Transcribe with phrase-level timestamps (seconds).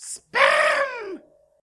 [0.00, 1.20] Spam!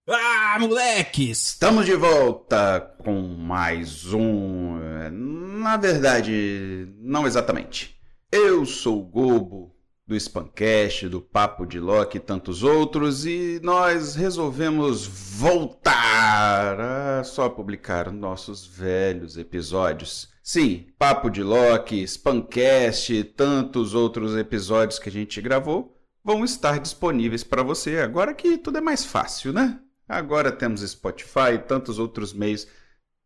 [0.10, 1.52] Ah, moleques!
[1.52, 4.78] Estamos de volta com mais um.
[4.78, 7.98] eh, Na verdade, não exatamente.
[8.30, 9.74] Eu sou o Gobo
[10.06, 17.48] do Spancast, do Papo de Loki e tantos outros, e nós resolvemos voltar a só
[17.48, 20.28] publicar nossos velhos episódios.
[20.44, 25.95] Sim, Papo de Loki, Spancast tantos outros episódios que a gente gravou
[26.26, 29.80] vão estar disponíveis para você agora que tudo é mais fácil, né?
[30.10, 32.68] Agora temos Spotify e tantos outros meios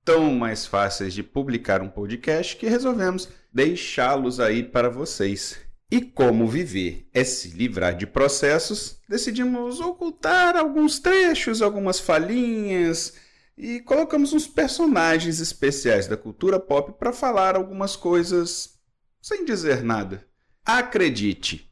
[0.04, 5.58] tão mais fáceis de publicar um podcast que resolvemos deixá-los aí para vocês.
[5.90, 13.14] E como viver é se livrar de processos, decidimos ocultar alguns trechos, algumas falhinhas
[13.58, 18.78] e colocamos uns personagens especiais da cultura pop para falar algumas coisas
[19.22, 20.28] sem dizer nada.
[20.66, 21.69] Acredite,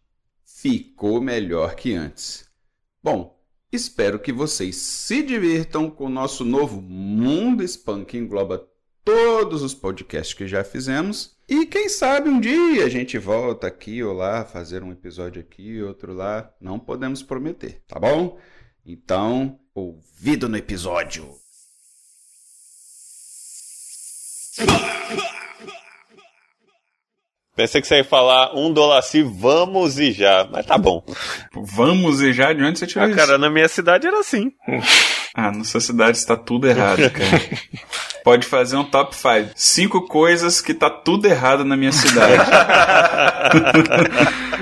[0.57, 2.49] ficou melhor que antes.
[3.03, 3.39] Bom,
[3.71, 8.67] espero que vocês se divirtam com o nosso novo Mundo Spam que engloba
[9.05, 11.37] todos os podcasts que já fizemos.
[11.47, 15.81] E quem sabe um dia a gente volta aqui ou lá, fazer um episódio aqui,
[15.83, 16.51] outro lá.
[16.59, 18.39] Não podemos prometer, tá bom?
[18.83, 21.35] Então, ouvido no episódio.
[27.57, 30.47] Pensei que você ia falar um dolaci, vamos e já.
[30.51, 31.03] Mas tá bom.
[31.53, 32.53] Vamos e já?
[32.53, 33.17] De onde você tirou Ah, isso?
[33.17, 34.51] cara, na minha cidade era assim.
[35.39, 37.41] Ah, na sua cidade está tudo errado, cara.
[38.23, 39.51] Pode fazer um top 5.
[39.55, 42.41] Cinco coisas que tá tudo errado na minha cidade.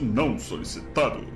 [0.00, 1.26] não solicitado.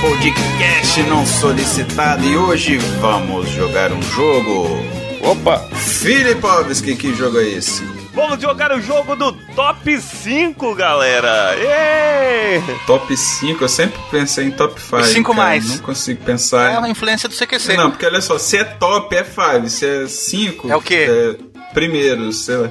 [0.00, 2.24] Podcast não solicitado.
[2.24, 4.68] E hoje vamos jogar um jogo.
[5.22, 5.58] Opa!
[5.74, 7.82] Filipovski, que jogo é esse?
[8.14, 11.54] Vamos jogar o jogo do Top 5, galera!
[11.58, 12.62] Êêê!
[12.86, 15.04] top 5, eu sempre pensei em top 5.
[15.04, 15.46] Cinco cara.
[15.48, 15.68] mais.
[15.68, 16.78] Não consigo É pensar.
[16.78, 17.76] uma influência do CQC.
[17.76, 21.06] Não, porque olha só, se é top é 5, se é 5 É o quê?
[21.08, 21.36] É
[21.74, 22.70] primeiro, sei lá.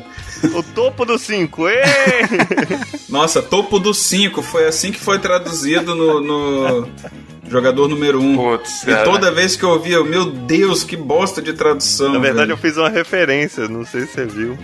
[0.53, 1.83] O topo do 5, êêê!
[3.09, 6.87] Nossa, topo do 5, foi assim que foi traduzido no, no
[7.47, 8.23] jogador número 1.
[8.23, 8.35] Um.
[8.37, 9.03] Putz, E cara.
[9.03, 12.13] toda vez que eu ouvia, meu Deus, que bosta de tradução.
[12.13, 12.67] Na verdade, eu velho.
[12.73, 14.57] fiz uma referência, não sei se você viu.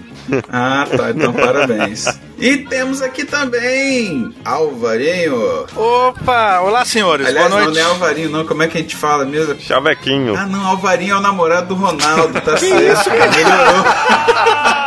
[0.50, 2.06] Ah, tá, então parabéns.
[2.42, 5.64] E temos aqui também Alvarinho.
[5.76, 6.60] Opa!
[6.62, 7.28] Olá, senhores.
[7.28, 7.80] Aliás, Boa não, noite.
[7.80, 8.46] não é Alvarinho, não.
[8.48, 9.62] Como é que a gente fala mesmo?
[9.62, 10.36] Chavequinho.
[10.36, 13.10] Ah, não, Alvarinho é o namorado do Ronaldo, tá certo.
[13.12, 13.84] Melhorou.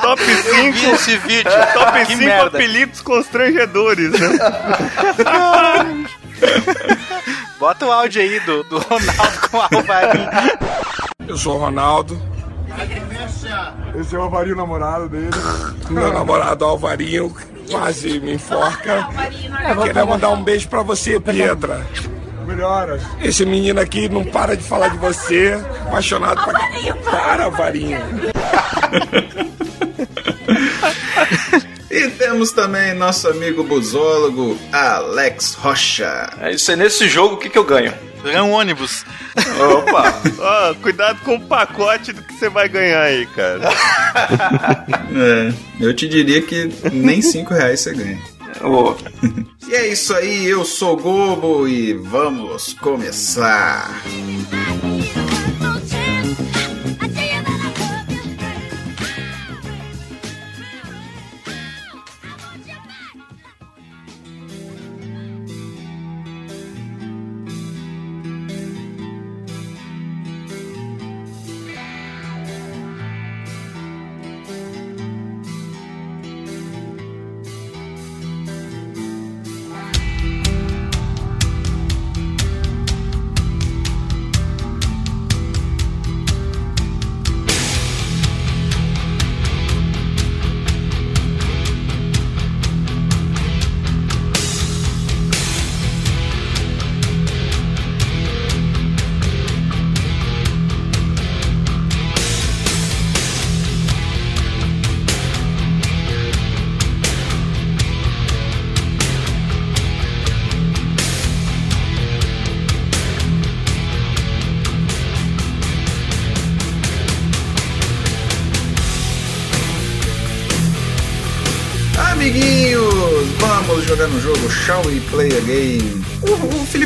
[0.00, 0.94] Top Eu vi 5.
[0.94, 1.50] esse vídeo.
[1.74, 2.46] Top que 5 merda.
[2.46, 4.28] apelidos constrangedores, né?
[7.58, 10.30] Bota o áudio aí do, do Ronaldo com o Alvarinho.
[11.26, 12.20] Eu sou o Ronaldo.
[13.98, 15.30] Esse é o Alvarinho, namorado dele.
[15.90, 17.34] Meu namorado Alvarinho
[17.70, 19.08] quase me enforca.
[19.84, 21.84] Queria mandar um beijo pra você, Pietra.
[22.48, 23.02] Melhoras.
[23.20, 25.52] Esse menino aqui não para de falar de você.
[25.86, 26.58] Apaixonado pra...
[27.10, 28.00] Para, Alvarinho.
[31.90, 36.30] E temos também nosso amigo busólogo Alex Rocha.
[36.38, 37.92] É isso aí, nesse jogo, o que, que eu ganho?
[38.22, 39.04] Ganha um ônibus.
[39.58, 40.20] Opa!
[40.38, 43.68] Ó, cuidado com o pacote do que você vai ganhar aí, cara.
[45.10, 48.18] É, eu te diria que nem 5 reais você ganha.
[48.62, 48.94] Ô.
[49.68, 54.02] e é isso aí, eu sou Gobo e vamos começar.
[54.06, 54.57] No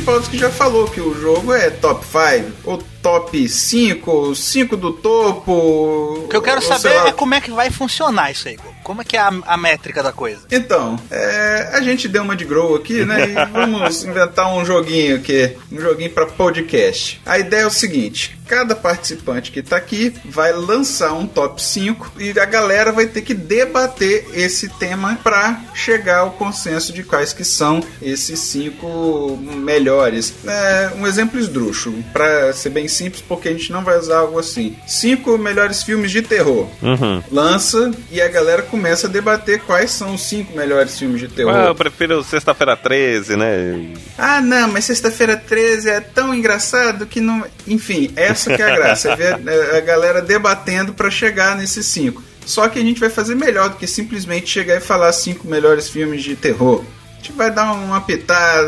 [0.02, 4.92] o Filipowski já falou que o jogo é top 5, ou top 5, 5 do
[4.92, 5.52] topo.
[5.52, 8.58] O que eu quero saber é como é que vai funcionar isso aí.
[8.82, 10.40] Como é que é a, a métrica da coisa?
[10.50, 13.28] Então, é, a gente deu uma de grow aqui, né?
[13.30, 17.20] E vamos inventar um joguinho aqui, um joguinho para podcast.
[17.24, 22.12] A ideia é o seguinte: cada participante que tá aqui vai lançar um top 5
[22.18, 27.32] e a galera vai ter que debater esse tema para chegar ao consenso de quais
[27.32, 30.34] que são esses cinco melhores.
[30.46, 34.38] É, um exemplo esdrúxulo, para ser bem simples, porque a gente não vai usar algo
[34.38, 34.76] assim.
[34.86, 36.68] Cinco melhores filmes de terror.
[36.82, 37.22] Uhum.
[37.32, 41.56] Lança e a galera começa a debater quais são os cinco melhores filmes de terror.
[41.56, 43.94] Ah, eu prefiro Sexta-feira 13, né?
[44.18, 47.42] Ah, não, mas sexta-feira 13 é tão engraçado que não.
[47.66, 48.12] Enfim,
[48.42, 49.10] essa que é a graça.
[49.10, 52.22] É ver é, a galera debatendo pra chegar nesses cinco.
[52.44, 55.88] Só que a gente vai fazer melhor do que simplesmente chegar e falar cinco melhores
[55.88, 56.84] filmes de terror.
[57.22, 58.66] A gente vai dar uma pitada,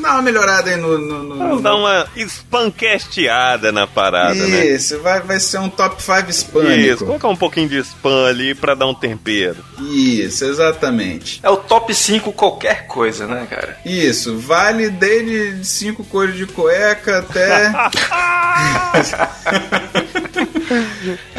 [0.00, 0.96] dar uma melhorada aí no.
[0.96, 4.68] no, no- Vamos dar uma espanquesteada na parada, né?
[4.68, 7.04] Isso, vai, vai ser um top 5 Isso, hispânico.
[7.04, 9.58] colocar um pouquinho de spam ali pra dar um tempero.
[9.82, 11.40] Isso, exatamente.
[11.42, 13.76] É o top 5 qualquer coisa, né, cara?
[13.84, 17.68] Isso, vale desde cinco cores de cueca até.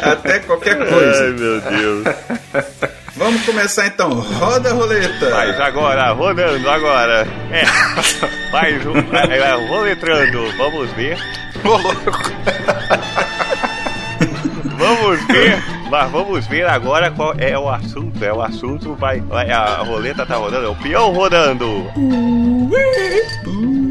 [0.00, 1.28] até qualquer Ai, coisa.
[1.30, 2.04] meu Deus.
[3.20, 4.08] Vamos começar então.
[4.08, 5.30] Roda a roleta.
[5.30, 7.28] Mas agora, rodando agora.
[7.52, 7.64] É.
[8.50, 8.96] Mais um.
[8.96, 10.50] É, é, roletrando.
[10.56, 11.18] Vamos ver.
[11.62, 12.00] Ô, louco.
[14.78, 15.62] Vamos ver.
[15.90, 18.24] Mas vamos ver agora qual é o assunto.
[18.24, 18.94] É o assunto.
[18.94, 19.20] Vai.
[19.20, 20.64] vai a roleta tá rodando.
[20.64, 21.90] É o peão rodando.
[22.70, 23.20] Vai,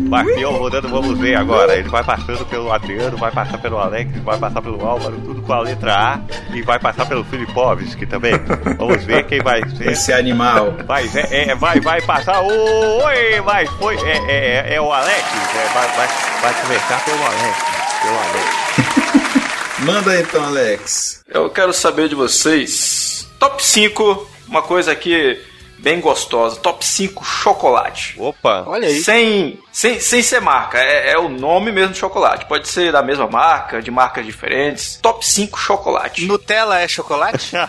[0.09, 1.75] peão rodando, vamos ver agora.
[1.75, 5.53] Ele vai passando pelo Adriano, vai passar pelo Alex, vai passar pelo Álvaro, tudo com
[5.53, 6.19] a letra A.
[6.53, 8.33] E vai passar pelo Filipovski também.
[8.77, 9.91] Vamos ver quem vai ser.
[9.91, 10.73] Esse animal.
[10.85, 12.41] Vai, é, é, vai, vai passar.
[12.41, 13.95] Oi, vai, foi.
[13.97, 15.23] É, é, é, é o Alex.
[15.55, 16.07] É, vai, vai,
[16.41, 17.57] vai começar pelo Alex.
[18.01, 19.49] Pelo Alex.
[19.79, 21.23] Manda então, Alex.
[21.27, 23.27] Eu quero saber de vocês.
[23.39, 25.39] Top 5, uma coisa aqui
[25.79, 26.57] bem gostosa.
[26.57, 28.15] Top 5 chocolate.
[28.19, 28.63] Opa.
[28.67, 29.01] Olha aí.
[29.01, 32.45] Sem, sem, sem ser marca, é, é o nome mesmo de chocolate.
[32.45, 34.99] Pode ser da mesma marca, de marcas diferentes.
[35.01, 36.25] Top 5 chocolate.
[36.25, 37.51] Nutella é chocolate?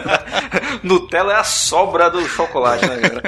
[0.82, 3.22] Nutella é a sobra do chocolate, né, cara?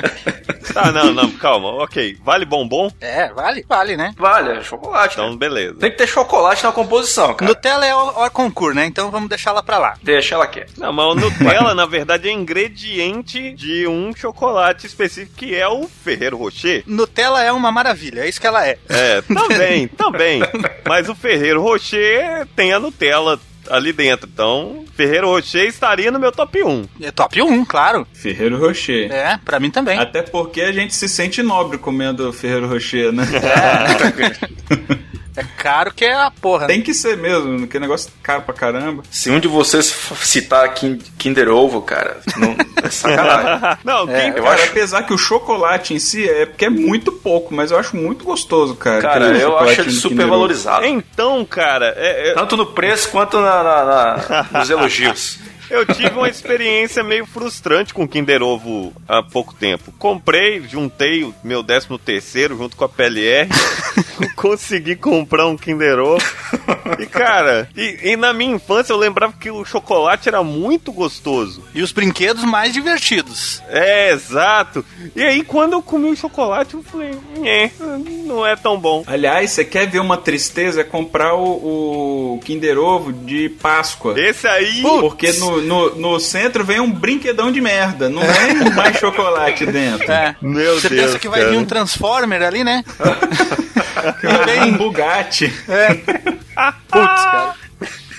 [0.72, 1.68] Tá, não, não, calma.
[1.82, 2.18] Ok.
[2.22, 2.90] Vale bombom?
[3.00, 4.14] é, vale, vale, né?
[4.16, 5.14] Vale, é chocolate.
[5.14, 5.37] Então, né?
[5.37, 5.75] beleza.
[5.75, 7.49] Tem que ter chocolate na composição, cara.
[7.49, 8.87] Nutella é o, o concurso, né?
[8.87, 9.94] Então vamos deixar ela pra lá.
[10.02, 10.72] Deixa ela quieta.
[10.78, 15.88] Não, mas o Nutella, na verdade, é ingrediente de um chocolate específico que é o
[15.88, 16.81] Ferreiro Rocher.
[16.86, 18.78] Nutella é uma maravilha, é isso que ela é.
[18.88, 20.40] É, também, também.
[20.86, 24.28] Mas o Ferreiro Rocher tem a Nutella ali dentro.
[24.32, 26.84] Então, Ferreiro Rocher estaria no meu top 1.
[27.00, 28.06] É top 1, claro.
[28.12, 29.10] Ferreiro Rocher.
[29.10, 29.98] É, pra mim também.
[29.98, 33.24] Até porque a gente se sente nobre comendo Ferreiro Rocher, né?
[33.32, 35.02] É
[35.58, 36.62] caro que é a porra.
[36.62, 36.74] né?
[36.74, 39.02] Tem que ser mesmo, que negócio caro pra caramba.
[39.10, 39.86] Se um de vocês
[40.20, 43.78] citar Kin- Kinder Ovo, cara, não, é sacanagem.
[43.84, 47.10] Não, quem eu cara, acho- apesar que o chocolate em si é porque é muito
[47.12, 49.00] pouco, mas eu acho muito gostoso, cara.
[49.00, 50.84] Cara, eu acho ele super valorizado.
[50.84, 53.84] Então, cara, é- é- Tanto no preço quanto na, na-
[54.52, 55.38] na- nos elogios.
[55.71, 59.92] Eu tive uma experiência meio frustrante com o Kinder Ovo há pouco tempo.
[59.99, 63.49] Comprei, juntei o meu 13 terceiro junto com a PLR,
[64.37, 66.25] consegui comprar um Kinder Ovo.
[66.99, 71.62] E cara, e, e na minha infância eu lembrava que o chocolate era muito gostoso.
[71.75, 73.62] E os brinquedos mais divertidos.
[73.69, 74.85] É, exato.
[75.14, 77.71] E aí quando eu comi o chocolate eu falei, é,
[78.25, 79.04] não é tão bom.
[79.07, 80.81] Aliás, você quer ver uma tristeza?
[80.81, 84.19] É comprar o, o Kinder Ovo de Páscoa.
[84.19, 84.83] Esse aí.
[84.83, 88.09] Porque no, no, no centro vem um brinquedão de merda.
[88.09, 90.11] Não vem mais chocolate dentro.
[90.11, 90.35] É.
[90.42, 91.02] Meu Você Deus.
[91.07, 91.50] pensa que vai cara.
[91.52, 92.85] vir um Transformer ali, né?
[94.47, 95.49] Vem um Bugatti.
[96.90, 97.54] Putz, cara.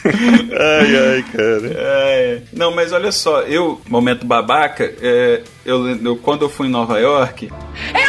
[0.05, 1.71] Ai, ai, cara.
[1.75, 6.71] É, não, mas olha só, eu, momento babaca, é, eu, eu- quando eu fui em
[6.71, 7.49] Nova York,
[7.93, 8.02] Eu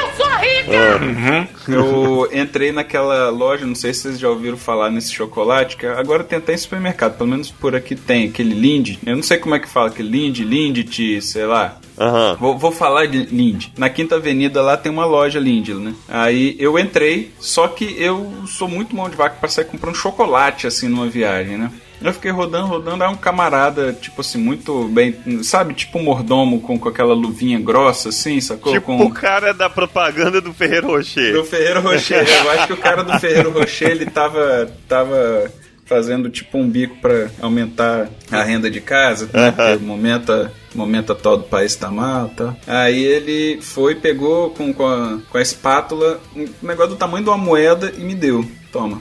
[0.64, 1.48] rica!
[1.68, 6.24] eu entrei naquela loja, não sei se vocês já ouviram falar nesse chocolate, que agora
[6.24, 9.54] tem até em supermercado, pelo menos por aqui tem, aquele Lindt, eu não sei como
[9.54, 11.78] é que fala, aquele Lindt, Lindt, sei lá.
[11.98, 12.36] Aham.
[12.40, 13.72] Vou, vou falar de Lindt.
[13.78, 15.94] Na Quinta Avenida lá tem uma loja Lindt, né?
[16.08, 20.66] Aí eu entrei, só que eu sou muito mão de vaca pra sair comprando chocolate
[20.66, 21.70] assim numa viagem, né?
[22.04, 26.60] Eu fiquei rodando, rodando, aí um camarada, tipo assim, muito bem, sabe, tipo um mordomo
[26.60, 28.74] com, com aquela luvinha grossa assim, sacou?
[28.74, 29.04] Tipo com...
[29.04, 31.32] o cara da propaganda do Ferreiro Rocher.
[31.32, 32.26] Do Ferreiro Rocher.
[32.28, 35.50] Eu acho que o cara do Ferreiro Rocher, ele tava, tava
[35.86, 39.50] fazendo tipo um bico pra aumentar a renda de casa, né?
[39.50, 42.54] Porque o momento, momento atual do país tá mal tal.
[42.66, 47.30] Aí ele foi, pegou com, com, a, com a espátula um negócio do tamanho de
[47.30, 48.44] uma moeda e me deu.
[48.70, 49.00] Toma.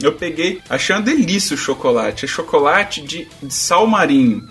[0.00, 2.24] Eu peguei, achei uma delícia o chocolate.
[2.24, 4.46] É chocolate de, de sal marinho.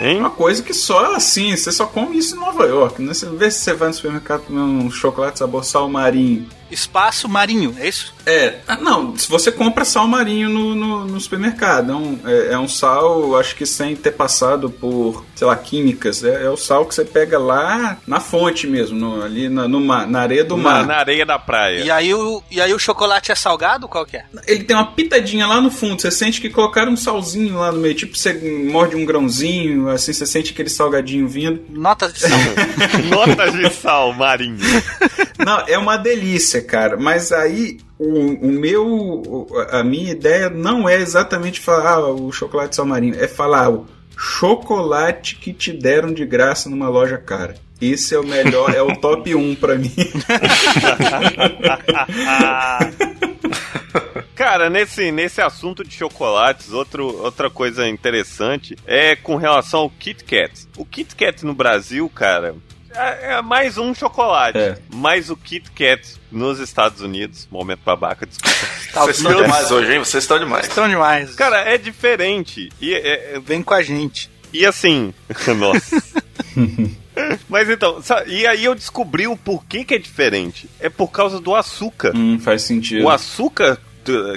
[0.00, 0.18] Hein?
[0.18, 3.14] Uma coisa que só assim, você só come isso em Nova York, né?
[3.14, 6.46] Você vê se você vai no supermercado comer um chocolate sabor sal marinho.
[6.70, 8.14] Espaço marinho, é isso?
[8.26, 12.52] É, ah, não, se você compra sal marinho no, no, no supermercado, é um, é,
[12.54, 16.56] é um sal, acho que sem ter passado por, sei lá, químicas, é, é o
[16.56, 20.42] sal que você pega lá na fonte mesmo, no- ali na, no mar, na areia
[20.44, 20.86] do Na, mar.
[20.86, 21.84] na areia da praia.
[21.84, 23.86] E aí, o, e aí o chocolate é salgado?
[23.86, 24.24] Qual que é?
[24.46, 27.78] Ele tem uma pitadinha lá no fundo, você sente que colocaram um salzinho lá no
[27.78, 28.32] meio, tipo você
[28.68, 31.62] morde um grãozinho, assim, você sente aquele salgadinho vindo.
[31.70, 32.30] Notas de sal.
[33.08, 34.58] Notas de sal marinho.
[35.38, 36.96] Não, é uma delícia, cara.
[36.96, 39.46] Mas aí o, o meu.
[39.70, 43.86] A minha ideia não é exatamente falar ah, o chocolate sal marinho, é falar o
[44.16, 47.54] chocolate que te deram de graça numa loja cara.
[47.80, 49.92] Esse é o melhor, é o top 1 pra mim.
[54.34, 60.22] Cara, nesse, nesse assunto de chocolates, outro, outra coisa interessante é com relação ao Kit
[60.24, 60.68] Kat.
[60.76, 62.54] O Kit Kat no Brasil, cara,
[62.96, 64.58] é, é mais um chocolate.
[64.58, 64.78] É.
[64.92, 68.56] Mas o Kit Kat nos Estados Unidos, momento babaca, desculpa.
[68.96, 69.98] Tá, Vocês estão demais hoje, hein?
[69.98, 70.66] Vocês estão demais.
[70.66, 71.34] Estão demais.
[71.34, 72.70] Cara, é diferente.
[72.80, 74.30] E, é- é- Vem com a gente.
[74.52, 75.12] e assim,
[75.58, 76.02] nossa.
[77.48, 80.68] Mas então, e aí eu descobri o porquê que é diferente.
[80.80, 82.12] É por causa do açúcar.
[82.14, 83.04] hum, faz sentido.
[83.04, 83.78] O açúcar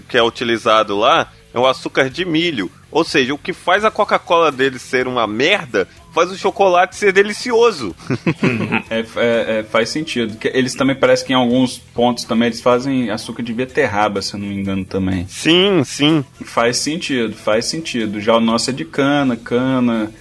[0.07, 2.71] que é utilizado lá é o açúcar de milho.
[2.91, 7.12] Ou seja, o que faz a Coca-Cola deles ser uma merda faz o chocolate ser
[7.13, 7.96] delicioso.
[8.89, 10.36] É, é- é, faz sentido.
[10.46, 14.39] Eles também parece que em alguns pontos também eles fazem açúcar de beterraba, se eu
[14.39, 15.27] não me engano também.
[15.27, 16.25] sim, sim.
[16.43, 18.19] Faz sentido, faz sentido.
[18.19, 20.12] Já o nosso é de cana, cana,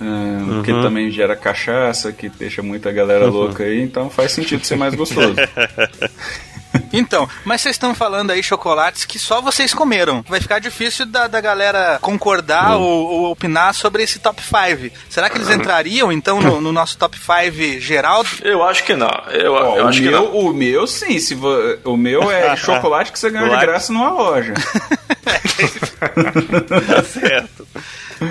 [0.00, 4.76] ah, que também gera cachaça, que deixa muita galera louca aí, então faz sentido ser
[4.76, 5.34] mais gostoso.
[6.92, 10.24] Então, mas vocês estão falando aí chocolates que só vocês comeram.
[10.28, 14.94] Vai ficar difícil da, da galera concordar ou, ou opinar sobre esse top 5.
[15.08, 18.24] Será que eles entrariam, então, no, no nosso top 5 geral?
[18.42, 19.10] Eu acho que não.
[19.30, 20.36] Eu, Ó, eu o, acho que meu, não.
[20.36, 21.18] o meu, sim.
[21.18, 24.54] Se vo- o meu é chocolate que você ganhou de graça numa loja.
[26.86, 27.66] Tá certo.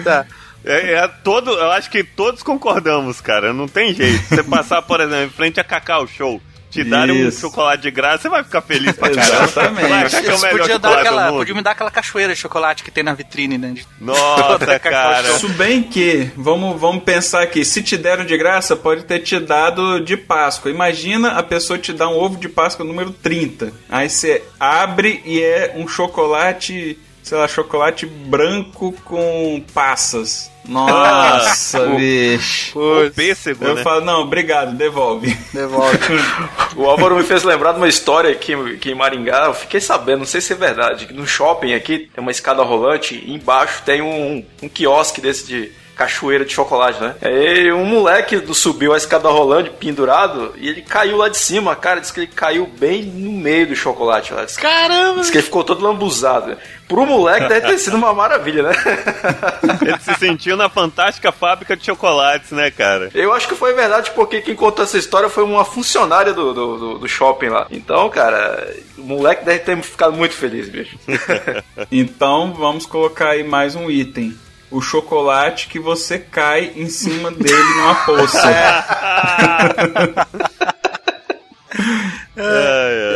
[0.03, 0.25] Tá.
[0.63, 3.53] É, é todo, eu acho que todos concordamos, cara.
[3.53, 4.23] Não tem jeito.
[4.29, 6.41] Você passar, por exemplo, em frente a Cacau Show,
[6.83, 9.43] te darem um chocolate de graça, você vai ficar feliz pra caramba.
[9.43, 9.89] Exatamente.
[9.89, 11.37] Vai achar que é o melhor podiam dar, aquela, mundo.
[11.37, 13.71] podiam me dar aquela cachoeira de chocolate que tem na vitrine, né?
[13.73, 15.27] De- Nossa, cara.
[15.29, 19.39] Isso bem que, vamos, vamos pensar aqui, se te deram de graça, pode ter te
[19.39, 20.69] dado de Páscoa.
[20.71, 23.71] Imagina a pessoa te dar um ovo de Páscoa número 30.
[23.89, 30.51] Aí você abre e é um chocolate, sei lá, chocolate branco com passas.
[30.67, 32.79] Nossa, bicho.
[32.79, 33.83] O pêssego, Eu né?
[33.83, 35.35] falo, não, obrigado, devolve.
[35.53, 35.97] Devolve.
[36.75, 40.19] O Álvaro me fez lembrar de uma história aqui, que em Maringá, eu fiquei sabendo,
[40.19, 43.81] não sei se é verdade, que no shopping aqui tem uma escada rolante e embaixo
[43.85, 47.15] tem um, um quiosque desse de, cachoeira de chocolate, né?
[47.21, 52.01] Aí um moleque subiu a escada rolante, pendurado, e ele caiu lá de cima, cara,
[52.01, 54.43] disse que ele caiu bem no meio do chocolate lá.
[54.43, 55.21] Diz, Caramba!
[55.21, 56.57] diz que ele ficou todo lambuzado.
[56.87, 58.73] Pro moleque deve ter sido uma maravilha, né?
[59.81, 63.09] Ele se sentiu na fantástica fábrica de chocolates, né, cara?
[63.13, 66.77] Eu acho que foi verdade, porque quem contou essa história foi uma funcionária do, do,
[66.77, 67.65] do- do shopping lá.
[67.71, 70.97] Então, cara, o moleque deve ter ficado muito feliz, bicho.
[71.91, 74.37] Então vamos colocar aí mais um item.
[74.71, 78.41] O chocolate que você cai em cima dele numa poça.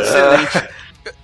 [0.02, 0.68] Excelente.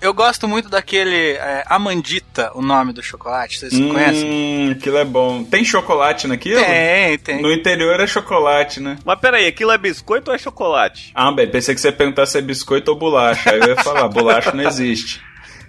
[0.06, 3.58] Eu gosto muito daquele é, Amandita, o nome do chocolate.
[3.58, 4.30] Vocês conhecem?
[4.30, 5.42] Hum, aquilo é bom.
[5.42, 6.64] Tem chocolate naquilo?
[6.64, 7.42] Tem, tem.
[7.42, 8.98] No interior é chocolate, né?
[9.04, 11.10] Mas peraí, aquilo é biscoito ou é chocolate?
[11.12, 13.50] Ah, bem, pensei que você ia perguntar se é biscoito ou bolacha.
[13.50, 15.20] Aí eu ia falar, bolacha não existe.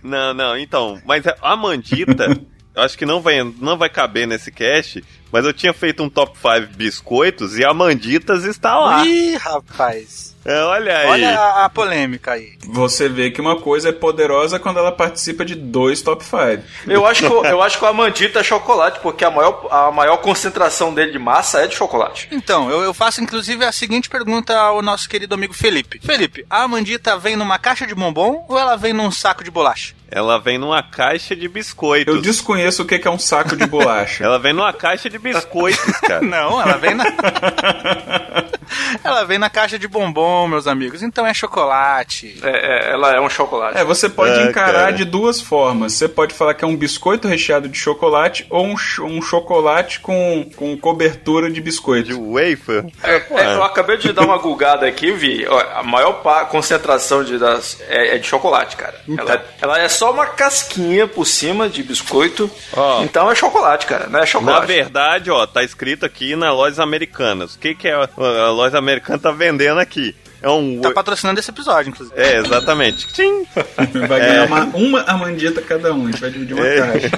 [0.03, 2.25] Não, não, então, mas a mandita,
[2.75, 6.09] eu acho que não vai, não vai caber nesse cast, mas eu tinha feito um
[6.09, 9.05] top 5 biscoitos e a Manditas está lá.
[9.05, 10.35] Ih, rapaz.
[10.45, 11.07] É, olha aí.
[11.09, 12.53] Olha a, a polêmica aí.
[12.67, 16.63] Você vê que uma coisa é poderosa quando ela participa de dois top 5.
[16.87, 19.91] Eu acho que, o- eu acho que o Amandita é chocolate, porque a maior, a
[19.91, 22.29] maior concentração dele de massa é de chocolate.
[22.31, 25.99] Então, eu, eu faço inclusive a seguinte pergunta ao nosso querido amigo Felipe.
[26.01, 29.95] Felipe, a Amandita vem numa caixa de bombom ou ela vem num saco de bolacha?
[30.09, 32.15] Ela vem numa caixa de biscoitos.
[32.15, 34.23] Eu desconheço o que que é um saco de bolacha.
[34.23, 36.21] Ela vem numa caixa de biscoitos, cara.
[36.21, 37.05] Não, ela vem na.
[39.03, 41.01] ela vem na caixa de bombom, meus amigos.
[41.03, 42.37] Então é chocolate.
[42.43, 42.49] É,
[42.89, 43.77] é, ela é um chocolate.
[43.77, 44.91] É, você pode É, encarar cara.
[44.93, 45.93] de duas formas.
[45.93, 49.99] Você pode falar que é um biscoito recheado de chocolate ou um, ch- um chocolate
[49.99, 52.31] com, com cobertura de De biscoito.
[52.31, 52.85] wafer.
[53.03, 55.45] É, é, eu acabei de dar uma gulgada aqui, vi.
[55.75, 56.21] A maior
[56.51, 58.95] concentração de, das, é, é de chocolate, cara.
[59.17, 62.49] Ela, ela é só uma casquinha por cima de biscoito.
[62.73, 63.01] Ó.
[63.03, 64.07] Então é chocolate, cara.
[64.07, 64.67] Não é Na chocolate.
[64.67, 67.55] verdade, ó, tá escrito aqui na lojas americanas.
[67.55, 70.15] O que que é a, a loja americana tá vendendo aqui?
[70.39, 70.79] É um...
[70.81, 72.15] Tá patrocinando esse episódio, inclusive.
[72.19, 73.07] É, exatamente.
[73.11, 73.43] Tchim.
[74.07, 76.03] Vai ganhar uma, uma amandita cada um.
[76.07, 76.77] A gente vai dividir uma É.
[76.79, 77.09] caixa.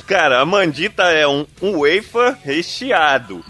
[0.06, 3.44] Cara, a mandita é um, um wafer recheado.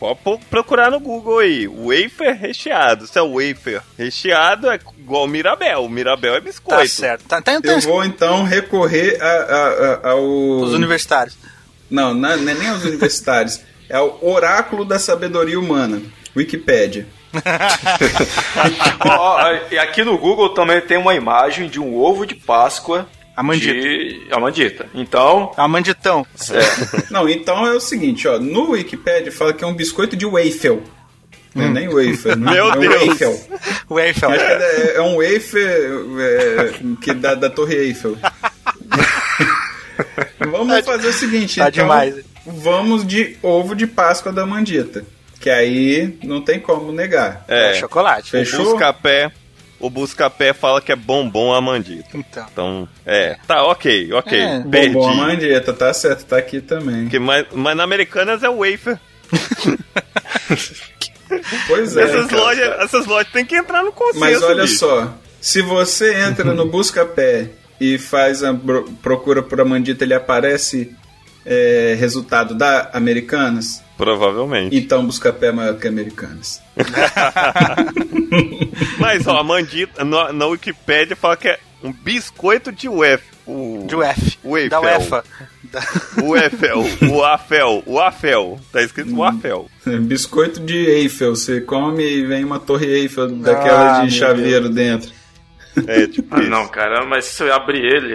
[0.00, 1.68] Pode pro- procurar no Google aí.
[1.68, 3.06] Wafer recheado.
[3.06, 5.84] Se é wafer recheado, é igual o Mirabel.
[5.84, 6.82] O Mirabel é biscoito.
[6.82, 7.24] Tá certo.
[7.28, 9.68] Tá, tá, então, Eu vou então recorrer a, a-
[10.08, 10.24] a- ao.
[10.60, 11.36] os universitários.
[11.88, 13.60] Não, não, não é nem aos universitários.
[13.88, 16.00] É o oráculo da sabedoria humana.
[19.00, 23.08] Ó, ó, e aqui no Google também tem uma imagem de um ovo de Páscoa.
[23.36, 23.72] Amandita.
[23.72, 24.86] De Amandita.
[24.94, 26.24] Então, Amanditão.
[27.10, 28.38] Não, então é o seguinte, ó.
[28.38, 30.82] No Wikipédia fala que é um biscoito de waffle.
[31.54, 32.52] Não é nem wafer, né?
[32.54, 33.18] Meu é um Deus.
[33.18, 33.58] waffle.
[33.88, 34.30] O Eiffel.
[34.30, 38.16] Acho que é, é um wafer é, que da, da Torre Eiffel.
[40.38, 42.33] Vamos fazer o seguinte, tá então, demais.
[42.46, 45.04] Vamos de ovo de Páscoa da Mandita.
[45.40, 47.44] Que aí não tem como negar.
[47.48, 47.74] É, É.
[47.74, 48.28] chocolate.
[48.28, 48.64] O Fechou?
[48.64, 49.30] Buscapé,
[49.78, 52.08] o Buscapé fala que é bombom a mandita.
[52.14, 52.46] Então.
[52.50, 53.36] Então, é.
[53.46, 54.40] Tá, ok, ok.
[54.40, 54.60] É.
[54.60, 54.94] Perdi.
[54.94, 57.08] Bombom a Mandita, tá certo, tá aqui também.
[57.08, 58.98] Que, mas, mas na Americanas é wafer.
[61.66, 62.02] Pois é.
[62.02, 62.42] essas, cara.
[62.42, 64.20] lojas, essas lojas tem que entrar no consenso.
[64.20, 64.78] Mas olha bicho.
[64.78, 67.48] só, se você entra no Buscapé
[67.80, 68.54] e faz a
[69.02, 70.94] procura por Amandita, ele aparece
[71.46, 74.76] é, resultado da Americanas, Provavelmente.
[74.76, 76.60] então Buscapé é maior que Americanas.
[78.98, 83.34] Mas, ó, a mandita, na, na Wikipédia fala que é um biscoito de wafer.
[83.46, 84.38] O, De UF.
[84.42, 84.68] Waffle.
[84.70, 85.24] Da UEFA.
[86.22, 88.60] O Eiffel, o Afel, o Afel.
[88.70, 89.68] Tá escrito o Afel.
[90.02, 95.10] Biscoito de Eiffel, você come e vem uma torre Eiffel daquela Ah, de chaveiro dentro.
[95.86, 96.50] É, tipo Ah, isso.
[96.50, 98.12] não, cara, mas se eu abrir ele,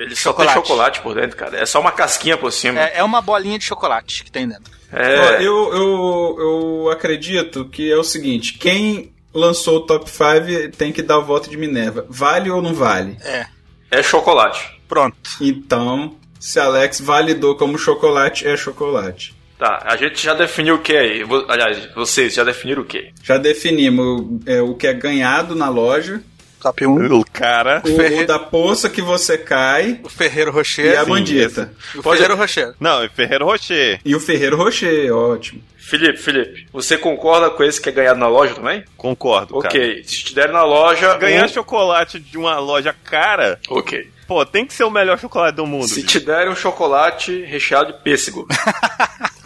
[0.00, 0.52] ele só Chocolate.
[0.54, 1.58] tem chocolate por dentro, cara.
[1.58, 2.80] É só uma casquinha por cima.
[2.80, 4.72] É, é uma bolinha de chocolate que tem dentro.
[4.92, 10.92] É, eu, eu, eu acredito que é o seguinte, quem lançou o top 5 tem
[10.92, 12.06] que dar o voto de Minerva.
[12.08, 13.16] Vale ou não vale?
[13.22, 13.46] É.
[13.90, 14.80] é chocolate.
[14.88, 15.16] Pronto.
[15.40, 19.36] Então, se Alex validou como chocolate, é chocolate.
[19.58, 21.24] Tá, a gente já definiu o que aí.
[21.48, 23.10] Aliás, vocês já definiram o que?
[23.22, 26.22] Já definimos é, o que é ganhado na loja,
[26.60, 27.14] Top 1.
[27.18, 27.82] O cara.
[27.84, 30.98] o, Ferre- o da poça que você cai O Ferreiro e Rocher.
[30.98, 31.72] a bandita.
[31.96, 32.74] O Ferreiro Rocher.
[32.80, 34.00] Não, é Ferreiro Rocher.
[34.04, 35.62] E o Ferreiro Rocher, ótimo.
[35.76, 38.84] Felipe, Felipe, você concorda com esse que é ganhado na loja também?
[38.96, 39.68] Concordo, cara.
[39.74, 41.16] Ok, se te der na loja.
[41.16, 44.10] Ganhar um- chocolate de uma loja cara, Ok.
[44.26, 45.88] pô, tem que ser o melhor chocolate do mundo.
[45.88, 46.18] Se bicho.
[46.18, 48.46] te der um chocolate recheado de pêssego.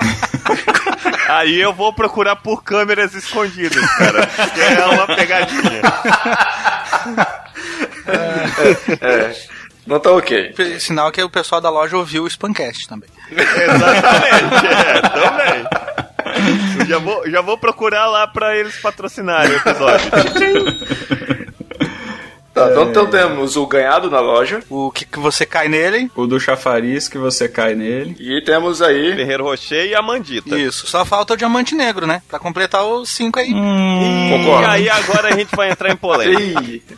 [1.33, 4.27] Aí eu vou procurar por câmeras escondidas, cara.
[4.27, 5.83] que é uma pegadinha.
[9.87, 10.55] Não tá ok.
[10.79, 13.09] Sinal que o pessoal da loja ouviu o Spancast também.
[13.31, 15.67] Exatamente, é, também.
[16.87, 20.11] Já vou, já vou procurar lá pra eles patrocinarem o episódio.
[22.55, 24.63] Tá, então temos o ganhado na loja.
[24.69, 26.11] O que, que você cai nele.
[26.15, 28.15] O do chafariz que você cai nele.
[28.21, 29.15] E temos aí.
[29.17, 30.59] Ferreiro Rocher e a Mandita.
[30.59, 30.87] Isso.
[30.87, 32.21] Só falta o diamante negro, né?
[32.29, 33.51] Pra completar os cinco aí.
[33.51, 34.69] E Concordo.
[34.69, 36.95] aí agora a gente vai entrar em polêmica.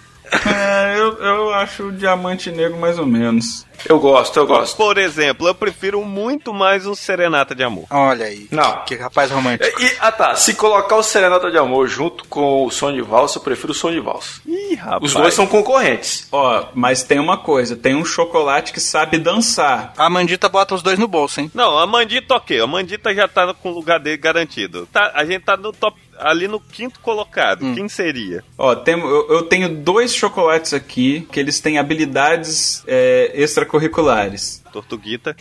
[0.47, 3.65] É, eu, eu acho o diamante negro mais ou menos.
[3.89, 4.77] Eu gosto, eu gosto.
[4.77, 7.87] Por exemplo, eu prefiro muito mais o Serenata de Amor.
[7.91, 8.49] Olha aí.
[8.51, 8.85] Não.
[8.85, 9.81] Que rapaz romântico.
[9.81, 13.39] E, ah tá, se colocar o Serenata de Amor junto com o Som de Valsa,
[13.39, 14.41] eu prefiro o Som de Valsa.
[14.47, 15.03] Ih, rapaz.
[15.03, 16.29] Os dois são concorrentes.
[16.33, 19.93] Ó, mas tem uma coisa, tem um chocolate que sabe dançar.
[19.97, 21.51] A Mandita bota os dois no bolso, hein?
[21.55, 22.61] Não, a Mandita ok.
[22.61, 24.89] A Mandita já tá com o lugar dele garantido.
[24.93, 27.65] Tá, a gente tá no top, ali no quinto colocado.
[27.65, 27.75] Hum.
[27.75, 28.45] Quem seria?
[28.57, 33.33] Ó, tem, eu, eu tenho dois chocolates aqui que eles têm habilidades é,
[33.65, 34.63] extracurriculares.
[34.73, 35.37] Tortuguita.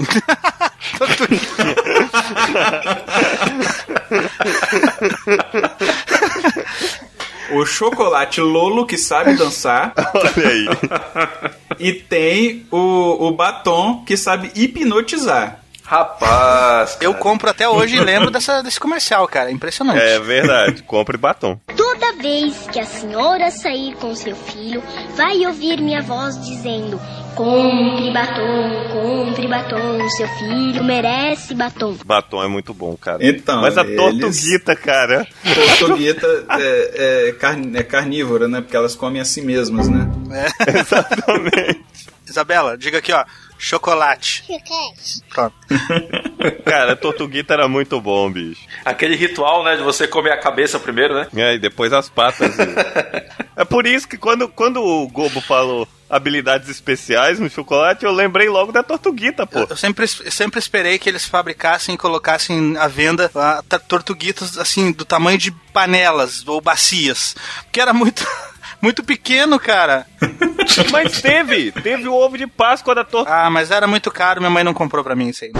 [7.51, 10.67] O chocolate Lolo que sabe dançar Olha aí.
[11.79, 15.62] e tem o, o batom que sabe hipnotizar.
[15.93, 16.97] Rapaz.
[16.99, 19.51] Eu compro até hoje e lembro dessa, desse comercial, cara.
[19.51, 19.99] Impressionante.
[20.01, 20.81] É verdade.
[20.81, 21.59] Compre batom.
[21.77, 24.81] Toda vez que a senhora sair com seu filho,
[25.15, 26.99] vai ouvir minha voz dizendo:
[27.35, 31.95] Compre batom, compre batom, seu filho merece batom.
[32.03, 33.19] Batom é muito bom, cara.
[33.23, 35.27] Então, Mas a eles- tortuguita, cara.
[35.77, 36.25] Tortuguita
[36.59, 38.61] é, é, carn- é carnívora, né?
[38.61, 40.09] Porque elas comem a si mesmas, né?
[40.67, 41.83] Exatamente.
[42.27, 43.23] Isabela, diga aqui, ó.
[43.63, 44.43] Chocolate.
[45.29, 45.55] Pronto.
[46.65, 48.61] Cara, a tortuguita era muito bom, bicho.
[48.83, 51.27] Aquele ritual, né, de você comer a cabeça primeiro, né?
[51.33, 52.53] É, e depois as patas.
[53.55, 58.49] é por isso que quando, quando o Gobo falou habilidades especiais no chocolate, eu lembrei
[58.49, 59.59] logo da tortuguita, pô.
[59.67, 64.57] Eu sempre, eu sempre esperei que eles fabricassem e colocassem à venda ah, ta- tortuguitas
[64.57, 67.33] assim, do tamanho de panelas ou bacias.
[67.63, 68.27] Porque era muito.
[68.81, 70.05] Muito pequeno, cara.
[70.91, 73.45] Mas teve, teve o ovo de Páscoa da tortuguita.
[73.45, 75.51] Ah, mas era muito caro, minha mãe não comprou pra mim isso aí.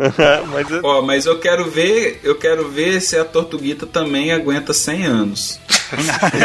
[0.52, 4.72] Mas eu- Ó, mas eu quero ver, eu quero ver se a tortuguita também aguenta
[4.72, 5.60] 100 anos.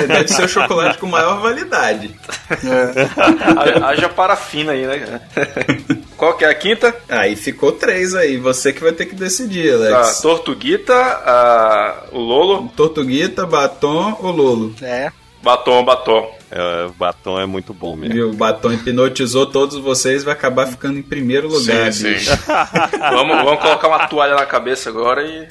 [0.08, 2.14] Deve ser o chocolate com maior validade.
[2.50, 5.22] Ha- Haja parafina aí, né?
[6.18, 6.96] Qual que é a quinta?
[7.10, 10.20] Aí ficou três aí, você que vai ter que decidir, A Alex.
[10.22, 12.04] Tortuguita, a...
[12.12, 14.76] o Lolo, Tortuguita, batom ou Lolo?
[14.82, 15.12] É.
[15.46, 16.36] batom, batom.
[16.52, 18.16] é, o batom é muito bom mesmo.
[18.16, 18.30] Viu?
[18.32, 22.32] O batom hipnotizou todos vocês, vai acabar ficando em primeiro lugar, Sim, sim.
[23.00, 25.48] vamos, vamos colocar uma toalha na cabeça agora e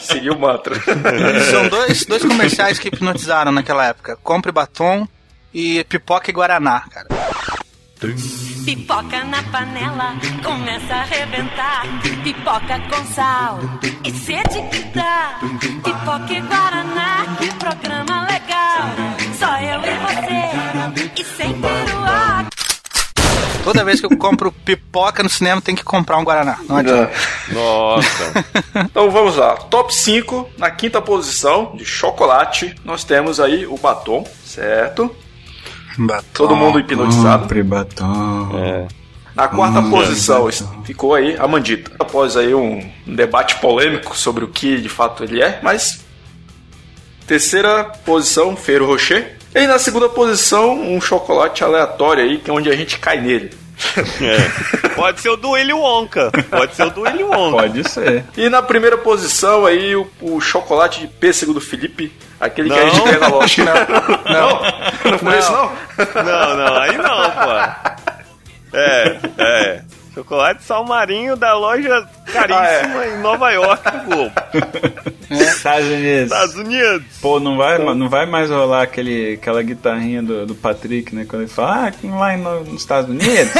[0.00, 0.76] seguir o mantra.
[1.50, 4.16] São dois, dois comerciais que hipnotizaram naquela época.
[4.22, 5.06] Compre batom
[5.52, 7.08] e pipoca e guaraná, cara.
[8.64, 11.82] Pipoca na panela, começa a arrebentar.
[12.24, 13.60] Pipoca com sal
[14.04, 15.38] e sede que dá.
[15.84, 19.21] Pipoca e Guaraná, que programa legal.
[19.42, 22.46] Só eu e você, e sem peruá.
[23.64, 26.58] Toda vez que eu compro pipoca no cinema, tem que comprar um guaraná.
[26.68, 27.10] Não adianta.
[27.52, 28.32] Nossa.
[28.86, 29.54] Então vamos lá.
[29.56, 35.14] Top 5, na quinta posição, de chocolate, nós temos aí o batom, certo?
[36.32, 37.42] Todo mundo hipnotizado.
[37.42, 38.50] Compre batom.
[38.58, 38.86] É.
[39.34, 40.82] Na quarta Hum, posição batom.
[40.84, 41.90] ficou aí a Mandita.
[41.98, 46.01] Após aí um debate polêmico sobre o que de fato ele é, mas
[47.32, 49.36] terceira posição, Ferro Rocher.
[49.54, 53.50] E na segunda posição, um chocolate aleatório aí, que é onde a gente cai nele.
[54.22, 54.88] É.
[54.90, 56.30] Pode ser o do Willy Wonka.
[56.50, 57.62] Pode ser o do Willy Wonka.
[57.62, 58.24] Pode ser.
[58.36, 62.84] E na primeira posição aí, o, o chocolate de pêssego do Felipe, aquele que a
[62.84, 62.90] Não.
[62.90, 63.64] gente ganha na loja.
[63.64, 65.72] Não, não, não foi isso não?
[66.22, 68.76] Não, não, aí não, pô.
[68.76, 69.82] É, é.
[70.14, 74.32] Chocolate salmarinho da loja caríssima em Nova York, Globo.
[75.30, 76.24] Estados Unidos.
[76.24, 77.02] Estados Unidos.
[77.22, 81.24] Pô, não vai, não vai mais rolar aquele, aquela guitarrinha do, do Patrick, né?
[81.26, 83.50] Quando ele fala, ah, lá em- nos Estados Unidos.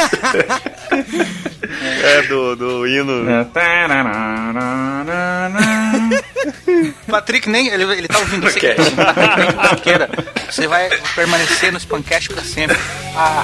[2.03, 3.27] É, do, do hino.
[3.27, 3.45] É.
[7.09, 7.67] Patrick nem.
[7.69, 8.57] Ele, ele tá ouvindo você.
[8.57, 8.75] Ok.
[8.95, 10.09] Patrick, não queira.
[10.49, 12.77] Você vai permanecer no Spancast pra sempre.
[13.15, 13.43] Ah,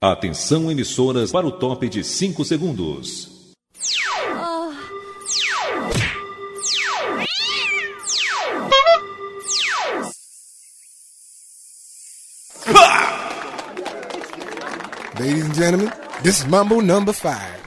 [0.00, 3.38] Atenção emissoras para o top de 5 segundos.
[15.18, 17.57] Ladies and gentlemen, this is Mumble number five.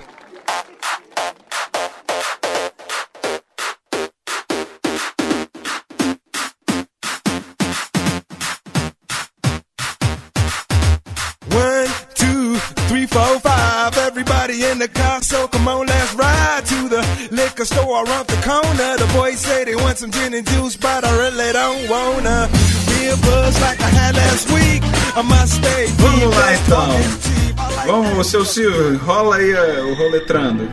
[14.51, 18.35] Everybody in the car, so come on, let's ride to the liquor store around the
[18.43, 18.97] corner.
[18.97, 22.49] The boys say they want some gin and juice, but I really don't wanna
[22.87, 24.81] be a buzz like I had last week.
[25.15, 27.85] I must stay Vamos lá então.
[27.85, 30.67] Vamos, seu Silvio, rola aí eh, o roletrando.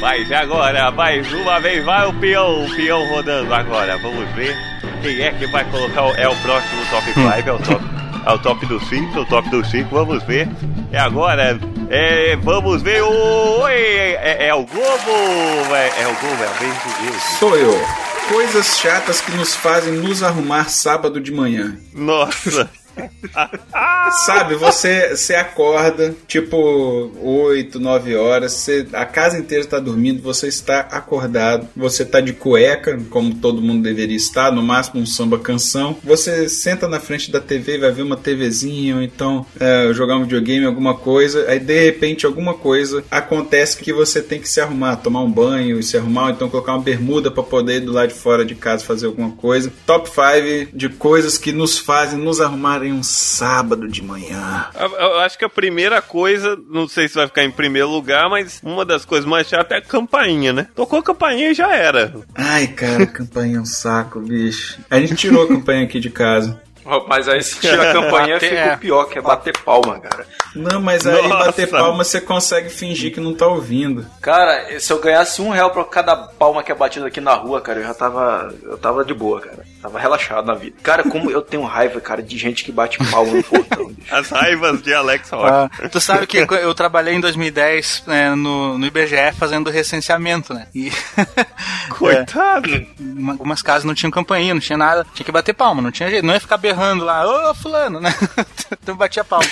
[0.00, 3.98] Mas agora, mais uma vez, vai o peão, o peão rodando agora.
[3.98, 4.56] Vamos ver
[5.02, 6.04] quem é que vai colocar.
[6.06, 7.84] o- É o próximo top 5, é o top,
[8.26, 10.48] é o top dos 5, o top dos 5, vamos ver.
[10.92, 11.58] E agora,
[11.88, 13.60] é, vamos ver o.
[13.60, 15.72] Oi, é, é o Globo!
[15.72, 17.22] É, é o Globo, é vez do Deus.
[17.38, 17.80] Sou eu.
[18.28, 21.76] Coisas chatas que nos fazem nos arrumar sábado de manhã.
[21.94, 22.68] Nossa!
[24.26, 30.48] Sabe, você, você acorda, tipo, 8, 9 horas, você, a casa inteira está dormindo, você
[30.48, 35.38] está acordado, você está de cueca, como todo mundo deveria estar, no máximo um samba
[35.38, 35.96] canção.
[36.02, 40.22] Você senta na frente da TV, vai ver uma TVzinha, ou então é, jogar um
[40.22, 44.96] videogame, alguma coisa, aí de repente alguma coisa acontece que você tem que se arrumar,
[44.96, 48.08] tomar um banho, se arrumar, ou então colocar uma bermuda para poder ir do lado
[48.08, 49.72] de fora de casa fazer alguma coisa.
[49.84, 54.66] Top 5 de coisas que nos fazem nos arrumar em um sábado de manhã.
[54.78, 58.28] Eu, eu acho que a primeira coisa, não sei se vai ficar em primeiro lugar,
[58.28, 60.68] mas uma das coisas mais chatas é a campainha, né?
[60.74, 62.14] Tocou a campainha e já era.
[62.34, 64.78] Ai, cara, campainha é um saco, bicho.
[64.90, 66.60] A gente tirou a campainha aqui de casa.
[67.08, 68.74] Mas aí se tira a campainha fica é.
[68.74, 70.24] o pior, que é bater palma, cara.
[70.54, 71.46] Não, mas aí Nossa.
[71.46, 74.06] bater palma você consegue fingir que não tá ouvindo.
[74.20, 77.60] Cara, se eu ganhasse um real pra cada palma que é batida aqui na rua,
[77.60, 78.54] cara, eu já tava.
[78.62, 79.64] Eu tava de boa, cara.
[79.86, 80.76] Tava relaxado na vida.
[80.82, 84.00] Cara, como eu tenho raiva, cara, de gente que bate palma no portão, bicho.
[84.12, 85.48] As raivas de Alex Rock.
[85.48, 90.66] Ah, tu sabe que eu trabalhei em 2010 né, no, no IBGE fazendo recenseamento, né?
[90.74, 90.90] E
[91.90, 92.68] Coitado.
[92.98, 95.06] uma- algumas casas não tinham campainha, não tinha nada.
[95.14, 96.26] Tinha que bater palma, não tinha jeito.
[96.26, 98.12] Não ia ficar berrando lá, ô fulano, né?
[98.82, 99.46] Então batia palma.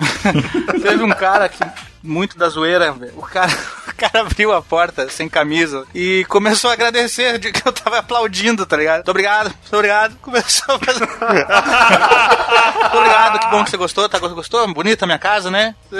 [0.82, 1.64] Teve um cara que,
[2.02, 3.52] muito da zoeira, o cara,
[3.88, 7.98] o cara abriu a porta sem camisa e começou a agradecer de que eu tava
[7.98, 8.96] aplaudindo, tá ligado?
[8.98, 10.16] Muito obrigado, muito obrigado.
[10.20, 11.06] Começou a fazer.
[11.06, 14.72] muito obrigado, que bom que você gostou, tá gostou?
[14.72, 15.74] Bonita a minha casa, né?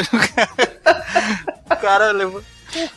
[1.71, 2.43] o cara levou.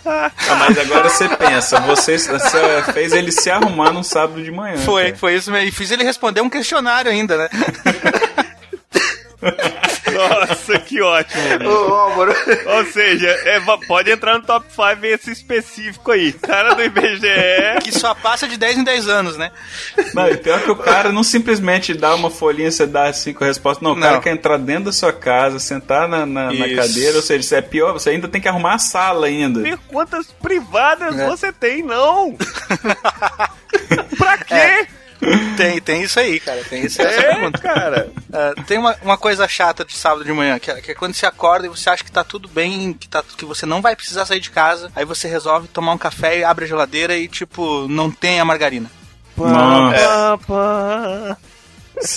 [0.05, 4.77] Ah, mas agora você pensa, você, você fez ele se arrumar num sábado de manhã.
[4.77, 5.15] Foi, cara.
[5.15, 5.67] foi isso mesmo.
[5.67, 7.49] E fiz ele responder um questionário ainda, né?
[10.13, 11.69] Nossa, que ótimo.
[11.69, 12.33] Ô, Álvaro.
[12.77, 16.33] Ou seja, é, pode entrar no top 5 esse específico aí.
[16.33, 17.81] Cara do IBGE.
[17.83, 19.51] Que só passa de 10 em 10 anos, né?
[20.13, 23.43] Não, e pior que o cara não simplesmente dá uma folhinha e você dá cinco
[23.43, 23.83] respostas.
[23.83, 24.21] Não, o cara Não.
[24.21, 27.61] quer entrar dentro da sua casa, sentar na, na, na cadeira, ou seja, isso é
[27.61, 29.61] pior, você ainda tem que arrumar a sala ainda.
[29.61, 31.25] Ver quantas privadas É.
[31.27, 32.35] você tem, não.
[34.17, 34.53] pra quê?
[34.53, 34.87] É.
[35.57, 36.63] Tem, tem isso aí, cara.
[36.63, 38.11] Tem isso essa É, cara.
[38.31, 41.13] Ah, tem uma, uma coisa chata de sábado de manhã, que é, que é quando
[41.13, 43.95] você acorda e você acha que tá tudo bem, que, tá, que você não vai
[43.95, 47.27] precisar sair de casa, aí você resolve tomar um café e abre a geladeira e,
[47.27, 48.89] tipo, não tem a margarina.
[49.37, 51.52] Nossa, Pá, você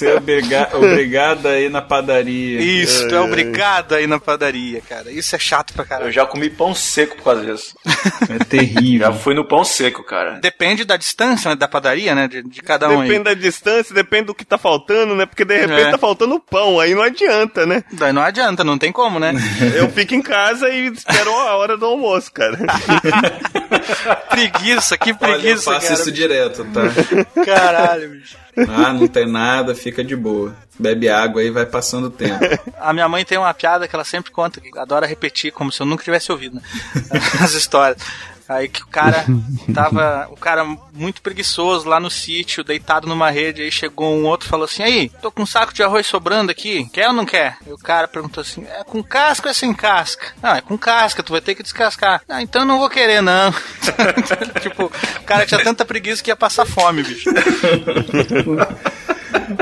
[0.05, 2.61] é obriga obrigado a ir na padaria.
[2.61, 5.11] Isso, tu é obrigado a ir na padaria, cara.
[5.11, 6.12] Isso é chato pra Eu caralho.
[6.12, 7.75] já comi pão seco por causa disso.
[8.29, 9.07] É terrível.
[9.09, 10.39] Já fui no pão seco, cara.
[10.41, 12.27] Depende da distância né, da padaria, né?
[12.27, 15.27] De, de cada um Depende da distância, depende do que tá faltando, né?
[15.27, 15.91] Porque de repente É.
[15.91, 17.85] tá faltando pão, aí não adianta, né?
[17.91, 17.97] aí.
[17.99, 19.33] Daí não adianta, não tem como, né?
[19.77, 22.59] Eu fico em casa e espero a hora do almoço, cara.
[24.31, 26.00] preguiça, que Olha, eu preguiça, faço cara.
[26.00, 27.44] isso direto, tá?
[27.44, 28.37] Caralho, bicho.
[28.68, 30.55] Ah, não tem nada, fica de boa.
[30.79, 32.38] Bebe água aí vai passando o tempo.
[32.79, 35.81] A minha mãe tem uma piada que ela sempre conta, que adora repetir, como se
[35.81, 36.62] eu nunca tivesse ouvido, né?
[37.42, 38.02] As histórias.
[38.49, 39.25] Aí que o cara
[39.75, 40.29] tava.
[40.31, 44.51] O cara muito preguiçoso lá no sítio, deitado numa rede, aí chegou um outro e
[44.51, 47.57] falou assim: Aí, tô com um saco de arroz sobrando aqui, quer ou não quer?
[47.67, 50.33] E o cara perguntou assim: É com casca ou é sem casca?
[50.43, 52.23] Ah, é com casca, tu vai ter que descascar.
[52.29, 53.53] Ah, então eu não vou querer, não.
[54.63, 57.31] tipo, o cara tinha tanta preguiça que ia passar fome, bicho.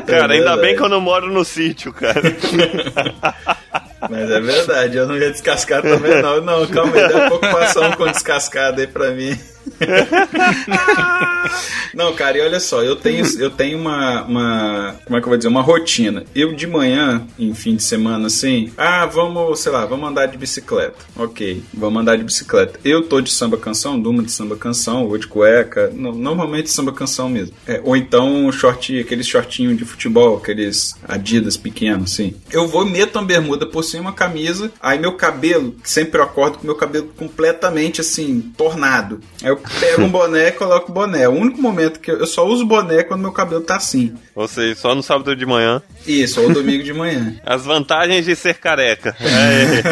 [0.07, 2.21] Cara, ainda bem que eu não moro no sítio, cara.
[4.01, 6.41] Mas é verdade, eu não ia descascar também, não.
[6.41, 9.39] Não, calma aí, daqui a pouco passa um com descascado aí pra mim.
[11.95, 14.97] Não, cara, e olha só, eu tenho, eu tenho uma, uma.
[15.05, 15.49] Como é que eu vou dizer?
[15.49, 16.25] Uma rotina.
[16.35, 20.37] Eu de manhã, em fim de semana, assim, ah, vamos, sei lá, vamos andar de
[20.37, 20.97] bicicleta.
[21.17, 22.81] Ok, vamos andar de bicicleta.
[22.85, 26.93] Eu tô de samba canção, durmo de samba canção, ou de cueca, no- normalmente samba
[26.93, 27.55] canção mesmo.
[27.67, 32.35] É, ou então short, aqueles shortinhos de futebol, aqueles Adidas pequenos, assim.
[32.51, 36.59] Eu vou meto uma bermuda por cima, uma camisa, aí meu cabelo, sempre eu acordo
[36.59, 39.21] com meu cabelo completamente assim, tornado.
[39.43, 41.29] Aí eu pego um boné e coloco o boné.
[41.29, 44.15] O único momento que eu, eu só uso boné quando meu cabelo tá assim.
[44.35, 45.83] Ou seja, só no sábado de manhã.
[46.07, 47.37] Isso, ou domingo de manhã.
[47.45, 49.17] As vantagens de ser careca.
[49.21, 49.85] É.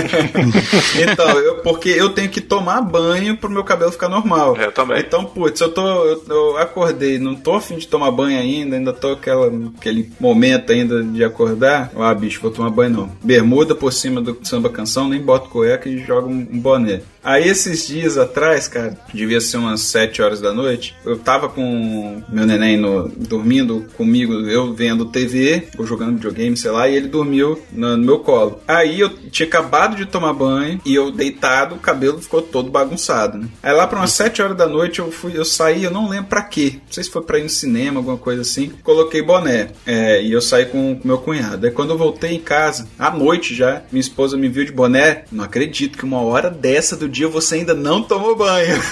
[1.03, 4.57] Então, eu, porque eu tenho que tomar banho pro meu cabelo ficar normal.
[4.57, 5.01] Eu também.
[5.01, 5.83] Então, putz, eu tô.
[6.05, 10.73] Eu, eu acordei, não tô afim de tomar banho ainda, ainda tô aquela, aquele momento
[10.73, 11.91] ainda de acordar.
[11.97, 13.13] Ah, bicho, vou tomar banho não.
[13.23, 17.01] Bermuda por cima do samba canção, nem boto cueca e jogo um, um boné.
[17.25, 22.23] Aí esses dias atrás, cara, devia ser umas 7 horas da noite, eu tava com
[22.29, 27.09] meu neném no, dormindo comigo, eu vendo TV, ou jogando videogame, sei lá, e ele
[27.09, 28.61] dormiu no, no meu colo.
[28.67, 33.39] Aí eu tinha acabado de tomar banho e eu deitado, o cabelo ficou todo bagunçado,
[33.39, 33.47] né?
[33.63, 36.27] Aí lá pra umas 7 horas da noite eu fui, eu saí, eu não lembro
[36.27, 36.75] pra quê.
[36.75, 38.73] Não sei se foi pra ir no cinema, alguma coisa assim.
[38.83, 39.71] Coloquei boné.
[39.87, 41.67] É, e eu saí com meu cunhado.
[41.67, 45.25] Aí quando eu voltei em casa, à noite já, minha esposa me viu de boné.
[45.31, 48.77] Não acredito que uma hora dessa do dia você ainda não tomou banho.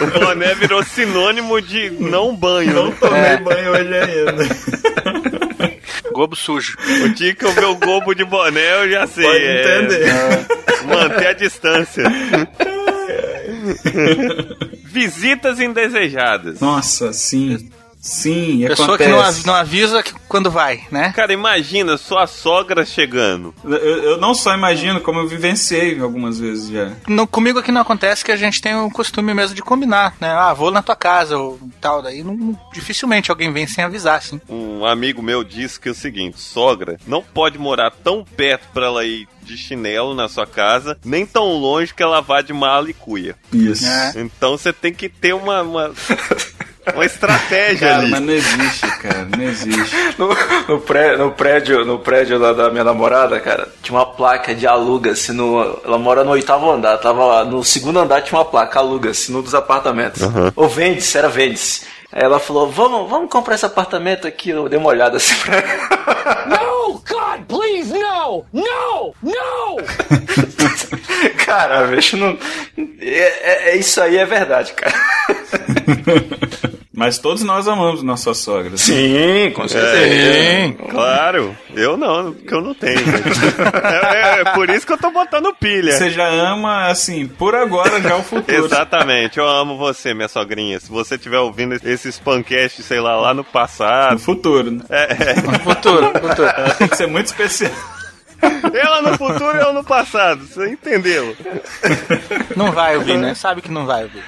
[0.00, 2.72] o boné virou sinônimo de não banho.
[2.72, 4.46] Não tomei banho hoje ainda.
[6.12, 6.78] Gobo sujo.
[7.04, 9.24] O dia que eu ver o gobo de boné, eu já sei.
[9.24, 10.06] Pode é, entender.
[10.86, 12.04] Manter a distância.
[14.84, 16.60] Visitas indesejadas.
[16.60, 17.68] Nossa, sim.
[18.06, 19.10] Sim, Pessoa acontece.
[19.10, 21.12] que não, av- não avisa que- quando vai, né?
[21.14, 23.52] Cara, imagina sua sogra chegando.
[23.64, 26.92] Eu, eu não só imagino, como eu vivenciei algumas vezes já.
[27.08, 30.30] No, comigo aqui não acontece que a gente tem o costume mesmo de combinar, né?
[30.30, 32.00] Ah, vou na tua casa ou tal.
[32.00, 34.40] Daí não- dificilmente alguém vem sem avisar, assim.
[34.48, 38.86] Um amigo meu disse que é o seguinte: sogra não pode morar tão perto pra
[38.86, 42.90] ela ir de chinelo na sua casa, nem tão longe que ela vá de mala
[42.90, 43.36] e cuia.
[43.52, 43.86] Isso.
[43.86, 44.12] É.
[44.16, 45.92] Então você tem que ter uma, uma,
[46.94, 48.10] uma estratégia Cara, ali.
[48.10, 49.96] mas não existe, cara, não existe.
[50.18, 50.28] No,
[50.68, 54.66] no pré- no prédio, no prédio lá da minha namorada, cara, tinha uma placa de
[54.66, 55.80] aluga-se no.
[55.84, 57.44] Ela mora no oitavo andar, tava lá.
[57.44, 60.22] No segundo andar tinha uma placa, aluga-se, no dos apartamentos.
[60.54, 61.82] Ou vende-se, era vende-se.
[62.12, 64.50] Aí ela falou, vamos, vamos comprar esse apartamento aqui.
[64.50, 66.46] Eu dei uma olhada assim pra ela.
[66.46, 68.44] No, God, please, no!
[68.52, 69.14] No!
[69.22, 69.76] No!
[71.44, 72.38] Cara, bicho, não.
[73.00, 74.94] É, é- é- isso aí é verdade, cara.
[76.96, 78.74] Mas todos nós amamos nossa sogra.
[78.78, 81.54] Sim, com É, claro.
[81.74, 83.06] Eu não, porque eu não tenho.
[83.06, 83.20] né?
[84.38, 85.92] é, é por isso que eu tô botando pilha.
[85.92, 88.64] Você já ama, assim, por agora já o futuro.
[88.64, 90.80] Exatamente, eu amo você, minha sogrinha.
[90.80, 94.14] Se você estiver ouvindo esses pancasts, sei lá, lá no passado.
[94.14, 94.82] No futuro, né?
[94.88, 95.58] É, é.
[95.58, 96.48] Futuro, futuro.
[96.78, 97.72] Tem que ser muito especial.
[98.74, 101.34] Ela no futuro e eu no passado, você entendeu?
[102.54, 103.34] Não vai ouvir, né?
[103.34, 104.22] Sabe que não vai ouvir.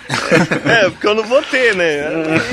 [0.64, 2.06] É, porque eu não vou ter, né?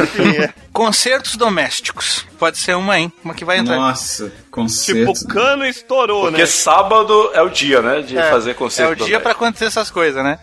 [0.03, 0.53] Enfim, é.
[0.73, 2.25] Concertos domésticos.
[2.37, 3.11] Pode ser uma, hein?
[3.23, 3.77] Uma que vai entrar.
[3.77, 5.11] Nossa, Tipo, concerto.
[5.11, 6.45] o cano estourou, Porque né?
[6.47, 8.01] sábado é o dia, né?
[8.01, 8.91] De É, fazer É concerto.
[8.91, 9.23] o dia doméstico.
[9.23, 10.37] pra acontecer essas coisas, né?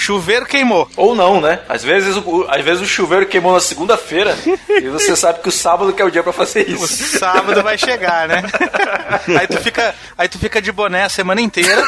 [0.00, 0.88] Chuveiro queimou.
[0.96, 1.58] Ou não, né?
[1.68, 4.36] Às vezes, o, às vezes o chuveiro queimou na segunda-feira
[4.70, 7.18] e você sabe que o sábado que é o dia pra fazer O isso.
[7.18, 8.42] sábado vai chegar, né?
[9.38, 11.82] Aí tu fica, aí tu fica de boné a semana inteira.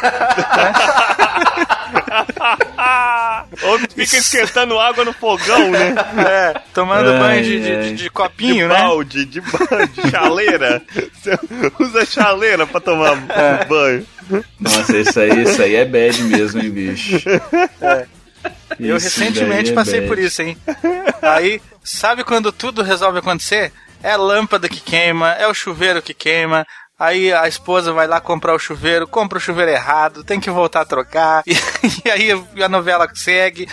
[3.62, 5.94] Ou fica esquentando água no fogão, né?
[6.26, 7.82] É, tomando Ai, banho de, de- ai.
[7.82, 8.80] de- de copinho, de né?
[8.82, 10.82] balde, de, ba- de chaleira.
[11.14, 11.38] Você
[11.78, 13.14] usa chaleira pra tomar
[13.68, 14.06] banho.
[14.58, 17.16] Nossa, isso aí, isso aí é bad mesmo, hein, bicho.
[18.78, 20.08] Eu Isso recentemente é passei bad.
[20.08, 20.56] por isso, hein?
[21.20, 23.72] Aí, sabe quando tudo resolve acontecer?
[24.02, 26.66] É a lâmpada que queima, é o chuveiro que queima.
[27.00, 30.82] Aí a esposa vai lá comprar o chuveiro, compra o chuveiro errado, tem que voltar
[30.82, 31.42] a trocar.
[31.46, 31.54] E,
[32.04, 33.66] e aí a novela segue.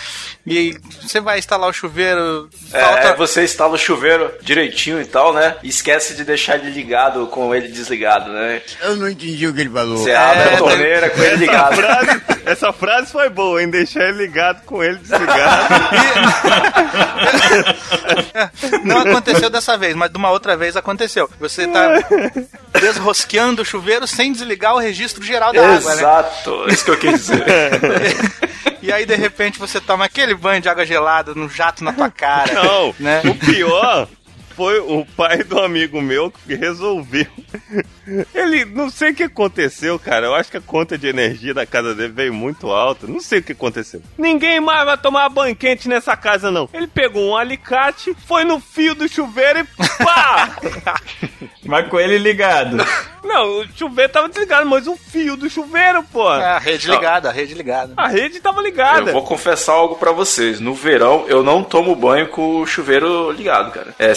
[0.46, 2.50] E você vai instalar o chuveiro.
[2.72, 5.58] É, falta- você instala o chuveiro direitinho e tal, né?
[5.62, 8.62] E esquece de deixar ele ligado com ele desligado, né?
[8.82, 9.98] Eu não entendi o que ele falou.
[9.98, 11.76] Você abre É, a torneira com ele Essa ligado.
[11.76, 13.70] frase, essa frase foi boa, hein?
[13.70, 15.68] Deixar ele ligado com ele desligado.
[18.84, 21.30] Não aconteceu dessa vez, mas de uma outra vez aconteceu.
[21.40, 21.88] Você tá
[22.80, 26.02] desrosqueando o chuveiro sem desligar o registro geral da água, né?
[26.02, 27.44] Exato, é isso que eu quis dizer.
[28.80, 32.10] E aí, de repente, você toma aquele banho de água gelada no jato na tua
[32.10, 32.54] cara.
[32.54, 33.22] Não, Né?
[33.26, 34.08] o pior
[34.58, 37.28] foi o pai do amigo meu que resolveu.
[38.34, 40.26] Ele, não sei o que aconteceu, cara.
[40.26, 43.06] Eu acho que a conta de energia da casa dele veio muito alta.
[43.06, 44.02] Não sei o que aconteceu.
[44.18, 46.68] Ninguém mais vai tomar banho quente nessa casa, não.
[46.74, 49.64] Ele pegou um alicate, foi no fio do chuveiro e
[50.04, 50.58] pá!
[51.64, 52.78] Mas com ele ligado.
[53.24, 56.34] Não, o chuveiro tava desligado, mas o fio do chuveiro, pô.
[56.34, 57.94] É, a rede ligada, a rede ligada.
[57.98, 59.10] A rede tava ligada.
[59.10, 60.62] Eu vou confessar algo pra vocês.
[60.62, 63.94] No verão, eu não tomo banho com o chuveiro ligado, cara.
[64.00, 64.14] É,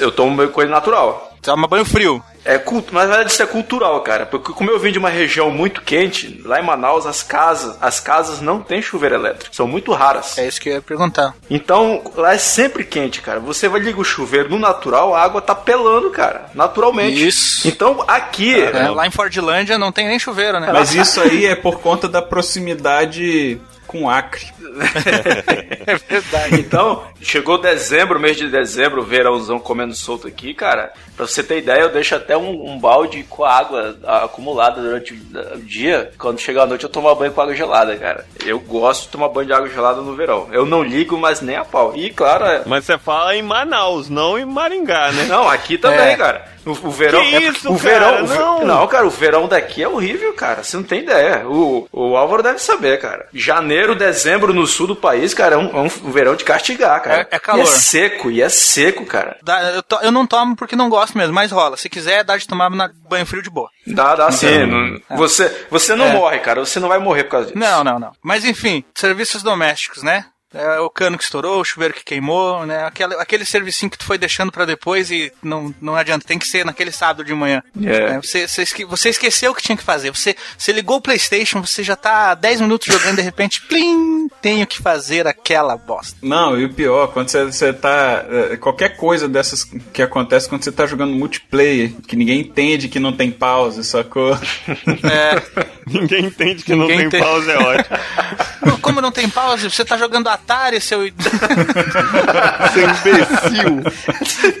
[0.00, 1.30] eu tomo com ele natural.
[1.42, 2.22] Toma banho frio.
[2.44, 4.26] É culto, mas na verdade isso é cultural, cara.
[4.26, 7.98] Porque como eu vim de uma região muito quente, lá em Manaus as casas, as
[7.98, 10.36] casas não têm chuveiro elétrico, são muito raras.
[10.36, 11.34] É isso que eu ia perguntar.
[11.48, 13.40] Então, lá é sempre quente, cara.
[13.40, 17.26] Você vai ligar o chuveiro no natural, a água tá pelando, cara, naturalmente.
[17.26, 17.66] Isso.
[17.66, 20.70] Então, aqui, É, lá em Fordlândia não tem nem chuveiro, né?
[20.72, 23.60] Mas isso aí é por conta da proximidade
[23.90, 24.46] com Acre.
[25.84, 26.60] é verdade.
[26.60, 30.92] Então, chegou dezembro, mês de dezembro, verãozão comendo solto aqui, cara.
[31.16, 35.58] Pra você ter ideia, eu deixo até um, um balde com água acumulada durante o
[35.58, 36.12] dia.
[36.16, 38.24] Quando chegar a noite, eu tomo banho com água gelada, cara.
[38.46, 40.46] Eu gosto de tomar banho de água gelada no verão.
[40.52, 41.92] Eu não ligo, mas nem a pau.
[41.96, 42.62] E, claro, é...
[42.66, 45.24] Mas você fala em Manaus, não em Maringá, né?
[45.24, 46.16] Não, aqui também, É.
[46.16, 46.44] cara.
[46.70, 47.20] O, o verão.
[47.22, 47.98] Que é- isso, o cara?
[48.12, 48.24] verão.
[48.24, 48.64] o ve- Não.
[48.64, 50.62] não, cara, o verão daqui é horrível, cara.
[50.62, 51.46] Você não tem ideia.
[51.46, 53.26] O, o Álvaro deve saber, cara.
[53.32, 57.26] Janeiro, dezembro no sul do país, cara, é um, é um verão de castigar, cara.
[57.30, 57.60] É- é calor.
[57.60, 59.36] E é seco, e é seco, cara.
[59.42, 61.76] Dá- eu, to- eu não tomo porque não gosto mesmo, mas rola.
[61.76, 63.68] Se quiser, dá de tomar na banho frio de boa.
[63.86, 64.66] Dá, dá sim.
[64.66, 66.12] não- Você, você não É.
[66.12, 66.64] morre, cara.
[66.64, 67.58] Você não vai morrer por causa disso.
[67.58, 68.12] Não, não, não.
[68.22, 70.26] Mas enfim, serviços domésticos, né?
[70.52, 72.84] É, o cano que estourou, o chuveiro que queimou, né?
[72.84, 76.46] Aquele, aquele servicinho que tu foi deixando pra depois e não, não adianta, tem que
[76.48, 77.62] ser naquele sábado de manhã.
[77.84, 78.14] É.
[78.14, 80.10] É, você, você, esque- você esqueceu o que tinha que fazer.
[80.10, 84.28] Você, você ligou o Playstation, você já tá há 10 minutos jogando, de repente, plim,
[84.42, 86.16] tenho que fazer aquela bosta.
[86.20, 88.24] Não, e o pior, quando você, você tá.
[88.28, 92.98] é, Qualquer coisa dessas que acontece quando você tá jogando multiplayer, que ninguém entende que
[92.98, 94.32] não tem pause, sacou?
[94.34, 95.40] É,
[95.86, 97.96] Ninguém entende que não Ninguém tem tem- pausa, é ótimo.
[98.80, 101.00] como não tem pause, você tá jogando Atari, seu
[102.72, 103.82] Seu imbecil.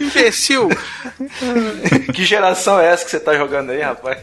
[0.00, 0.68] imbecil.
[2.12, 4.18] Que geração é essa que você tá jogando aí, rapaz?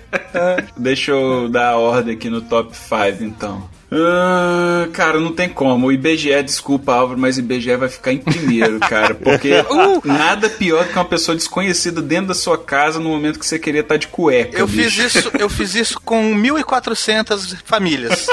[0.76, 3.77] Deixa eu dar a ordem aqui no top 5, então.
[3.92, 5.88] Ah, cara, não tem como.
[5.88, 9.16] O IBGE, desculpa, Álvaro, mas o IBGE vai ficar em primeiro, cara.
[9.16, 9.52] Porque
[10.04, 13.58] nada pior do que uma pessoa desconhecida dentro da sua casa no momento que você
[13.58, 14.60] queria estar de cueca.
[14.60, 15.02] Eu bicho.
[15.02, 18.28] fiz isso, eu fiz isso com 1.400 famílias.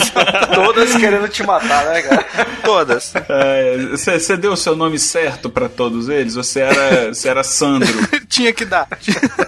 [0.54, 2.26] Todas querendo te matar, né, cara?
[2.64, 3.12] Todas.
[3.92, 6.34] Você deu o seu nome certo pra todos eles?
[6.34, 7.88] Você era, você era Sandro?
[8.28, 8.88] tinha que dar.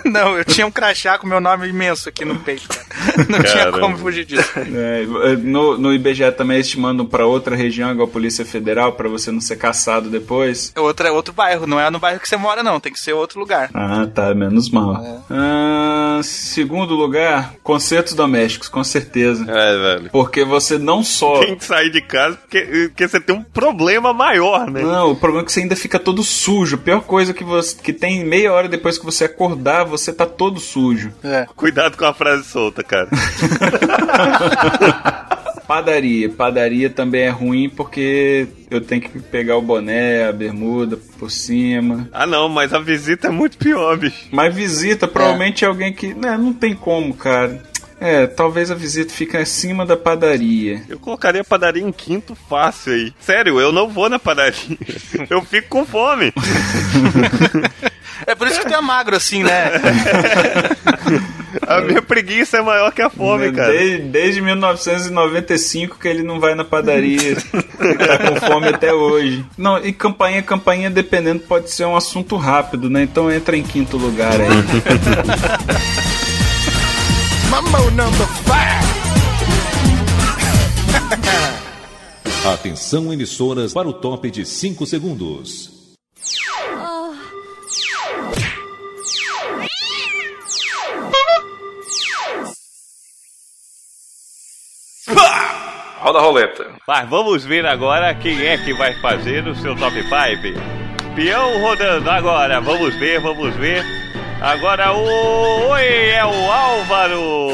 [0.04, 2.68] Não, eu tinha um crachá com meu nome imenso aqui no peito.
[2.68, 2.86] cara.
[3.28, 3.80] Não tinha Caramba.
[3.80, 4.50] como fugir disso.
[4.56, 5.02] É,
[5.46, 9.08] no, no IBGE também eles te mandam pra outra região, igual a Polícia Federal, pra
[9.08, 10.72] você não ser caçado depois.
[10.74, 12.80] É outro, é outro bairro, não é no bairro que você mora, não.
[12.80, 13.70] Tem que ser outro lugar.
[13.72, 15.02] Ah, tá, menos mal.
[15.02, 15.18] É.
[15.30, 19.44] Ah, segundo lugar, concertos domésticos, com certeza.
[19.48, 20.10] É, velho.
[20.10, 21.40] Porque você não só.
[21.40, 24.82] Tem que sair de casa porque, porque você tem um problema maior, né?
[24.82, 26.76] Não, o problema é que você ainda fica todo sujo.
[26.76, 30.26] A pior coisa que você que tem meia hora depois que você acordar, você tá
[30.26, 31.12] todo sujo.
[31.22, 31.46] É.
[31.54, 33.08] Cuidado com a frase solta, cara.
[35.66, 36.28] Padaria.
[36.28, 42.08] Padaria também é ruim porque eu tenho que pegar o boné, a bermuda por cima.
[42.12, 44.28] Ah, não, mas a visita é muito pior, bicho.
[44.30, 46.14] Mas visita provavelmente é alguém que.
[46.14, 47.62] Né, não tem como, cara.
[48.00, 50.82] É, talvez a visita fique acima da padaria.
[50.88, 53.14] Eu colocaria a padaria em quinto fácil aí.
[53.18, 54.76] Sério, eu não vou na padaria.
[55.30, 56.32] Eu fico com fome.
[58.26, 59.72] É por isso que tu é magro assim, né?
[61.66, 63.72] A minha preguiça é maior que a fome, cara.
[63.72, 67.36] Desde, desde 1995 que ele não vai na padaria.
[67.80, 69.44] ele tá com fome até hoje.
[69.56, 73.02] Não, e campainha, campainha, dependendo, pode ser um assunto rápido, né?
[73.02, 74.48] Então entra em quinto lugar aí.
[77.56, 78.86] Mambo number five.
[82.52, 85.70] Atenção emissoras para o top de 5 segundos.
[95.98, 96.74] Roda a roleta.
[96.86, 100.12] Mas vamos ver agora quem é que vai fazer o seu top 5.
[101.14, 104.05] Peão rodando agora, vamos ver, vamos ver.
[104.40, 105.68] Agora o.
[105.70, 107.48] Oi, é o Álvaro!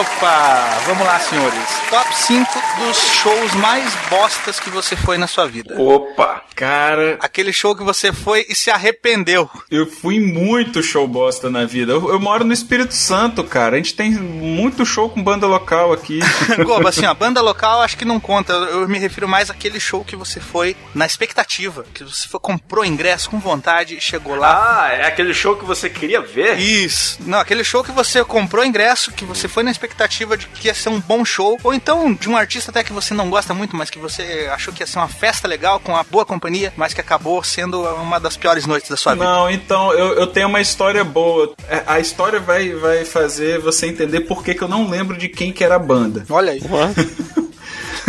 [0.00, 0.78] Opa!
[0.86, 1.58] Vamos lá, senhores.
[1.90, 5.74] Top 5 dos shows mais bostas que você foi na sua vida.
[5.80, 9.50] Opa, cara, Aquele show que você foi e se arrependeu.
[9.70, 11.92] eu fui muito show bosta na vida.
[11.92, 13.74] Eu, eu moro no Espírito Santo, cara.
[13.74, 16.20] A gente tem muito show com banda local aqui.
[16.64, 18.52] Goba, assim, a banda local acho que não conta.
[18.52, 21.84] Eu eu me refiro mais àquele show que você foi na expectativa.
[21.92, 24.84] Que você foi, comprou ingresso com vontade e chegou lá.
[24.84, 26.58] Ah, é aquele show que você queria ver?
[26.58, 27.18] Isso.
[27.24, 30.74] Não, aquele show que você comprou ingresso, que você foi na expectativa de que ia
[30.74, 33.76] ser um bom show, ou então de um artista até que você não gosta muito,
[33.76, 36.94] mas que você achou que ia ser uma festa legal, com uma boa companhia, mas
[36.94, 39.24] que acabou sendo uma das piores noites da sua vida.
[39.24, 41.54] Não, então, eu, eu tenho uma história boa.
[41.68, 45.28] É, A história vai, vai fazer você entender por que, que eu não lembro de
[45.28, 46.24] quem que era a banda.
[46.28, 46.60] Olha aí.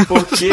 [0.07, 0.49] Porque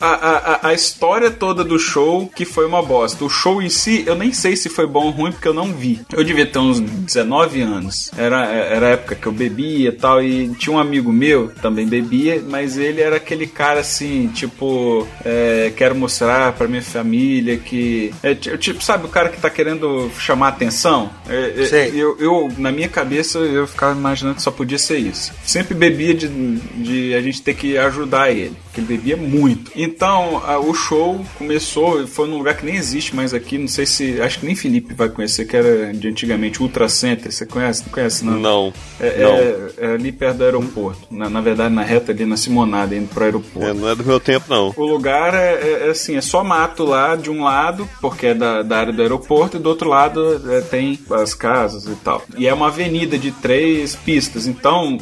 [0.00, 3.24] a, a, a- história toda do show que foi uma bosta.
[3.24, 5.72] O show em si, eu nem sei se foi bom ou ruim, porque eu não
[5.72, 6.00] vi.
[6.12, 8.10] Eu devia ter uns 19 anos.
[8.16, 10.22] Era, era a época que eu bebia e tal.
[10.22, 15.72] E tinha um amigo meu, também bebia, mas ele era aquele cara assim, tipo, é,
[15.76, 18.12] quero mostrar pra minha família que.
[18.22, 21.10] É, ti- tipo, sabe, o cara que tá querendo chamar atenção?
[21.28, 21.92] É, é, Sei.
[21.94, 25.32] eu, eu, na minha cabeça, eu ficava imaginando que só podia ser isso.
[25.44, 29.70] Sempre bebia de, de a gente ter que ajudar ele, ele bebia muito.
[29.76, 33.86] Então, a- o show começou, foi num lugar que nem existe mais aqui, não sei
[33.86, 37.82] se, acho que nem Felipe vai conhecer, que era de antigamente, Ultra Center, você conhece?
[37.84, 38.38] Não conhece, não?
[38.38, 38.72] Não.
[38.98, 39.30] É, não.
[39.30, 43.08] é- é ali perto do aeroporto, na, na verdade na reta ali na Simonada, indo
[43.08, 43.68] pro aeroporto.
[43.68, 44.72] É, não é do meu tempo, não.
[44.76, 48.34] O lugar é, é- é assim, é só mato lá de um lado, porque é
[48.34, 52.22] da, da área do aeroporto, e do outro lado é, tem as casas e tal.
[52.36, 54.98] E é uma avenida de três pistas, então.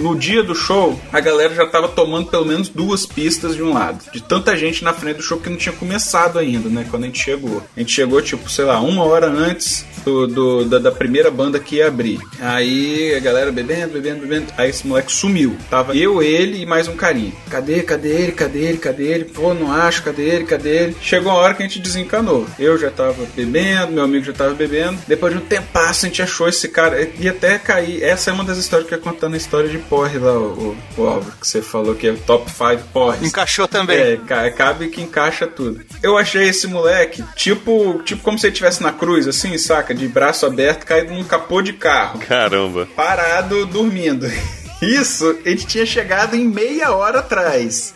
[0.00, 3.72] No dia do show, a galera já tava tomando pelo menos duas pistas de um
[3.74, 3.98] lado.
[4.12, 6.86] De tanta gente na frente do show que não tinha começado ainda, né?
[6.90, 7.62] Quando a gente chegou.
[7.76, 11.58] A gente chegou, tipo, sei lá, uma hora antes do, do- da, da primeira banda
[11.58, 12.20] que ia abrir.
[12.40, 14.46] Aí a galera bebendo, bebendo, bebendo.
[14.56, 15.56] Aí esse moleque sumiu.
[15.68, 17.32] Tava eu, ele e mais um carinha.
[17.50, 19.24] Cadê, cadê ele, cadê ele, cadê ele?
[19.24, 20.96] Pô, não acho, cadê ele, cadê ele?
[21.02, 22.46] Chegou a hora que a gente desencanou.
[22.58, 24.98] Eu já tava bebendo, meu amigo já tava bebendo.
[25.08, 27.08] Depois de um tempasso a gente achou esse cara.
[27.18, 28.02] E até cair.
[28.02, 30.76] Essa é uma das histórias que eu ia contar na história de porre lá, o,
[30.96, 33.22] o, o Álvaro, que você falou que é o top 5 porres.
[33.22, 33.96] Encaixou também.
[33.98, 35.84] É, ca- cabe que encaixa tudo.
[36.02, 39.94] Eu achei esse moleque, tipo, tipo como se ele estivesse na cruz, assim, saca?
[39.94, 42.18] De braço aberto, caído num capô de carro.
[42.20, 42.88] Caramba.
[42.96, 44.26] Parado, dormindo.
[44.82, 47.94] Isso, ele tinha chegado em meia hora atrás.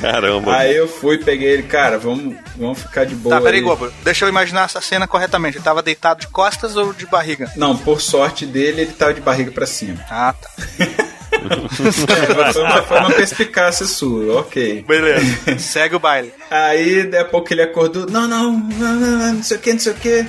[0.00, 0.56] Caramba.
[0.56, 3.34] Aí eu fui, peguei ele, cara, vamos, vamos ficar de boa.
[3.36, 3.64] Tá, peraí, aí.
[3.64, 3.90] Gobo.
[4.04, 5.56] Deixa eu imaginar essa cena corretamente.
[5.56, 7.50] Ele tava deitado de costas ou de barriga?
[7.56, 9.98] Não, por sorte dele, ele tava de barriga pra cima.
[10.08, 10.48] Ah, tá.
[11.50, 14.84] É, foi, uma, foi uma perspicácia sua, ok.
[14.86, 15.24] Beleza.
[15.58, 16.32] Segue o baile.
[16.50, 19.72] Aí, daqui a pouco ele acordou, não, não, não, não, não, não sei o que,
[19.72, 20.26] não sei o que.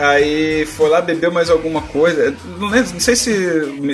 [0.00, 2.34] aí foi lá, bebeu mais alguma coisa.
[2.58, 3.32] Não, lembro, não sei se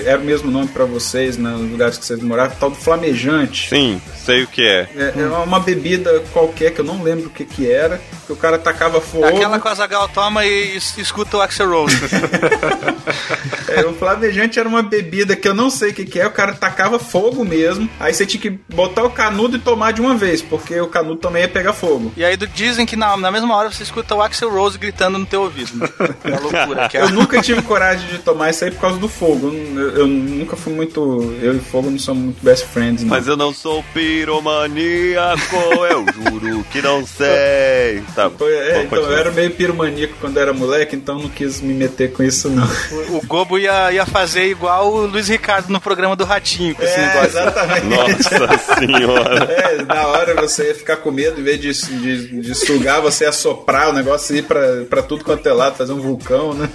[0.05, 3.69] era o mesmo nome pra vocês, né, nos lugares que vocês moravam, tal do flamejante.
[3.69, 4.89] Sim, sei o que é.
[4.97, 8.37] É, é uma bebida qualquer que eu não lembro o que que era, que o
[8.37, 9.27] cara tacava fogo.
[9.27, 11.97] Aquela que o Azagal toma e es- escuta o Axel Rose.
[13.69, 16.31] É, o flamejante era uma bebida que eu não sei o que que é, o
[16.31, 20.15] cara tacava fogo mesmo, aí você tinha que botar o canudo e tomar de uma
[20.15, 22.13] vez, porque o canudo também ia pegar fogo.
[22.17, 25.27] e aí dizem que na, na mesma hora você escuta o Axel Rose gritando no
[25.27, 25.77] teu ouvido.
[25.77, 25.89] Né?
[26.25, 26.89] É uma loucura.
[26.89, 27.03] Que é.
[27.03, 29.49] Eu nunca tive coragem de tomar isso aí por causa do fogo.
[29.49, 31.35] Eu, eu nunca fui muito.
[31.41, 33.11] Eu e fogo não somos muito best friends, não.
[33.11, 35.57] Mas eu não sou piromaníaco,
[35.91, 38.03] eu juro que não sei.
[38.15, 42.13] Tá, é, então, eu era meio piromaníaco quando era moleque, então não quis me meter
[42.13, 42.69] com isso, não.
[43.11, 46.83] O, o Gobo ia, ia fazer igual o Luiz Ricardo no programa do Ratinho, com
[46.83, 47.29] esse É, negócio.
[47.29, 47.87] exatamente.
[47.87, 49.43] Nossa senhora.
[49.73, 53.25] É, na hora você ia ficar com medo, em vez de, de, de sugar, você
[53.25, 56.53] ia soprar o negócio e ir pra, pra tudo quanto é lado, fazer um vulcão,
[56.55, 56.69] né?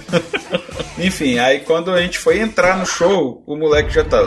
[0.98, 4.18] Enfim, aí quando a gente foi entrar no show, o moleque já tá.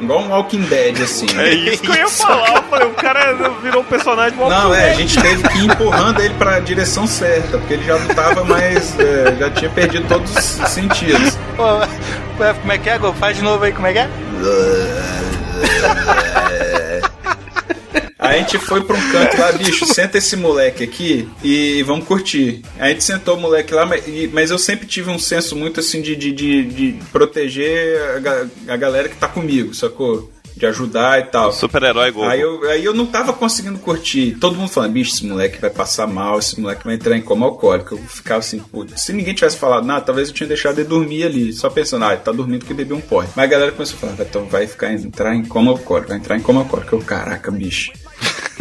[0.00, 1.26] Igual um Walking Dead, assim.
[1.38, 2.56] É isso que eu ia falar.
[2.56, 3.32] Eu falei, o cara
[3.62, 7.06] virou um personagem mal Não, é, a gente teve que ir empurrando ele pra direção
[7.06, 8.98] certa, porque ele já não tava mais.
[8.98, 11.38] é, já tinha perdido todos os sentidos.
[11.56, 11.64] Pô,
[12.60, 12.98] como é que é?
[13.18, 14.08] Faz de novo aí, como é que é?
[18.26, 22.06] Aí a gente foi pra um canto lá, bicho, senta esse moleque aqui e vamos
[22.06, 22.62] curtir.
[22.78, 23.86] Aí a gente sentou o moleque lá,
[24.32, 27.98] mas, eu sempre tive um senso muito assim de, de, de, de proteger
[28.68, 30.30] a, a galera que tá comigo, sacou?
[30.56, 31.52] De ajudar e tal.
[31.52, 32.26] Super-herói Gobo.
[32.26, 34.38] Aí eu, aí eu não tava conseguindo curtir.
[34.40, 37.44] Todo mundo falando, bicho, esse moleque vai passar mal, esse moleque vai entrar em coma
[37.44, 37.94] alcoólico.
[37.94, 41.24] Eu ficava assim, putz, se ninguém tivesse falado nada, talvez eu tinha deixado ele dormir
[41.24, 43.28] ali, só pensando, ah, ele tá dormindo que bebeu um porre.
[43.36, 46.38] Mas a galera começou a falar, então vai ficar, entrar em coma alcoólico, vai entrar
[46.38, 46.94] em coma alcoólico.
[46.94, 47.92] Eu, caraca, bicho.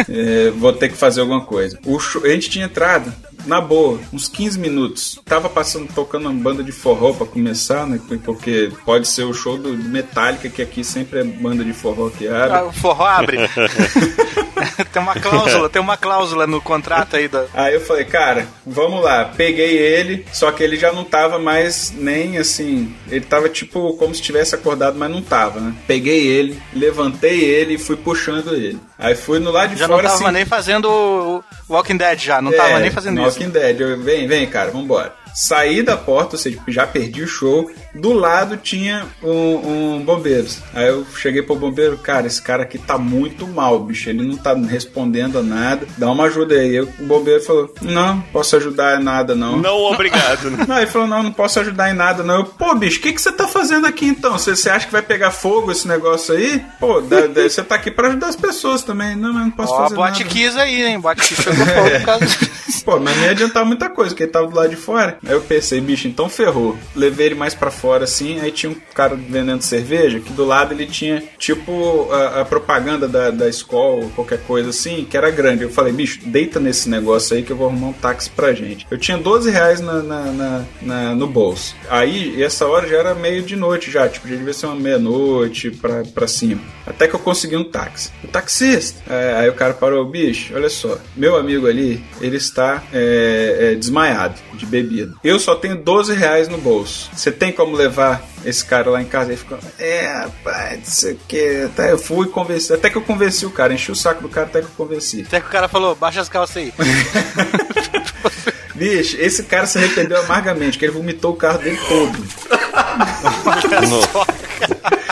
[0.09, 1.79] É, vou ter que fazer alguma coisa.
[1.85, 3.13] O show- a gente tinha entrado
[3.45, 5.19] na boa, uns 15 minutos.
[5.25, 7.99] Tava passando, tocando uma banda de forró pra começar, né?
[8.23, 12.27] Porque pode ser o show do Metallica, que aqui sempre é banda de forró que
[12.27, 12.57] abre.
[12.57, 13.37] Ah, o forró abre.
[14.91, 17.45] tem uma cláusula, tem uma cláusula no contrato aí da.
[17.53, 19.25] Aí eu falei, cara, vamos lá.
[19.25, 22.93] Peguei ele, só que ele já não tava mais nem assim.
[23.09, 25.73] Ele tava tipo como se tivesse acordado, mas não tava, né?
[25.87, 28.79] Peguei ele, levantei ele e fui puxando ele.
[28.97, 30.33] Aí fui no lado de Já não fora tava assim.
[30.33, 33.39] nem fazendo o Walking Dead já, não É, tava nem fazendo isso.
[33.39, 33.79] Walking Dead.
[33.79, 35.13] Eu, vem, vem, cara, vambora.
[35.35, 37.69] Saí da porta, ou seja, já perdi o show.
[37.93, 40.47] Do lado tinha um, um bombeiro.
[40.73, 44.09] Aí eu cheguei pro bombeiro, cara, esse cara aqui tá muito mal, bicho.
[44.09, 45.85] Ele não tá respondendo a nada.
[45.97, 46.73] Dá uma ajuda aí.
[46.75, 49.57] Eu- o bombeiro falou: Não, posso ajudar em nada, não.
[49.57, 50.49] Não, obrigado.
[50.51, 50.65] né?
[50.67, 52.35] Não, ele falou, não, não posso ajudar em nada, não.
[52.37, 54.33] Eu, pô, bicho, o que, que você tá fazendo aqui então?
[54.37, 56.63] Você, você acha que vai pegar fogo esse negócio aí?
[56.79, 59.15] Pô, da- da- você tá aqui pra ajudar as pessoas também.
[59.17, 60.33] Não, mas não posso Ó, fazer boate nada.
[60.33, 60.99] Kiss aí, hein?
[60.99, 62.25] Boate Kiss pegou fogo por causa
[62.85, 65.17] Pô, mas não ia adiantar muita coisa, porque ele tava do lado de fora.
[65.25, 66.77] Aí eu pensei, bicho, então ferrou.
[66.95, 70.73] Levei ele mais pra fora assim, aí tinha um cara vendendo cerveja, que do lado
[70.73, 75.63] ele tinha, tipo, a, a propaganda da, da escola, qualquer coisa assim, que era grande.
[75.63, 78.85] Eu falei, bicho, deita nesse negócio aí que eu vou arrumar um táxi pra gente.
[78.89, 81.75] Eu tinha 12 reais na, na- na- na- no bolso.
[81.89, 85.71] Aí, essa hora já era meio de noite já, tipo, já devia ser uma meia-noite
[85.71, 86.61] pra, pra cima.
[86.85, 88.11] Até que eu consegui um táxi.
[88.23, 89.01] O taxista.
[89.11, 93.75] é, aí o cara parou, bicho, olha só, meu amigo ali, ele está é, é,
[93.75, 95.14] desmaiado de bebida.
[95.23, 97.09] Eu só tenho 12 reais no bolso.
[97.13, 99.31] Você tem como levar esse cara lá em casa?
[99.31, 101.63] Ele ficou, é, rapaz, não sei o que.
[101.65, 104.47] Até eu fui convencer, até que eu convenci o cara, enchi o saco do cara
[104.47, 105.23] até que eu convenci.
[105.27, 106.73] Até que o cara falou, baixa as calças aí.
[108.75, 112.25] Bicho, esse cara se arrependeu amargamente, que ele vomitou o carro dele todo.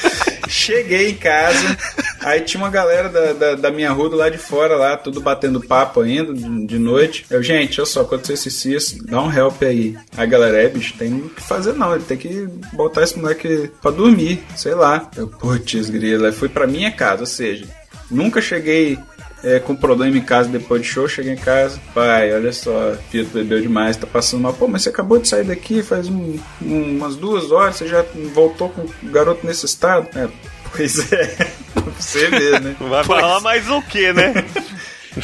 [0.53, 1.75] Cheguei em casa,
[2.21, 5.19] aí tinha uma galera da, da, da minha rua do lado de fora lá, tudo
[5.19, 7.25] batendo papo ainda, de, de noite.
[7.27, 9.97] Eu, gente, olha só, aconteceu e isso, dá um help aí.
[10.15, 13.71] A galera, é, bicho, tem o que fazer não, ele tem que botar esse moleque
[13.81, 15.09] pra dormir, sei lá.
[15.17, 17.65] Eu, putz, grila, fui pra minha casa, ou seja,
[18.11, 18.99] nunca cheguei
[19.43, 23.25] é, com problema em casa depois de show, cheguei em casa, pai, olha só, filho,
[23.25, 24.53] tu bebeu demais, tá passando mal.
[24.53, 28.03] Pô, mas você acabou de sair daqui faz um- um- umas duas horas, você já
[28.33, 30.07] voltou com o garoto nesse estado?
[30.17, 30.27] É,
[30.75, 31.25] pois é,
[31.73, 32.75] pra você ver, né?
[32.79, 34.33] Vai falar mais o que, né?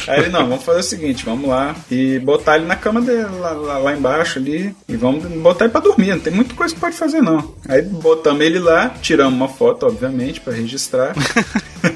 [0.06, 3.24] Aí ele, não, vamos fazer o seguinte, vamos lá e botar ele na cama dele,
[3.40, 6.72] lá, lá- lá embaixo ali, e vamos botar ele pra dormir, não tem muita coisa
[6.72, 7.52] que pode fazer não.
[7.68, 11.12] Aí botamos ele lá, tiramos uma foto, obviamente, pra registrar.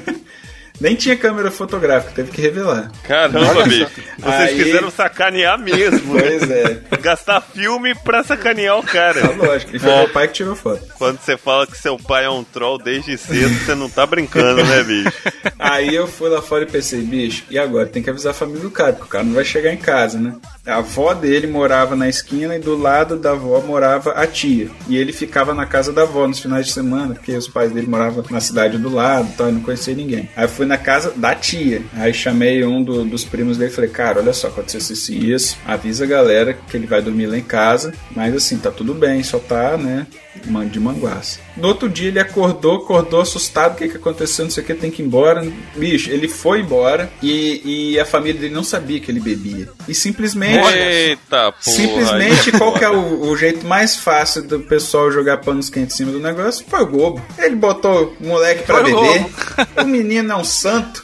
[0.79, 2.91] Nem tinha câmera fotográfica, teve que revelar.
[3.03, 3.87] Caramba, bicho.
[4.19, 6.15] Vocês Aí- quiseram sacanear mesmo.
[6.19, 6.81] Pois é.
[7.01, 9.31] Gastar filme pra sacanear o cara.
[9.35, 10.81] lógico, e foi meu pai que tirou foto.
[10.97, 14.63] Quando você fala que seu pai é um troll desde cedo, você não tá brincando,
[14.63, 15.11] né, bicho?
[15.59, 17.85] Aí eu fui lá fora e pensei, bicho, e agora?
[17.87, 20.19] Tem que avisar a família do cara, porque o cara não vai chegar em casa,
[20.19, 20.35] né?
[20.65, 24.69] A avó dele morava na esquina e do lado da avó morava a tia.
[24.87, 27.87] E ele ficava na casa da avó nos finais de semana, porque os pais dele
[27.87, 30.29] moravam na cidade do lado e tal, e não conhecia ninguém.
[30.35, 31.81] Aí eu fui na casa da tia.
[31.93, 35.31] Aí chamei um do- dos primos dele e falei, cara, olha só, aconteceu isso e
[35.31, 35.57] isso.
[35.65, 37.93] Avisa a galera que ele vai dormir lá em casa.
[38.15, 40.07] Mas assim, tá tudo bem, só tá, né?
[40.47, 41.39] man- De manguaça.
[41.55, 44.73] No outro dia ele acordou, acordou assustado, o que que aconteceu, não sei o que,
[44.73, 45.45] tem que ir embora.
[45.77, 49.69] Bicho, ele foi embora e, e a família dele não sabia que ele bebia.
[49.87, 50.67] E simplesmente...
[50.77, 51.53] Eita, porra.
[51.61, 55.97] Simplesmente, qual que é o, o jeito mais fácil do pessoal jogar panos quentes em
[55.99, 56.65] cima do negócio?
[56.67, 57.21] Foi o Globo.
[57.37, 59.25] Ele botou o moleque pra Foi o beber.
[59.81, 61.03] O menino é um santo.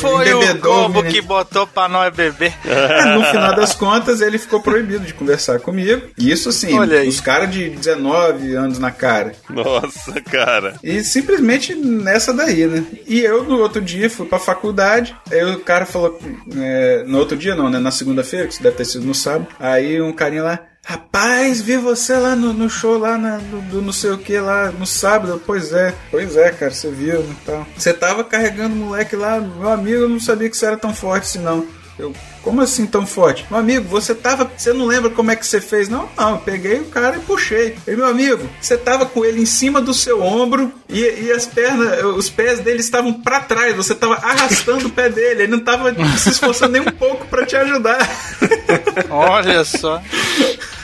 [0.00, 2.52] Foi o Globo que botou pra nós beber.
[2.66, 6.02] É, no final das contas, ele ficou proibido de conversar comigo.
[6.18, 7.08] E Isso assim, Olha aí.
[7.08, 9.32] os caras de 19 anos na cara.
[9.48, 10.76] Nossa, cara.
[10.82, 12.84] E simplesmente nessa daí, né?
[13.06, 15.16] E eu no outro dia fui pra faculdade.
[15.30, 16.18] Aí o cara falou.
[16.56, 17.78] é, no outro dia não, né?
[17.78, 19.46] Na segunda-feira, que isso deve ter sido no sábado.
[19.58, 20.58] Aí um carinha lá.
[20.84, 24.38] Rapaz, vi você lá no, no show lá na, do, do não sei o que
[24.38, 25.40] lá no sábado.
[25.46, 27.66] Pois é, pois é, cara, você viu e tal.
[27.76, 30.92] Você tava carregando o moleque lá, meu amigo, eu não sabia que você era tão
[30.92, 31.66] forte assim não.
[31.98, 32.12] Eu,
[32.42, 33.46] como assim tão forte?
[33.50, 34.50] Meu amigo, você tava.
[34.56, 35.88] Você não lembra como é que você fez?
[35.88, 37.76] Não, não, eu peguei o cara e puxei.
[37.86, 41.46] E meu amigo, você tava com ele em cima do seu ombro e, e as
[41.46, 43.76] pernas, os pés dele estavam pra trás.
[43.76, 45.42] Você tava arrastando o pé dele.
[45.42, 47.98] Ele não tava se esforçando nem um pouco pra te ajudar.
[49.10, 50.00] Olha só.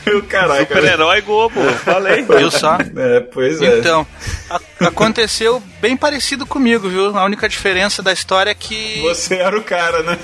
[0.06, 0.60] Meu caraca.
[0.74, 2.22] Super-herói Globo, falei.
[2.22, 2.78] Viu só?
[2.96, 3.78] É, pois é.
[3.78, 4.06] Então,
[4.48, 7.16] a- aconteceu bem parecido comigo, viu?
[7.16, 10.18] A única diferença da história é que Você era o cara, né?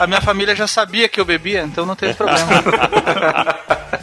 [0.00, 2.48] a minha família já sabia que eu bebia, então não teve problema.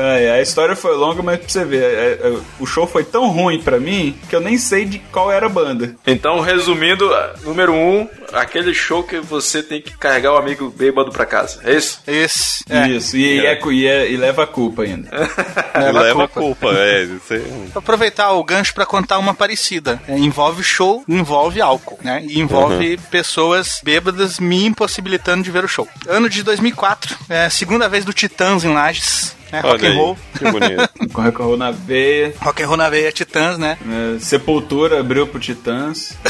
[0.00, 3.28] É, a história foi longa, mas pra você ver, é, é, o show foi tão
[3.28, 5.94] ruim pra mim que eu nem sei de qual era a banda.
[6.06, 7.10] Então, resumindo,
[7.42, 11.60] número um, aquele show que você tem que carregar o amigo bêbado pra casa.
[11.64, 12.00] É isso?
[12.06, 12.64] Esse.
[12.90, 15.08] Isso, e, e, é- e é- e leva a culpa ainda.
[15.74, 16.68] Leva a Leva a culpa.
[16.68, 17.02] culpa, é.
[17.04, 17.40] Isso aí.
[17.40, 20.00] Vou aproveitar o gancho pra contar uma parecida.
[20.08, 22.22] É, envolve show, envolve álcool, né?
[22.26, 25.88] E envolve pessoas bêbadas me impossibilitando de ver o show.
[26.08, 29.34] Ano de 2004, é, segunda vez do Titãs em Lages.
[29.52, 30.18] Né, rock and aí, roll.
[30.38, 30.90] que bonito.
[31.12, 32.32] Com recorreu na veia.
[32.40, 33.76] Rock and roll na veia Titãs, né?
[34.16, 36.16] é, Sepultura abriu pro Titãs.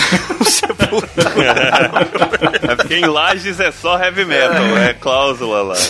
[2.63, 5.75] É porque em Lages é só heavy metal, é cláusula lá.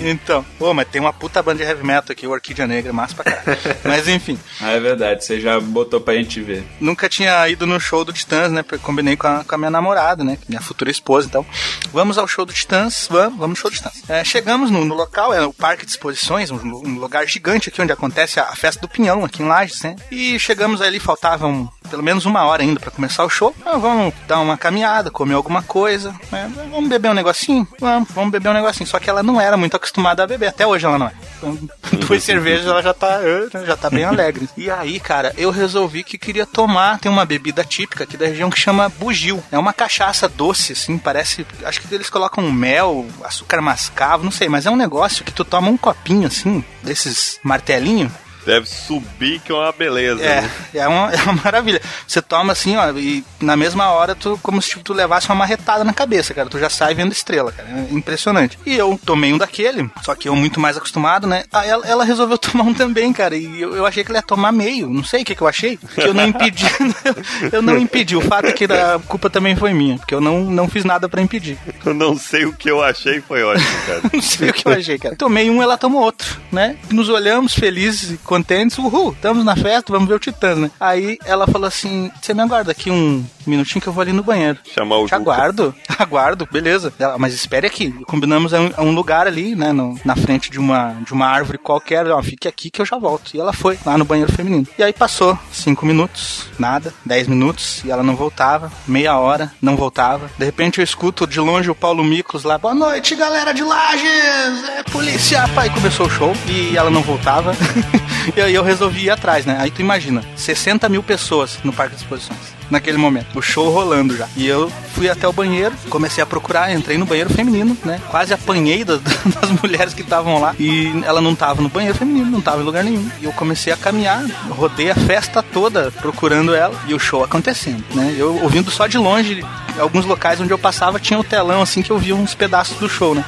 [0.00, 3.14] Então, pô, mas tem uma puta banda de heavy metal aqui, o Orquídea Negra, massa
[3.14, 3.58] pra caralho.
[3.84, 6.62] Mas enfim, Ah, é verdade, você já botou pra gente ver.
[6.80, 8.64] nunca tinha ido no show do Titãs, né?
[8.82, 10.38] Combinei com a, com a minha namorada, né?
[10.48, 11.44] Minha futura esposa, então.
[11.92, 14.02] Vamos ao show do Titãs, vamos, vamos no show do Titãs.
[14.08, 17.80] É, chegamos no, no local, é o Parque de Exposições, um, um lugar gigante aqui
[17.80, 19.96] onde acontece a, a festa do Pinhão, aqui em Lages, né?
[20.10, 23.54] E chegamos ali, faltavam pelo menos uma hora ainda pra começar o show.
[23.64, 26.50] Ah, vamos dar uma caminhada, comer alguma coisa, né?
[26.70, 27.66] Vamos beber um negocinho?
[27.80, 28.86] Vamos, vamos beber um negocinho.
[28.86, 31.12] Só que ela não era muito acostumada a beber, até hoje ela não é.
[31.38, 31.58] Então,
[32.06, 34.48] duas cervejas ela já tá, eh, já tá bem alegre.
[34.56, 38.50] E aí, cara, eu resolvi que queria tomar, tem uma bebida típica aqui da região
[38.50, 39.42] que chama bugio.
[39.50, 44.48] É uma cachaça doce, assim, parece, acho que eles colocam mel, açúcar mascavo, não sei,
[44.48, 48.12] mas é um negócio que tu toma um copinho, assim, desses martelinhos,
[48.48, 50.24] Deve subir que é uma beleza.
[50.24, 50.50] é, né?
[50.72, 51.82] é uma, é uma maravilha.
[52.06, 55.34] Você toma assim, ó, e na mesma hora, tu, como se tipo, tu levasse uma
[55.34, 56.48] marretada na cabeça, cara.
[56.48, 57.68] Tu já sai vendo estrela, cara.
[57.68, 58.58] É impressionante.
[58.64, 61.44] E eu tomei um daquele, só que eu muito mais acostumado, né?
[61.52, 63.36] Aí ela, ela resolveu tomar um também, cara.
[63.36, 64.88] E eu, eu achei que ela ia tomar meio.
[64.88, 65.76] Não sei o que, que eu achei.
[65.76, 66.64] Que eu não impedi.
[67.52, 68.16] eu não impedi.
[68.16, 69.98] O fato é que a culpa também foi minha.
[69.98, 71.58] Porque eu não, não fiz nada pra impedir.
[71.84, 74.00] Eu não sei o que eu achei, foi ótimo, cara.
[74.10, 75.16] Não sei o que eu achei, cara.
[75.16, 76.76] Tomei um, ela tomou outro, né?
[76.90, 78.78] Nos olhamos felizes e contentes.
[78.78, 80.70] Uhul, estamos na festa, vamos ver o Titãs, né?
[80.78, 84.22] Aí ela falou assim: Você me aguarda aqui um minutinho que eu vou ali no
[84.22, 84.58] banheiro.
[84.74, 86.92] Chamar o Te aguardo, aguardo, beleza.
[86.98, 87.90] Ela, mas espere aqui.
[88.06, 89.72] Combinamos a um, a um lugar ali, né?
[89.72, 92.06] no- na frente de uma, de uma árvore qualquer.
[92.08, 93.34] Ó, fique aqui que eu já volto.
[93.34, 94.66] E ela foi lá no banheiro feminino.
[94.78, 98.70] E aí passou cinco minutos, nada, dez minutos, e ela não voltava.
[98.86, 100.30] Meia hora, não voltava.
[100.38, 102.56] De repente eu escuto de longe o Paulo Micos lá.
[102.58, 104.64] Boa noite, galera de Lages!
[104.78, 105.44] É polícia!
[105.56, 107.52] Aí começou o show e ela não voltava.
[108.36, 109.56] e aí eu resolvi ir atrás, né?
[109.60, 113.38] Aí tu imagina, 60 mil pessoas no parque de exposições naquele momento.
[113.38, 114.28] O show rolando já.
[114.36, 118.00] E eu fui até o banheiro, comecei a procurar, entrei no banheiro feminino, né?
[118.08, 119.00] Quase apanhei das,
[119.40, 120.54] das mulheres que estavam lá.
[120.58, 123.08] E ela não tava no banheiro feminino, não tava em lugar nenhum.
[123.20, 127.84] E eu comecei a caminhar, rodei a festa toda procurando ela e o show acontecendo,
[127.94, 128.14] né?
[128.16, 129.44] Eu ouvindo só de longe,
[129.78, 132.88] alguns locais onde eu passava tinha o telão assim que eu via uns pedaços do
[132.88, 133.24] show, né?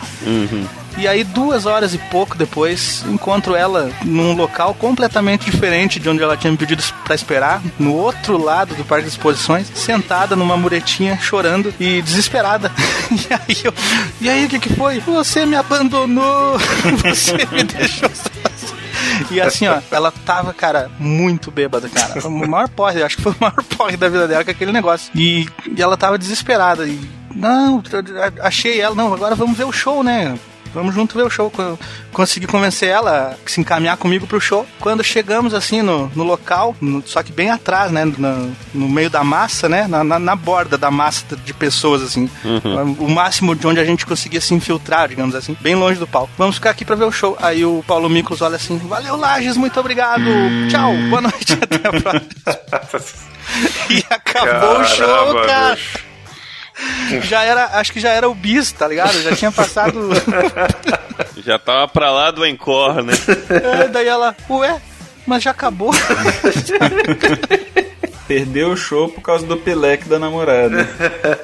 [1.01, 6.23] E aí, duas horas e pouco depois, encontro ela num local completamente diferente de onde
[6.23, 10.59] ela tinha me pedido pra esperar, no outro lado do parque de exposições, sentada numa
[10.59, 12.71] muretinha, chorando e desesperada.
[13.11, 13.75] E aí, eu,
[14.21, 15.01] e aí o que, que foi?
[15.01, 16.57] Você me abandonou,
[17.03, 18.09] você me deixou.
[19.31, 22.27] E assim, ó, ela tava, cara, muito bêbada, cara.
[22.27, 24.71] O maior porre, acho que foi o maior porre da vida dela, que é aquele
[24.71, 25.11] negócio.
[25.15, 26.87] E, e ela tava desesperada.
[26.87, 27.01] E,
[27.35, 27.83] não,
[28.41, 30.39] achei ela, não, agora vamos ver o show, né?
[30.75, 31.51] Vamos junto ver o show.
[31.51, 31.79] Co-
[32.13, 34.67] Consegui convencer ela a se encaminhar comigo pro show.
[34.81, 38.05] Quando chegamos assim no, no local, no- só que bem atrás, né?
[38.05, 39.87] No, no meio da massa, né?
[39.89, 42.29] Na, na, na borda da massa de pessoas, assim.
[42.99, 46.31] O máximo de onde a gente conseguia se infiltrar, digamos assim, bem longe do palco.
[46.37, 47.37] Vamos ficar aqui pra ver o show.
[47.41, 50.23] Aí o Paulo Miklos olha assim: Valeu, Lages, muito obrigado.
[50.71, 51.77] Tchau, boa noite, até
[52.77, 53.31] a próxima.
[53.91, 55.75] e acabou o show, Caramba, cara.
[55.75, 56.10] bicho.
[57.23, 59.21] Já era, acho que já era o bis, tá ligado?
[59.23, 60.11] Já tinha passado.
[61.45, 63.13] Já tava pra lá do Encore, né?
[63.49, 64.81] É, daí ela, ué,
[65.27, 65.91] mas já acabou.
[68.31, 70.89] Perdeu o show por causa do pileque da namorada.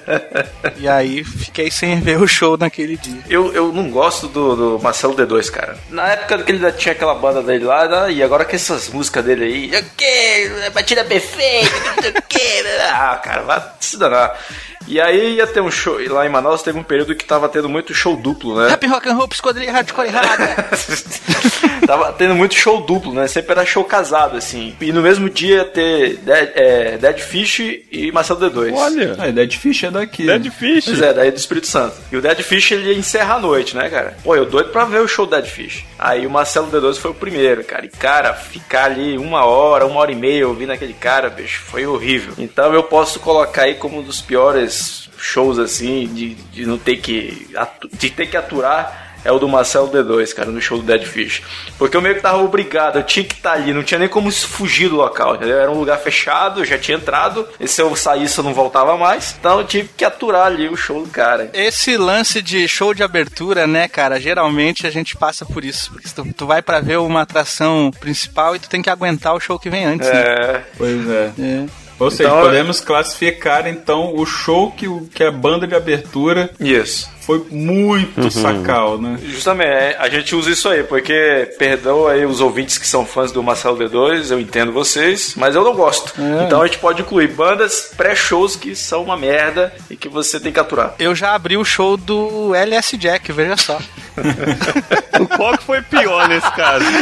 [0.78, 3.22] e aí fiquei sem ver o show naquele dia.
[3.28, 5.76] Eu, eu não gosto do, do Marcelo D2, cara.
[5.90, 8.88] Na época que ele ainda tinha aquela banda dele lá, né, e agora com essas
[8.88, 10.70] músicas dele aí, o que?
[10.72, 12.64] Batida perfeita, não sei o que.
[12.88, 14.38] Ah, cara, vai se danar.
[14.86, 17.48] E aí ia ter um show, e lá em Manaus teve um período que tava
[17.48, 18.68] tendo muito show duplo, né?
[18.68, 20.46] Rap rock and roll, esquadrilha hardcore errada.
[21.86, 23.28] Tava tendo muito show duplo, né?
[23.28, 24.76] Sempre era show casado, assim.
[24.80, 27.60] E no mesmo dia ia ter Dead, é, Dead Fish
[27.90, 28.72] e Marcelo D2.
[28.74, 30.26] Olha, Ah, Dead Fish é daqui.
[30.26, 30.84] Dead Fish.
[30.84, 31.94] Pois é, daí do Espírito Santo.
[32.12, 34.16] E o Dead Fish ele ia encerrar a noite, né, cara?
[34.22, 35.84] Pô, eu doido pra ver o show do Dead Fish.
[35.98, 37.86] Aí o Marcelo D2 foi o primeiro, cara.
[37.86, 41.86] E, cara, ficar ali uma hora, uma hora e meia ouvindo aquele cara, bicho, foi
[41.86, 42.34] horrível.
[42.38, 46.96] Então eu posso colocar aí como um dos piores shows, assim, de, de não ter
[46.98, 47.48] que.
[47.94, 49.05] de ter que aturar.
[49.26, 51.42] É o do Marcelo D2, cara, no show do Dead Fish.
[51.78, 54.30] Porque eu meio que tava obrigado, eu tinha que estar ali, não tinha nem como
[54.30, 55.58] fugir do local, entendeu?
[55.58, 58.96] Era um lugar fechado, eu já tinha entrado, e se eu saísse eu não voltava
[58.96, 61.50] mais, então eu tive que aturar ali o show do cara.
[61.52, 64.20] Esse lance de show de abertura, né, cara?
[64.20, 65.90] Geralmente a gente passa por isso.
[65.92, 69.40] Porque tu, tu vai pra ver uma atração principal e tu tem que aguentar o
[69.40, 70.08] show que vem antes.
[70.08, 70.20] né?
[70.20, 71.32] É, Pois é.
[71.38, 71.64] É.
[71.98, 76.50] Ou seja, Então, podemos classificar então o show que, o- que a banda de abertura
[76.60, 77.08] isso.
[77.26, 79.18] Foi muito sacal, né?
[79.20, 83.32] Justamente, é, a gente usa isso aí, porque perdoa aí os ouvintes que são fãs
[83.32, 86.14] do Marcelo D2, eu entendo vocês, mas eu não gosto.
[86.46, 90.52] Então a gente pode incluir bandas pré-shows que são uma merda e que você tem
[90.52, 90.94] que aturar.
[91.00, 93.76] Eu já abri o show do LS Jack, veja só.
[95.36, 96.84] Qual que foi pior nesse caso?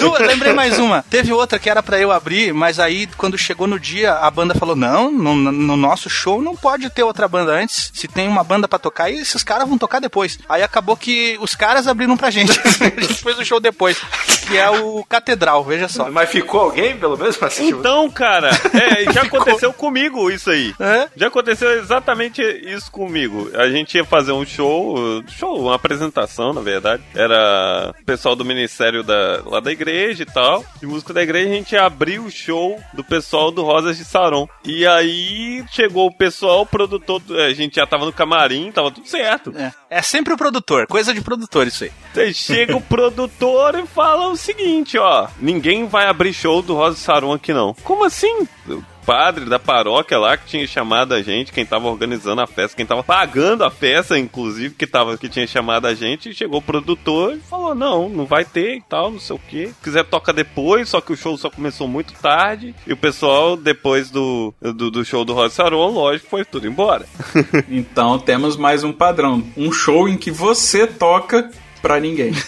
[0.00, 1.04] Duas, lembrei mais uma.
[1.08, 4.54] Teve outra que era pra eu abrir, mas aí quando chegou no dia, a banda
[4.54, 7.90] falou: "Não, no, no nosso show não pode ter outra banda antes.
[7.94, 10.38] Se tem uma banda pra tocar, e esses caras vão tocar depois".
[10.48, 12.52] Aí acabou que os caras abriram pra gente.
[12.80, 14.00] a gente fez o show depois,
[14.44, 16.10] que é o Catedral, veja só.
[16.10, 17.74] Mas ficou alguém, pelo menos, pra assistir?
[17.74, 20.74] Então, cara, é, já aconteceu comigo isso aí.
[20.78, 21.08] É?
[21.16, 23.50] Já aconteceu exatamente isso comigo.
[23.54, 27.02] A gente ia fazer um show, show, uma apresentação, na verdade.
[27.14, 31.50] Era o pessoal do ministério da, lá da igreja e tal, de música da igreja.
[31.50, 34.48] A gente abriu o show do pessoal do Rosas de Saron.
[34.64, 39.06] E aí chegou o pessoal, o produtor, a gente já tava no camarim, tava tudo
[39.06, 39.52] certo.
[39.56, 39.72] É.
[39.90, 41.92] É sempre o produtor, coisa de produtor isso aí.
[42.16, 46.96] Aí chega o produtor e fala o seguinte, ó, ninguém vai abrir show do Rosa
[46.96, 47.74] Saron aqui não.
[47.82, 48.46] Como assim?
[48.68, 52.76] O padre da paróquia lá que tinha chamado a gente, quem tava organizando a festa,
[52.76, 56.62] quem tava pagando a festa, inclusive, que tava que tinha chamado a gente, chegou o
[56.62, 59.66] produtor e falou: "Não, não vai ter e tal, não sei o quê.
[59.68, 63.56] Se quiser toca depois, só que o show só começou muito tarde e o pessoal
[63.56, 67.06] depois do do, do show do Rosa Saron, lógico, foi tudo embora.
[67.68, 69.42] Então temos mais um padrão.
[69.56, 71.50] Um show em que você toca
[71.82, 72.32] pra ninguém.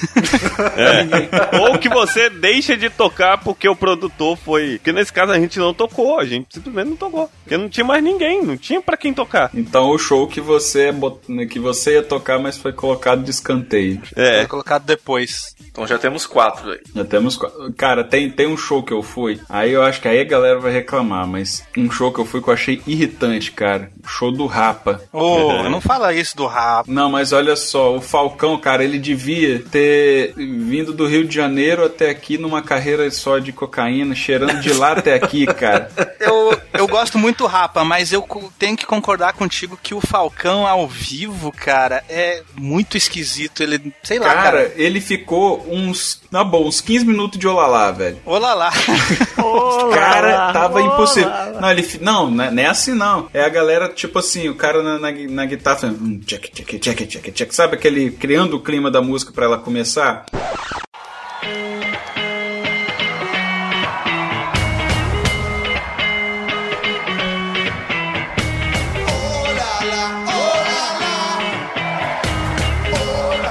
[0.76, 1.59] É.
[1.61, 4.72] Ou que você deixa de tocar porque o produtor foi.
[4.78, 7.30] Porque nesse caso a gente não tocou, a gente simplesmente não tocou.
[7.43, 9.51] Porque não tinha mais ninguém, não tinha pra quem tocar.
[9.55, 14.01] Então o show que você bot- que você ia tocar, mas foi colocado de escanteio.
[14.16, 14.39] É.
[14.39, 15.55] Foi colocado depois.
[15.70, 16.80] Então já temos quatro aí.
[16.95, 17.37] Já temos.
[17.37, 19.41] qua- Cara, tem, tem um show que eu fui.
[19.49, 22.41] Aí eu acho que aí a galera vai reclamar, mas um show que eu fui
[22.43, 23.91] que eu achei irritante, cara.
[24.05, 25.01] O show do Rapa.
[25.12, 26.91] Ô, não fala isso do rabo.
[26.91, 29.24] Não, mas olha só, o Falcão, cara, ele devia
[29.70, 34.72] ter vindo do Rio de Janeiro até aqui numa carreira só de cocaína, cheirando de
[34.72, 35.91] lá até aqui, cara.
[36.25, 38.27] Eu, eu gosto muito do Rapa, mas eu
[38.59, 43.62] tenho que concordar contigo que o Falcão ao vivo, cara, é muito esquisito.
[43.62, 44.72] Ele, sei lá, Cara, cara.
[44.75, 46.22] ele ficou uns.
[46.31, 48.18] Na boa, uns 15 minutos de olalá, velho.
[48.25, 48.72] Olá lá.
[49.95, 51.31] Cara, tava impossível.
[51.61, 53.29] Não, ele, não, não é não é assim não.
[53.33, 55.95] É a galera, tipo assim, o cara na, na, na guitarra
[56.27, 57.53] Check, check, check, check, check.
[57.53, 58.11] Sabe aquele.
[58.11, 60.27] criando o clima da música música para ela começar?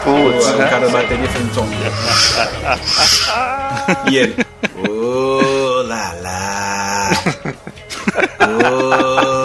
[0.04, 1.66] Putz, o cara da bateria fez um som.
[4.12, 4.46] e ele.
[4.86, 7.10] Oh, lá, lá.
[8.42, 9.40] Oh,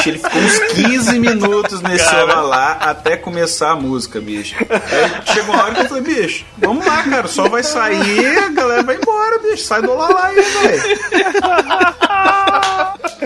[0.00, 2.40] Bicho, ele ficou uns 15 minutos nesse Cara.
[2.40, 4.56] lá até começar a música, bicho.
[4.58, 7.28] Aí chegou uma hora que eu falei, bicho, vamos lá, cara.
[7.28, 9.64] Só vai sair, a galera vai embora, bicho.
[9.64, 10.82] Sai do lá lá aí, velho.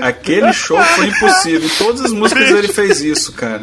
[0.03, 1.66] Aquele show foi impossível.
[1.66, 3.62] Em todas as músicas ele fez isso, cara.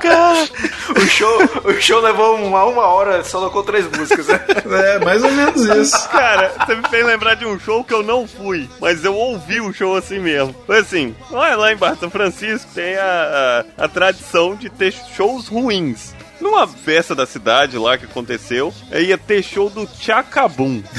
[0.00, 0.48] Cara,
[0.96, 4.40] o show, o show levou uma, uma hora, só tocou três músicas, né?
[4.84, 6.08] É, mais ou menos isso.
[6.08, 9.60] Cara, você me fez lembrar de um show que eu não fui, mas eu ouvi
[9.60, 10.54] o show assim mesmo.
[10.66, 14.92] Foi assim, olha lá em Bar São Francisco tem a, a, a tradição de ter
[14.92, 16.14] shows ruins.
[16.40, 20.82] Numa festa da cidade lá que aconteceu, ia ter show do Chacabum.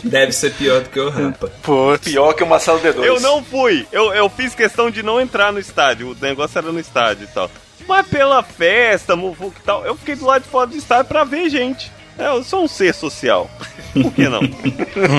[0.04, 1.50] Deve ser pior do que o Rampa.
[2.02, 3.04] Pior que o Marcelo D2.
[3.04, 3.86] Eu não fui.
[3.92, 6.10] Eu, eu fiz questão de não entrar no estádio.
[6.10, 7.50] O negócio era no estádio e tal.
[7.86, 11.24] Mas pela festa, muvuca e tal, eu fiquei do lado de fora do estádio pra
[11.24, 11.92] ver gente.
[12.18, 13.50] É, eu sou um ser social.
[13.92, 14.40] Por que não?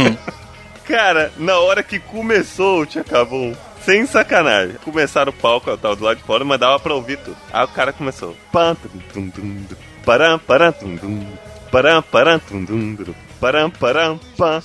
[0.86, 6.04] Cara, na hora que começou o Tchacabum, sem sacanagem, começaram o palco, eu tava do
[6.04, 7.38] lado de fora, mas dava pra ouvir tudo.
[7.52, 8.36] Aí o cara começou.
[8.52, 11.28] Pam, tum, tum, tum, tum, param, param, tum, tum,
[11.72, 14.62] param, param, tum, tum, tum, param, param, pam.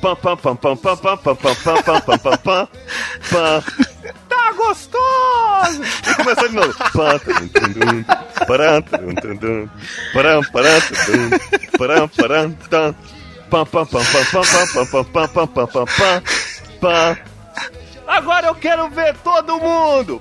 [0.00, 2.68] Pam, pam, pam, pam, pam, pam, pam, pam, pam, pam, pam, pam, pam,
[3.30, 3.62] pam.
[4.28, 5.82] Tá gostoso!
[6.10, 6.74] E começou de novo.
[6.74, 7.20] Pam,
[8.46, 8.82] param,
[10.12, 10.82] param, param,
[11.78, 12.94] param, param, pam,
[13.50, 16.22] pam, pam, pam, pam, pam, pam, pam, pam, pam, pam, pam,
[16.80, 17.31] pam.
[18.12, 20.20] Agora eu quero ver todo mundo!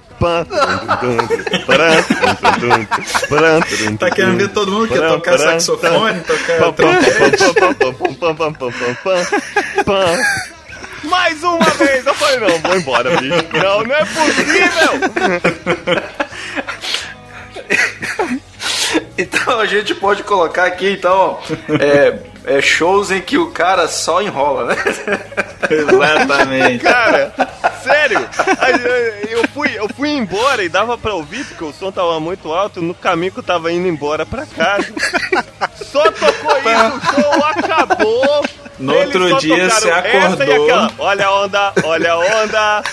[3.98, 6.22] tá querendo ver todo mundo que quer tocar saxofone.
[11.04, 12.06] Mais uma vez!
[12.06, 13.46] Eu falei, não, vou embora, bicho.
[13.62, 14.92] Não, não é possível!
[19.22, 21.38] Então a gente pode colocar aqui, então,
[21.80, 22.18] é,
[22.58, 24.76] é shows em que o cara só enrola, né?
[25.70, 26.84] Exatamente.
[26.84, 27.34] Cara,
[27.84, 28.20] sério,
[29.30, 32.82] eu fui, eu fui embora e dava pra ouvir, porque o som tava muito alto,
[32.82, 34.88] no caminho que eu tava indo embora pra casa.
[35.76, 38.46] Só tocou isso, o show acabou.
[38.80, 40.92] No Eles outro dia você essa e acordou.
[40.98, 42.84] Olha a onda, olha a onda,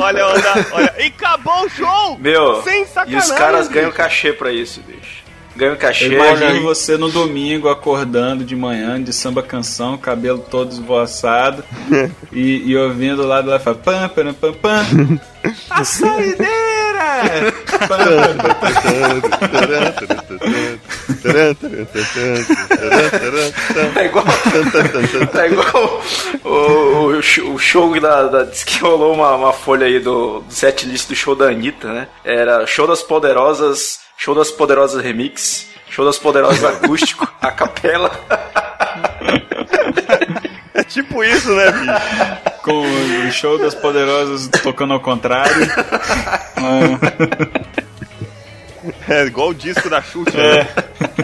[0.00, 0.94] olha a onda, olha.
[0.98, 2.16] E acabou o show!
[2.20, 3.18] Meu, Sem e sacanagem.
[3.18, 5.23] os caras ganham cachê pra isso, bicho.
[5.56, 6.06] Ganham cachê.
[6.06, 11.64] Eu imagino você no domingo acordando de manhã de samba canção, cabelo todo esvoaçado
[12.32, 15.20] e, e ouvindo lá do lado fala pam, pam, pam, pam.
[15.70, 16.64] A saideira!
[23.96, 24.24] É igual,
[25.34, 26.02] é igual
[26.44, 28.44] o, o, o show da, da.
[28.44, 32.08] Diz que rolou uma, uma folha aí do, do setlist do show da Anitta, né?
[32.24, 38.10] Era Show das Poderosas, Show das Poderosas Remix, Show das Poderosas Acústico, a capela.
[40.74, 41.92] É tipo isso, né, bicho?
[42.62, 45.54] Com o show das poderosas tocando ao contrário.
[49.08, 50.36] É igual o disco da Xuxa.
[50.38, 50.58] É.
[50.58, 50.68] né?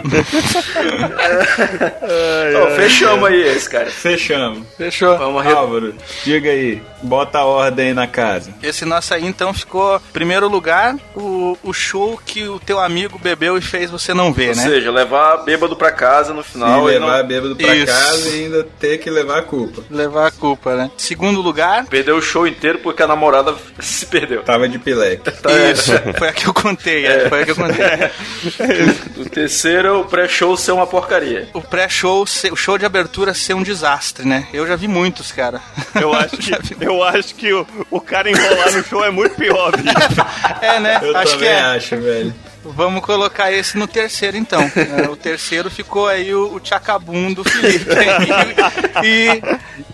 [2.02, 3.90] Ai, Ô, ai, fechamos aí esse, cara.
[3.90, 4.66] Fechamos.
[4.76, 5.16] Fechou.
[5.18, 5.52] Vamos re...
[5.52, 5.94] Álvaro,
[6.24, 8.52] diga aí, bota a ordem aí na casa.
[8.62, 13.56] Esse nosso aí, então, ficou primeiro lugar, o, o show que o teu amigo bebeu
[13.56, 14.62] e fez você não ver, Ou né?
[14.62, 17.86] seja, levar bêbado pra casa no final e e levar não bêbado pra Isso.
[17.86, 19.82] casa e ainda ter que levar a culpa.
[19.90, 20.90] Levar a culpa, né?
[20.96, 24.42] Segundo lugar, perdeu o show inteiro porque a namorada se perdeu.
[24.42, 25.22] Tava de pileque.
[25.72, 25.92] isso.
[26.18, 28.10] Foi a que eu contei, é, foi a que eu contei.
[29.20, 31.48] O terceiro, o pré-show ser uma porcaria.
[31.52, 34.46] O pré-show, o show de abertura ser um desastre, né?
[34.52, 35.60] Eu já vi muitos, cara.
[35.94, 39.72] Eu acho que, eu acho que o, o cara enrolar no show é muito pior,
[39.76, 39.94] bicho.
[40.60, 41.00] É, né?
[41.02, 41.60] Eu acho que também é.
[41.60, 42.34] acho, velho.
[42.64, 44.60] Vamos colocar esse no terceiro, então.
[44.76, 47.86] É, o terceiro ficou aí o, o Tchacabum do Felipe.
[49.02, 49.42] e,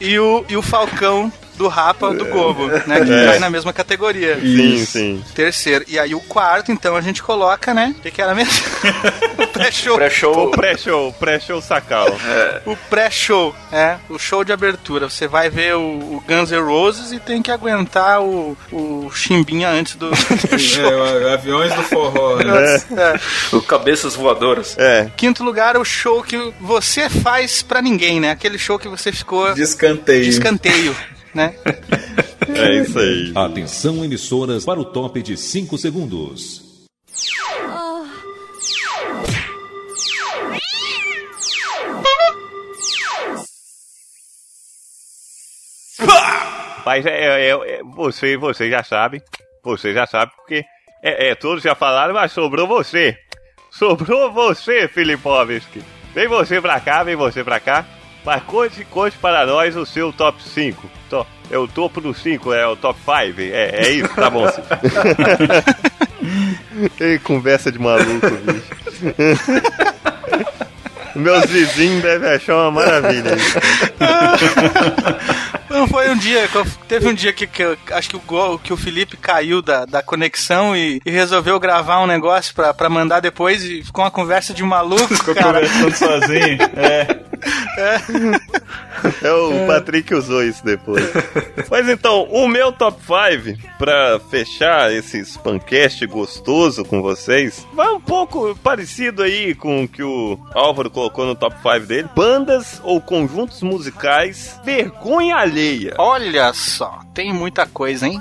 [0.00, 3.00] e, o, e o Falcão do Rapa do Gobo, né?
[3.04, 3.24] Que É.
[3.26, 4.38] cai na mesma categoria.
[4.40, 4.92] Sim, Isso.
[4.92, 5.24] sim.
[5.34, 5.84] Terceiro.
[5.88, 7.94] E aí o quarto, então, a gente coloca, né?
[7.98, 8.52] O que, que era mesmo?
[9.42, 9.94] o pré-show.
[9.94, 10.50] O Pré-show.
[10.50, 12.06] pré-show, pré-show sacal.
[12.64, 15.08] O pré-show, é, o show de abertura.
[15.08, 19.68] Você vai ver o, o Guns N' Roses e tem que aguentar o, o chimbinha
[19.70, 20.10] antes do,
[20.50, 20.84] do show.
[20.84, 22.82] É, o- aviões do forró, né?
[22.96, 23.56] É.
[23.56, 24.76] O cabeças voadoras.
[24.78, 25.08] É.
[25.16, 28.30] Quinto lugar é o show que você faz pra ninguém, né?
[28.30, 30.96] Aquele show que você ficou De escanteio.
[31.36, 31.54] Né?
[32.48, 33.32] É isso aí.
[33.34, 36.62] Atenção emissoras para o top de 5 segundos.
[46.84, 49.22] Mas é, é, é- você, você já sabe.
[49.64, 50.64] Você já sabe, porque
[51.02, 53.16] é, é, todos já falaram, mas sobrou você.
[53.72, 55.82] Sobrou você, Filipovski.
[56.14, 57.84] Vem você pra cá, vem você pra cá.
[58.26, 60.90] Mas conte, conte para nós o seu top 5.
[61.08, 63.40] To, é o topo do 5, é o top 5.
[63.40, 64.44] É, é isso, tá bom.
[66.98, 68.72] Que conversa de maluco, bicho.
[71.14, 73.30] Meus vizinhos devem achar uma maravilha.
[75.70, 76.48] Não foi um dia,
[76.88, 80.02] teve um dia que, que eu- acho que o, que o Felipe caiu da, da
[80.02, 84.52] conexão e, e resolveu gravar um negócio pra, pra mandar depois e ficou uma conversa
[84.54, 85.60] de maluco, Ficou cara.
[85.60, 86.58] conversando sozinho.
[86.76, 87.16] É.
[89.22, 91.04] É, o Patrick usou isso depois.
[91.70, 98.00] Mas então, o meu top 5, pra fechar esse Spancast gostoso com vocês, vai um
[98.00, 102.08] pouco parecido aí com o que o Álvaro colocou no top 5 dele.
[102.16, 105.94] Bandas ou conjuntos musicais, vergonha alheia.
[105.98, 108.20] Olha só, tem muita coisa, hein?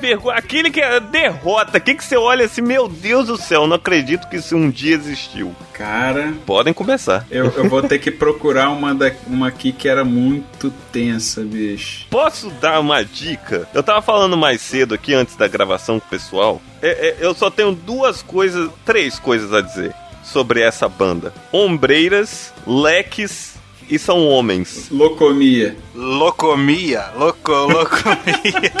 [0.00, 3.76] Vergonha, aquele que é derrota, que que você olha assim, meu Deus do céu, não
[3.76, 5.54] acredito que isso um dia existiu.
[5.72, 7.26] Cara, Podem começar.
[7.30, 12.06] eu, eu vou ter que procurar uma, da, uma aqui que era muito tensa, bicho.
[12.10, 13.68] Posso dar uma dica?
[13.72, 16.60] Eu tava falando mais cedo aqui, antes da gravação com o pessoal.
[16.82, 22.52] É- é, eu só tenho duas coisas, três coisas a dizer sobre essa banda: ombreiras,
[22.66, 23.53] leques
[23.88, 24.88] e são homens.
[24.90, 25.76] Locomia.
[25.94, 28.72] Locomia, loco, locomia.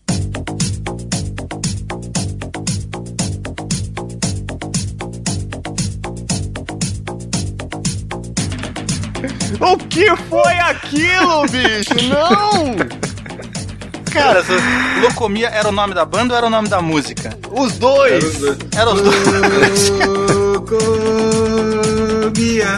[9.60, 11.94] O que foi aquilo, bicho?
[12.08, 12.76] Não!
[14.12, 14.44] Cara,
[15.02, 17.36] Locomia era o nome da banda ou era o nome da música?
[17.50, 18.22] Os dois!
[18.76, 19.90] Era os dois.
[20.70, 22.76] Locomia.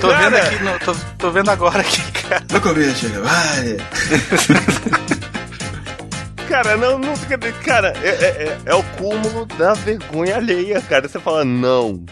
[0.00, 2.44] Tô vendo aqui, no- tô, tô vendo agora aqui, cara.
[2.52, 3.76] Locomia, chega, vai.
[6.48, 7.36] Cara, não, não fica.
[7.64, 8.12] Cara, é, é,
[8.48, 11.08] é- é o cúmulo da vergonha alheia, cara.
[11.08, 12.04] Você fala, não,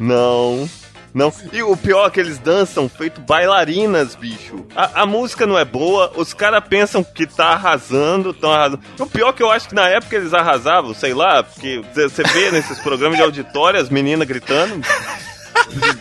[0.00, 0.68] não,
[1.14, 1.32] não.
[1.52, 4.66] E o pior é que eles dançam feito bailarinas, bicho.
[4.74, 8.82] A, a música não é boa, os caras pensam que tá arrasando, tão arrasando.
[8.98, 12.22] O pior é que eu acho que na época eles arrasavam, sei lá, porque você
[12.22, 14.80] vê nesses programas de auditório as meninas gritando.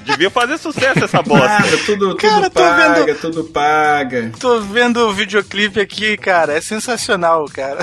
[0.03, 1.63] Devia fazer sucesso essa bosta.
[1.85, 4.31] Tudo, tudo Cara, paga, vendo- tudo paga.
[4.39, 6.53] Tô vendo o videoclipe aqui, cara.
[6.53, 7.79] É sensacional, cara.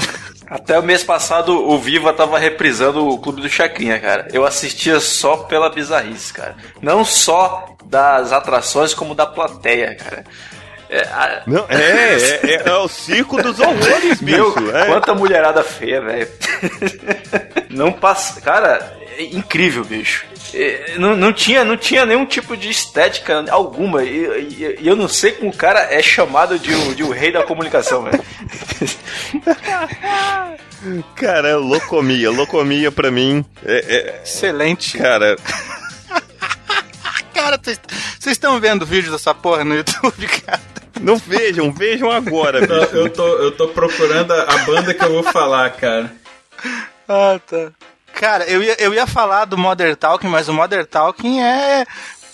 [0.46, 4.28] Até o mês passado o Viva tava reprisando o Clube do Chacrinha, cara.
[4.32, 6.54] Eu assistia só pela bizarrice, cara.
[6.82, 10.24] Não só das atrações, como da plateia, cara.
[10.90, 14.76] É, a- Não, é, é, é, é o circo dos horrores, Meu, bicho.
[14.76, 14.86] É.
[14.86, 16.28] quanta mulherada feia, velho.
[17.70, 18.40] Não passa.
[18.40, 18.92] Cara,
[19.22, 20.24] incrível, bicho.
[20.52, 24.04] É, Não, não, tinha, não tinha nenhum tipo de estética alguma.
[24.04, 27.10] E, e- e eu não sei como o cara é chamado de o, de o
[27.10, 28.22] rei da comunicação, velho.
[31.16, 32.30] Cara, é locomia.
[32.30, 34.96] Locomia pra mim é, Excelente.
[34.96, 35.36] é- Cara,
[37.34, 37.78] Cara, vocês
[38.26, 40.60] estão vendo o vídeo dessa porra no YouTube, cara?
[41.00, 42.96] não vejam, vejam agora, Eu tô-.
[42.96, 46.12] Eu tô, eu tô procurando a, a banda que eu vou falar, cara.
[47.08, 47.72] Ah, tá.
[48.14, 51.84] Cara, eu ia, eu ia falar do Modern Talking, mas o Modern Talking é.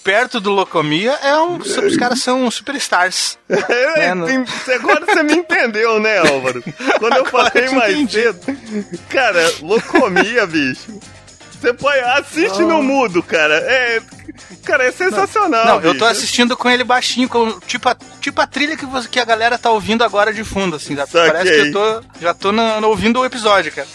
[0.03, 1.59] Perto do Locomia, é um.
[1.59, 3.37] Os caras são superstars.
[3.69, 6.63] É, É, não- tem- agora você me entendeu, né, Álvaro?
[6.99, 8.13] Quando eu Agora falei eu mais entendi.
[8.23, 8.41] cedo.
[9.11, 10.99] Cara, locomia, bicho.
[11.61, 13.55] Você põe, assiste no mudo, cara.
[13.57, 14.01] É,
[14.65, 15.67] cara, é sensacional.
[15.67, 19.07] Não, eu tô assistindo com ele baixinho, com, tipo, a, tipo a trilha que, você-
[19.09, 20.97] que a galera tá ouvindo agora de fundo, assim.
[20.97, 21.27] Saquei.
[21.31, 22.03] Parece que eu tô.
[22.23, 23.87] Já tô na- ouvindo o episódio, cara.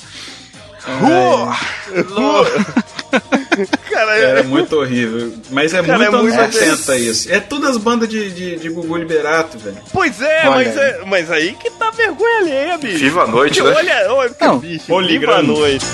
[3.90, 5.34] Cara, Era é, muito horrível.
[5.50, 7.32] Mas é Cara, muito é muito anos 80 isso.
[7.32, 9.78] É tudo as bandas de, de, de Gugu Liberato, velho.
[9.94, 10.84] Pois é, Olha mas aí.
[10.90, 12.98] é, mas aí que tá vergonha alheia, bicho.
[13.00, 13.80] Viva a noite, Porque né?
[13.80, 15.86] Olha, olha, Não, bicho, viva a noite.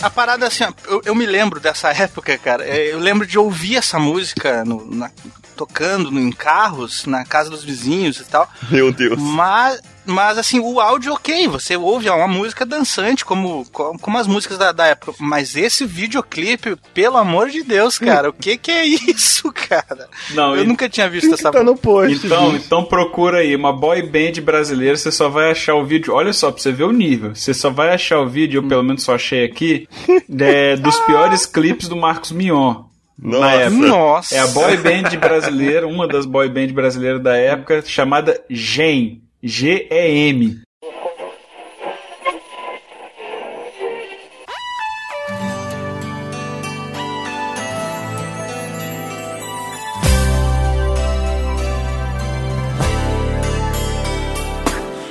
[0.00, 2.64] A parada assim, ó, eu, eu me lembro dessa época, cara.
[2.64, 5.10] é, Eu lembro de ouvir essa música no- na-
[5.56, 8.48] tocando no- em carros, na casa dos vizinhos e tal.
[8.70, 9.18] Meu Deus.
[9.20, 14.26] Mas, mas assim, o áudio ok, você ouve é uma música dançante, como, como as
[14.26, 15.12] músicas da, da época.
[15.20, 20.08] Mas esse videoclipe, pelo amor de Deus, cara, o que que é isso, cara?
[20.30, 22.26] Não, eu e- nunca tinha visto essa Tá no post.
[22.26, 22.64] Então, bicho.
[22.66, 26.14] então procura aí uma boy band brasileira, você só vai achar o vídeo.
[26.14, 27.34] Olha só, pra você ver o nível.
[27.34, 29.88] Você só vai achar o vídeo, eu pelo menos só achei aqui,
[30.40, 32.84] é, dos piores clipes do Marcos Mion.
[33.20, 33.54] Na Nossa.
[33.56, 33.86] época.
[33.88, 34.34] Nossa.
[34.36, 39.22] É a boy band brasileira, uma das boy band brasileiras da época, chamada GEM.
[39.40, 40.62] G-E-M.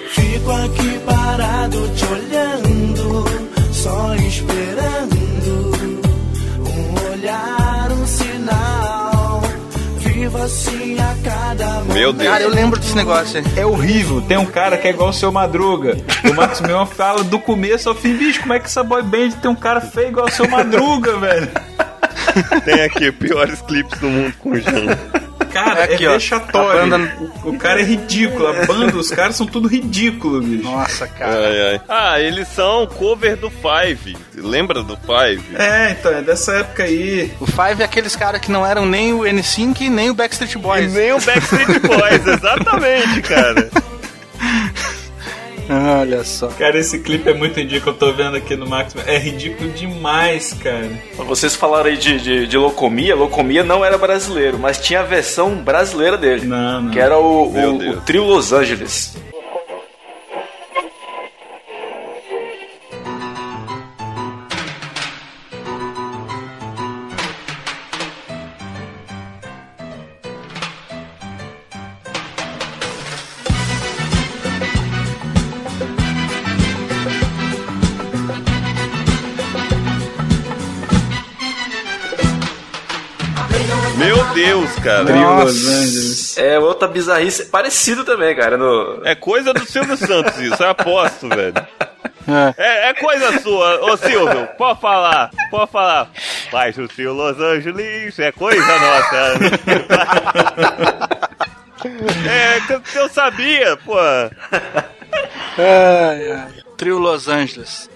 [0.09, 3.25] Fico aqui parado te olhando,
[3.71, 5.71] só esperando
[6.59, 7.57] um olhar,
[11.93, 12.30] Meu Deus.
[12.30, 13.45] Cara, eu lembro desse negócio aí.
[13.56, 14.22] É horrível.
[14.22, 15.98] Tem um cara que é igual o seu Madruga.
[16.30, 18.16] O Marcos Mion fala do começo ao fim.
[18.16, 21.18] Bicho, como é que essa boy band tem um cara feio igual o seu Madruga,
[21.20, 21.50] velho?
[22.64, 24.98] Tem aqui piores clipes do mundo com gente.
[25.64, 26.89] Cara, Aqui, é vexatório.
[26.89, 28.47] Banda- O, o cara é ridículo.
[28.47, 30.64] A banda, os caras são tudo ridículos, bicho.
[30.64, 31.32] Nossa, cara.
[31.47, 31.82] Ai, ai.
[31.88, 34.16] Ah, eles são cover do Five.
[34.36, 35.43] Lembra do Five?
[35.55, 37.32] É, então, é dessa época aí.
[37.39, 40.58] O Five é aqueles caras que não eram nem o N5 nem o Backstreet E
[40.58, 40.93] Boys.
[40.93, 43.70] nem o Backstreet Boys, exatamente, cara.
[45.70, 46.47] Olha só.
[46.47, 47.91] Cara, esse clipe é muito ridículo.
[47.91, 48.95] Eu tô vendo aqui no Max.
[49.05, 50.89] É ridículo demais, cara.
[51.18, 53.15] Vocês falaram aí de, de, de Locomia.
[53.15, 56.45] Locomia não era brasileiro, mas tinha a versão brasileira dele.
[56.45, 56.91] Não, não.
[56.91, 59.15] Que era o, o, o Trio Los Angeles.
[84.88, 85.05] Cara.
[85.05, 85.35] Trio.
[85.35, 86.38] Los Angeles.
[86.38, 88.57] É outra bizarrice, parecido também, cara.
[88.57, 89.01] No...
[89.05, 91.53] É coisa do Silvio Santos isso, eu aposto, velho.
[92.27, 92.53] É.
[92.57, 93.79] É, é coisa sua.
[93.85, 96.09] Ô, Silvio, pode falar, pode falar.
[96.51, 99.33] Mas o trio Los Angeles é coisa nossa.
[102.29, 102.59] é,
[102.99, 103.97] eu sabia, pô.
[105.57, 106.47] Ai, ai.
[106.76, 107.89] Trio Los Angeles.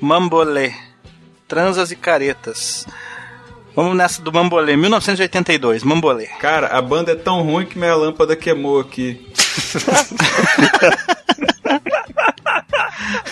[0.00, 0.72] Mambolê.
[1.48, 2.86] Transas e caretas.
[3.78, 4.76] Vamos nessa do Mambolê.
[4.76, 6.26] 1982, Mambolê.
[6.40, 9.24] Cara, a banda é tão ruim que minha lâmpada queimou aqui.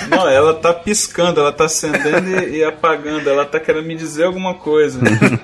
[0.09, 4.23] Não, ela tá piscando, ela tá acendendo e, e apagando, ela tá querendo me dizer
[4.23, 5.01] alguma coisa.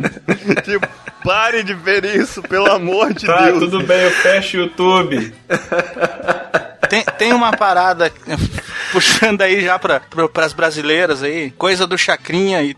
[0.65, 0.87] Tipo,
[1.25, 3.59] pare de ver isso, pelo amor de Tá, Deus.
[3.59, 5.35] tudo bem, eu fecho o YouTube.
[6.89, 8.13] Tem, tem uma parada
[8.93, 12.77] puxando aí já pra, pra, pras brasileiras aí, coisa do Chacrinha e.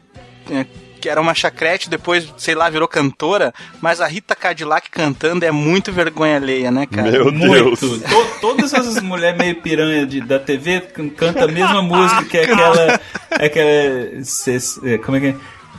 [1.05, 5.51] que era uma chacrete, depois, sei lá, virou cantora, mas a Rita Cadillac cantando é
[5.51, 7.11] muito vergonha alheia, né, cara?
[7.11, 7.99] Meu Muito.
[8.01, 12.39] To- todas essas mulheres meio piranha de, da TV can- cantam a mesma música que
[12.39, 13.01] é aquela.
[13.33, 15.35] aquela como é que é?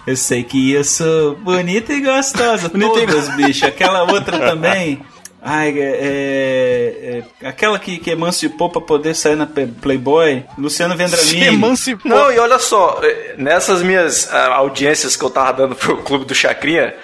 [0.05, 2.69] Eu sei que eu sou bonita e gostosa.
[2.69, 3.65] Todas, bicho.
[3.65, 4.99] Aquela outra também.
[5.47, 11.45] Ai, é, é- é- aquela que, que emancipou pra poder sair na Playboy, Luciano Vendramini.
[12.03, 16.25] Não, e olha só, eh, nessas minhas ah, audiências que eu tava dando pro Clube
[16.25, 16.95] do Chacrinha,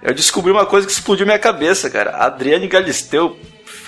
[0.00, 2.12] eu descobri uma coisa que explodiu minha cabeça, cara.
[2.18, 3.36] Adriane Galisteu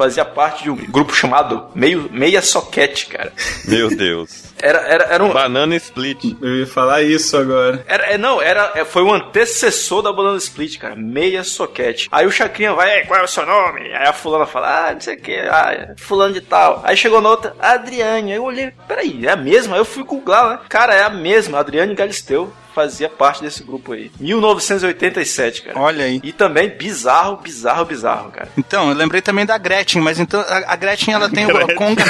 [0.01, 3.31] fazia parte de um grupo chamado Meio, Meia Soquete, cara.
[3.69, 4.45] Meu Deus.
[4.57, 5.31] Era, era, era um.
[5.31, 6.37] Banana Split.
[6.41, 7.85] Eu ia falar isso agora.
[7.87, 10.97] Era, é, não, era, é, foi o antecessor da Banana Split, cara.
[10.97, 12.09] Meia soquete.
[12.11, 13.81] Aí o Chacrinha vai, "Ei, qual é o seu nome?
[13.93, 16.81] Aí a fulana fala, ah, não sei o que, ah, é fulano de tal.
[16.83, 18.33] Aí chegou na outra, Adriane.
[18.33, 19.77] Aí eu olhei, peraí, é a mesma?
[19.77, 20.59] Aí eu fui googlar, né?
[20.69, 21.59] Cara, é a mesma.
[21.59, 24.11] Adriane Galisteu fazia parte desse grupo aí.
[24.19, 25.79] 1987, cara.
[25.79, 26.21] Olha aí.
[26.23, 28.49] E também bizarro, bizarro, bizarro, cara.
[28.57, 31.77] Então, eu lembrei também da Gretchen, mas então a, a Gretchen ela tem o Gretchen.
[31.77, 32.05] conga,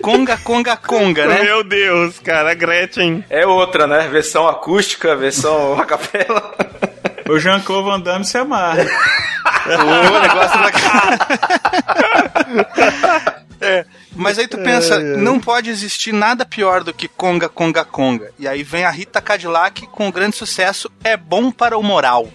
[0.00, 1.42] conga, conga, conga, né?
[1.42, 3.24] Meu Deus, cara, a Gretchen.
[3.30, 4.08] É outra, né?
[4.08, 6.54] Versão acústica, versão a capela.
[7.28, 8.84] O Jean-Claude Van Damme se amarra.
[9.66, 10.70] o negócio da
[13.60, 18.32] É, mas aí tu pensa, não pode existir nada pior do que conga, conga, conga.
[18.38, 22.28] E aí vem a Rita Cadillac com o grande sucesso É Bom para o Moral.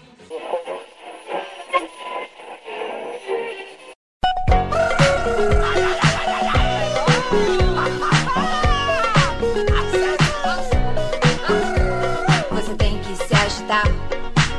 [12.52, 13.86] Você tem que se agitar,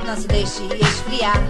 [0.06, 1.42] não se deixe esfriar.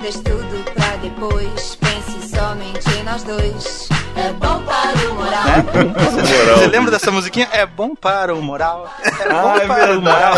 [0.00, 3.89] Deixe tudo pra depois, pense somente em nós dois.
[4.22, 5.44] É bom para o moral.
[5.44, 6.54] Né?
[6.56, 7.48] Você lembra dessa musiquinha?
[7.52, 8.92] É bom para o moral.
[9.04, 10.34] É bom Ah, é para o moral.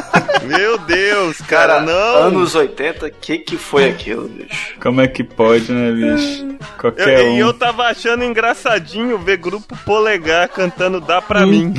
[0.44, 1.92] Meu Deus, cara, não.
[2.24, 4.74] Anos 80, que que foi aquilo, bicho?
[4.80, 6.44] Como é que pode, né, bicho?
[6.44, 7.38] Eu, Qualquer E um.
[7.38, 11.74] eu tava achando engraçadinho ver grupo polegar cantando Dá Pra Mim.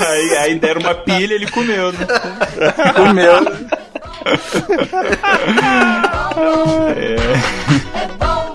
[0.00, 2.06] Aí, aí deram uma pilha ele comeu, né?
[2.96, 3.34] Comeu.
[6.96, 7.16] É.
[8.02, 8.51] É bom,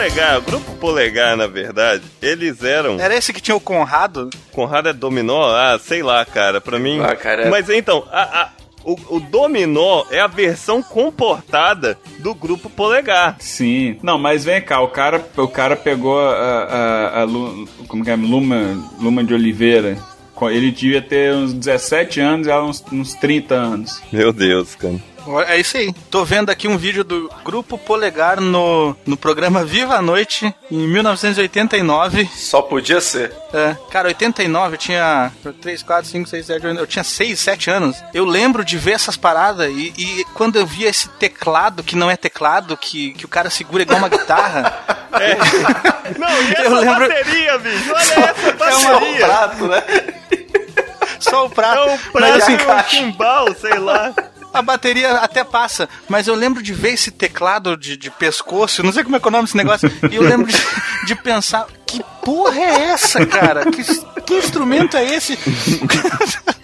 [0.00, 2.98] polegar, o grupo polegar, na verdade, eles eram.
[2.98, 4.30] Era esse que tinha o Conrado?
[4.50, 5.50] Conrado é dominó?
[5.54, 7.00] Ah, sei lá, cara, pra mim.
[7.02, 8.48] Ah, cara, é- Mas então, a- a-
[8.82, 13.36] o, o dominó é a versão comportada do grupo polegar.
[13.40, 13.98] Sim.
[14.02, 16.32] Não, mas vem cá, o cara, o cara pegou a,
[16.64, 18.16] a, a Lu- como que é?
[18.16, 19.98] Luma, Luma de Oliveira.
[20.50, 24.00] Ele devia ter uns 17 anos e ela uns, uns 30 anos.
[24.10, 24.94] Meu Deus, cara.
[25.48, 25.92] É isso aí.
[26.10, 30.88] Tô vendo aqui um vídeo do Grupo Polegar no, no programa Viva a Noite, em
[30.88, 32.28] 1989.
[32.34, 33.32] Só podia ser.
[33.52, 37.70] É, cara, 89 eu tinha 3, 4, 5, 6, 7, 8, eu tinha 6, 7
[37.70, 37.96] anos.
[38.14, 42.10] Eu lembro de ver essas paradas e, e quando eu via esse teclado, que não
[42.10, 44.78] é teclado, que, que o cara segura igual uma guitarra.
[46.18, 47.92] Não, e essa Eu lembro- bateria, bicho?
[47.92, 49.26] Olha essa É uma- bateria.
[49.26, 49.82] Prato, né?
[51.18, 51.78] Só o prato.
[51.80, 54.14] É um Mas, prato assim, e um timbal, sei lá.
[54.52, 58.92] A bateria até passa, mas eu lembro de ver esse teclado de, de pescoço, não
[58.92, 60.58] sei como é que é o nome desse negócio, e eu lembro de,
[61.06, 63.64] de pensar, que porra é essa, cara?
[63.70, 63.82] Que,
[64.22, 65.38] que instrumento é esse?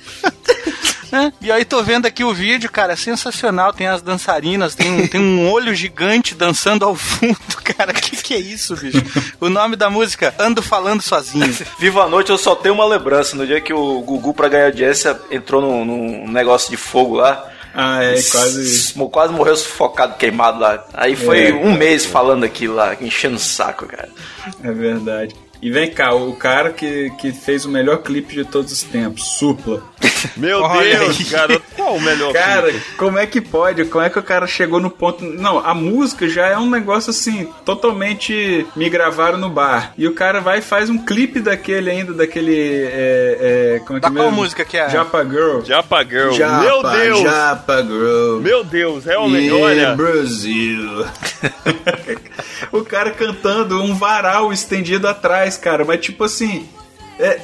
[1.13, 1.33] Né?
[1.41, 5.07] E aí tô vendo aqui o vídeo, cara, é sensacional, tem as dançarinas, tem, um-
[5.07, 9.01] tem um olho gigante dançando ao fundo, cara, que que é isso, bicho?
[9.41, 11.57] O nome da música, Ando Falando Sozinho.
[11.79, 13.37] Viva a noite, eu só tenho uma lembrança.
[13.37, 17.53] No dia que o Gugu, pra ganhar audiência, entrou num negócio de fogo lá.
[17.79, 18.95] Ah, é, quase.
[19.13, 20.83] Quase morreu sufocado, queimado lá.
[20.95, 24.09] Aí foi É, um mês falando aquilo lá, enchendo o saco, cara.
[24.65, 25.37] É verdade.
[25.61, 29.25] E vem cá, o cara que, que fez o melhor clipe de todos os tempos,
[29.39, 29.83] Supla.
[30.37, 31.25] Meu Olha Deus, aí.
[31.27, 32.97] cara, qual o melhor Cara, clipe?
[32.97, 33.85] como é que pode?
[33.87, 35.25] Como é que o cara chegou no ponto.
[35.25, 39.93] Não, a música já é um negócio assim, totalmente me gravaram no bar.
[39.97, 42.55] E o cara vai e faz um clipe daquele ainda, daquele.
[42.57, 44.43] É, é, como é que Da qual mesmo?
[44.43, 44.89] música que é?
[44.91, 45.61] Japa Girl.
[45.63, 46.33] Japa Girl.
[46.33, 47.21] Japa, Meu Deus.
[47.21, 48.39] Japa Girl.
[48.41, 49.95] Meu Deus, realmente, Yeah, olha.
[49.97, 51.07] Brasil.
[52.73, 55.85] o cara cantando um varal estendido atrás, cara.
[55.85, 56.69] Mas tipo assim.
[57.19, 57.41] É,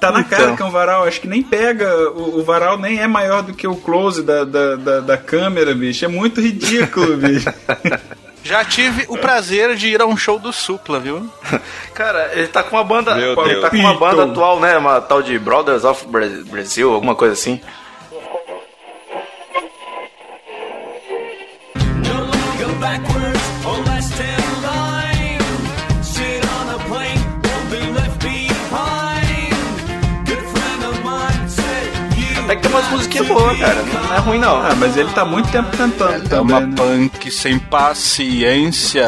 [0.00, 0.38] tá na Então.
[0.38, 1.04] cara que é um varal.
[1.04, 2.10] Acho que nem pega.
[2.10, 5.74] O, o varal nem é maior do que o close da, da, da, da câmera,
[5.74, 6.04] bicho.
[6.04, 7.48] É muito ridículo, bicho.
[8.44, 11.28] Já tive o prazer de ir a um show do Supla, viu?
[11.94, 13.14] Cara, ele tá com uma banda.
[13.16, 13.60] Meu ele Deus.
[13.62, 14.78] tá com uma banda atual, né?
[14.78, 17.60] Uma tal de Brothers of Bra- Brazil, alguma coisa assim.
[32.46, 33.82] Até que tem umas musiquinhas boas, cara.
[33.82, 34.56] Não é ruim, não.
[34.62, 36.56] Ah, mas ele tá muito tempo cantando É também.
[36.56, 36.74] uma né?
[36.76, 39.04] punk sem paciência.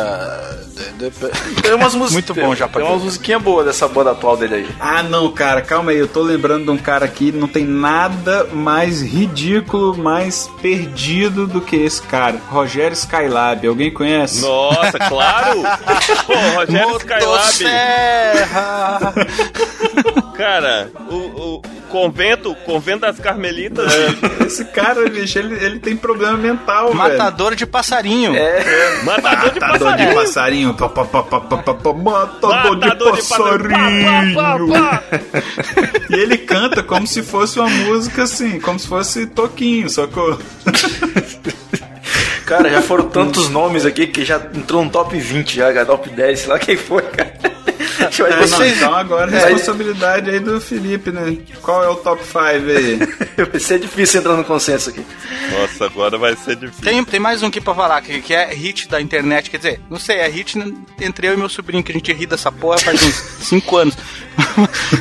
[1.63, 2.13] Tem umas músicas.
[2.13, 4.69] Muito bom, Japa Tem umas musiquinhas boas dessa banda atual dele aí.
[4.81, 5.99] Ah, não, cara, calma aí.
[5.99, 11.61] Eu tô lembrando de um cara aqui, não tem nada mais ridículo, mais perdido do
[11.61, 12.41] que esse cara.
[12.49, 13.65] Rogério Skylab.
[13.69, 14.41] Alguém conhece?
[14.41, 15.63] Nossa, claro!
[16.27, 17.65] Pô, Rogério Skylab.
[20.37, 21.15] Cara, o,
[21.57, 23.93] o convento, convento das Carmelitas.
[24.47, 26.97] Esse cara, bicho, ele, ele tem problema mental, velho.
[26.97, 28.35] Matador de passarinho.
[28.35, 29.03] É.
[29.03, 30.15] Matador de Matador de passarinho.
[30.15, 30.75] passarinho.
[30.75, 31.05] Pá, pá,
[31.95, 34.35] Matador de Matador de passarinho.
[34.35, 34.75] passarinho.
[36.11, 40.39] E ele canta como se fosse uma música assim, como se fosse toquinho, sacou?
[42.47, 46.39] Cara, já foram tantos nomes aqui que já entrou no top 20 já, top 10,
[46.39, 47.58] sei lá quem foi, cara.
[48.19, 48.77] Eu É, vocês.
[48.77, 51.39] então agora É, responsabilidade aí do Felipe, né?
[51.63, 52.99] Qual é o top 5 aí?
[53.51, 55.05] Vai ser difícil entrar no consenso aqui.
[55.53, 56.83] Nossa, agora vai ser difícil.
[56.85, 59.49] Tem, tem mais um aqui pra falar, que, que é hit da internet.
[59.51, 60.59] Quer dizer, não sei, é hit
[61.01, 63.15] entre eu e meu sobrinho, que a gente ri dessa porra faz uns
[63.49, 63.97] 5 anos.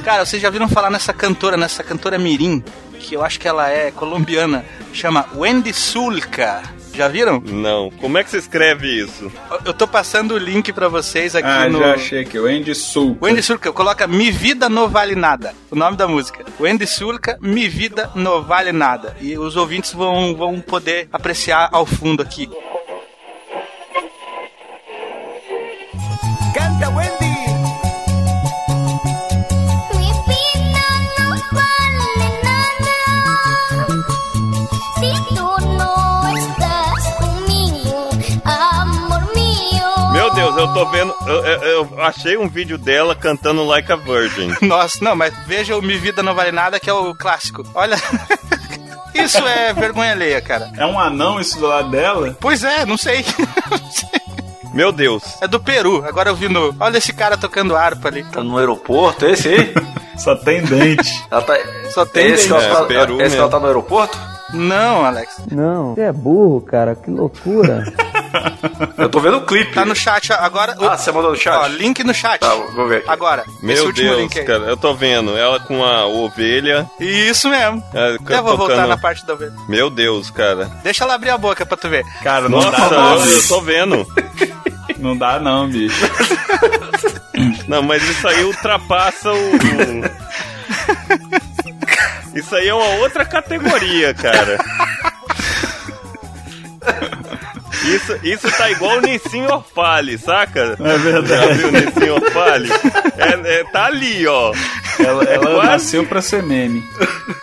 [0.03, 2.63] Cara, vocês já viram falar nessa cantora, nessa cantora Mirim,
[2.99, 4.63] que eu acho que ela é colombiana,
[4.93, 6.61] chama Wendy Sulca.
[6.97, 7.39] Já viram?
[7.45, 9.31] Não, como é que se escreve isso?
[9.63, 11.77] Eu- tô passando o link pra vocês aqui Ah, no.
[11.77, 13.15] já achei aqui, o Andy Sul.
[13.21, 16.43] Wendy Sulca, coloca Mi Vida No Vale Nada, o nome da música.
[16.59, 19.15] Wendy Sulca, Mi Vida No Vale Nada.
[19.21, 22.49] E os ouvintes vão, vão poder apreciar ao fundo aqui.
[40.59, 41.13] Eu tô vendo.
[41.25, 41.61] Eu, eu-
[41.93, 44.53] eu achei um vídeo dela cantando Like a Virgin.
[44.65, 47.63] Nossa, não, mas veja o Mi Vida Não Vale Nada, que é o clássico.
[47.75, 47.95] Olha.
[49.13, 50.71] Isso é vergonha alheia, cara.
[50.77, 52.37] É um anão isso do lado dela?
[52.39, 53.25] Pois é, não sei.
[53.71, 54.09] Não sei.
[54.73, 55.23] Meu Deus.
[55.41, 56.05] É do Peru.
[56.07, 56.75] Agora eu vi no.
[56.79, 58.23] Olha esse cara tocando harpa ali.
[58.25, 59.73] Tá no aeroporto, esse aí?
[60.19, 61.23] Só tem dente.
[61.31, 61.57] Ela tá...
[61.91, 62.65] Só tem esse que dente.
[62.65, 63.41] ela, É, tá- Peru esse que mesmo.
[63.41, 64.17] ela tá no aeroporto?
[64.53, 65.41] Não, Alex.
[65.51, 67.91] Não, você é burro, cara, que loucura.
[68.97, 69.73] Eu tô vendo o clipe.
[69.73, 70.75] Tá no chat agora.
[70.79, 71.55] Ah, você mandou no chat?
[71.55, 72.39] Ó, link no chat.
[72.39, 73.09] Tá, vou ver aqui.
[73.09, 73.43] Agora.
[73.47, 74.45] esse Meu último Deus, link aí.
[74.45, 75.37] cara, eu tô vendo.
[75.37, 76.89] Ela com a ovelha.
[76.99, 77.83] Isso mesmo.
[77.93, 79.53] é, Eu vou voltar tocando- na parte da ovelha.
[79.67, 80.65] Meu Deus, cara.
[80.83, 82.03] Deixa ela abrir a boca pra tu ver.
[82.23, 84.05] Cara, não Nossa, dá não, eu, tô vendo.
[84.97, 85.95] Não dá não, bicho.
[87.67, 89.35] Não, mas isso aí ultrapassa o.
[89.55, 90.09] o-
[92.35, 94.57] Isso aí é uma outra categoria, cara.
[97.95, 100.75] Isso, isso tá igual o Nissin Orfale, saca?
[100.79, 101.47] É verdade.
[101.47, 102.69] Já viu o Nissin Orfale?
[103.17, 104.51] É, é, tá ali, ó.
[104.99, 106.83] Ela, É ela quase- nasceu pra ser meme.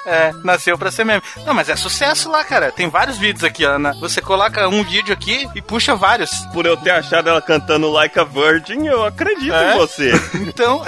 [0.07, 1.23] É, nasceu pra ser meme.
[1.47, 2.71] Não, mas é sucesso lá, cara.
[2.73, 3.93] Tem vários vídeos aqui, Ana.
[4.01, 6.31] Você coloca um vídeo aqui e puxa vários.
[6.53, 9.75] Por eu ter achado ela cantando Like a Virgin, eu acredito É?
[9.75, 10.13] em você.
[10.35, 10.83] Então,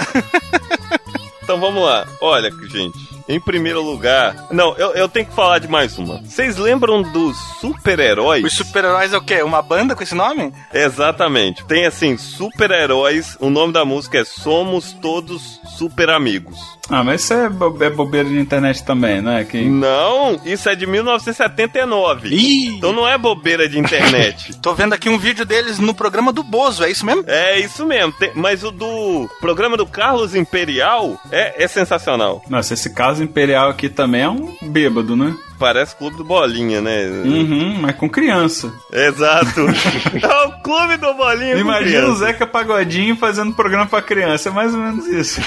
[1.43, 2.05] Então vamos lá.
[2.21, 3.16] Olha, gente.
[3.27, 4.47] Em primeiro lugar.
[4.51, 6.21] Não, eu, eu tenho que falar de mais uma.
[6.21, 8.43] Vocês lembram dos super-heróis?
[8.43, 9.41] os super-heróis é o quê?
[9.43, 10.53] Uma banda com esse nome?
[10.73, 11.65] Exatamente.
[11.65, 13.35] Tem assim, super-heróis.
[13.39, 16.57] O nome da música é Somos Todos Super Amigos.
[16.89, 19.43] Ah, mas isso é, bo- é bobeira de internet também, não é?
[19.43, 19.61] Que...
[19.63, 22.29] Não, isso é de 1979.
[22.29, 22.67] Ih!
[22.77, 24.55] Então não é bobeira de internet.
[24.61, 27.23] Tô vendo aqui um vídeo deles no programa do Bozo, é isso mesmo?
[27.27, 28.11] é isso mesmo.
[28.13, 32.41] Tem- mas o do programa do Carlos Imperial é, é sensacional.
[32.49, 35.35] Nossa, esse caso imperial aqui também é um bêbado, né?
[35.57, 37.05] Parece clube do Bolinha, né?
[37.07, 38.71] Uhum, mas com criança.
[38.91, 39.61] Exato.
[40.21, 42.15] é o clube do Bolinha com Imagina o.
[42.15, 45.41] Zeca Pagodinho fazendo programa pra criança, é mais ou menos isso.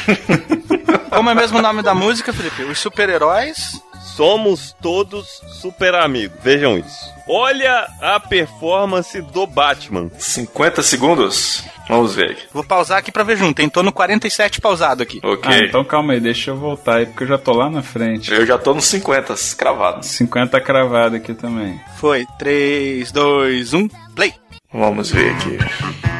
[1.10, 2.62] Como é mesmo o nome da música, Felipe?
[2.64, 3.80] Os super-heróis.
[4.00, 6.38] Somos todos super amigos.
[6.42, 7.10] Vejam isso.
[7.28, 10.10] Olha a performance do Batman.
[10.18, 11.62] 50 segundos?
[11.88, 12.38] Vamos ver.
[12.52, 13.56] Vou pausar aqui pra ver junto.
[13.56, 15.20] Tem em torno 47 pausado aqui.
[15.22, 15.50] Ok.
[15.52, 18.32] Ah, então calma aí, deixa eu voltar aí, porque eu já tô lá na frente.
[18.32, 20.04] Eu já tô nos 50, cravado.
[20.04, 21.80] 50 cravado aqui também.
[21.96, 22.26] Foi.
[22.38, 24.34] 3, 2, 1, play.
[24.72, 26.19] Vamos ver aqui.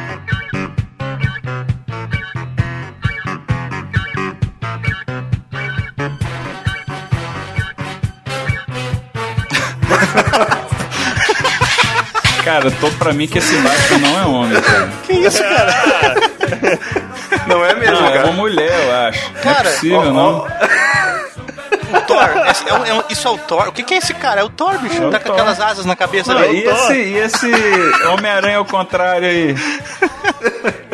[12.43, 14.89] Cara, tô pra mim que esse Batman não é homem, cara.
[15.05, 15.75] Que isso, cara?
[17.47, 18.23] Não é mesmo, Não, é cara?
[18.25, 19.31] uma mulher, eu acho.
[19.31, 20.39] não é Cara, possível, ó, não.
[20.39, 20.47] ó.
[21.97, 22.29] O Thor.
[22.49, 23.67] Esse é um- é um- isso é o Thor.
[23.69, 24.41] O que, que é esse cara?
[24.41, 25.01] É o Thor, bicho.
[25.01, 25.33] É o tá com Thor.
[25.35, 26.59] aquelas asas na cabeça Não, dele.
[26.59, 27.51] e, esse, e esse
[28.13, 29.55] Homem-Aranha ao contrário aí?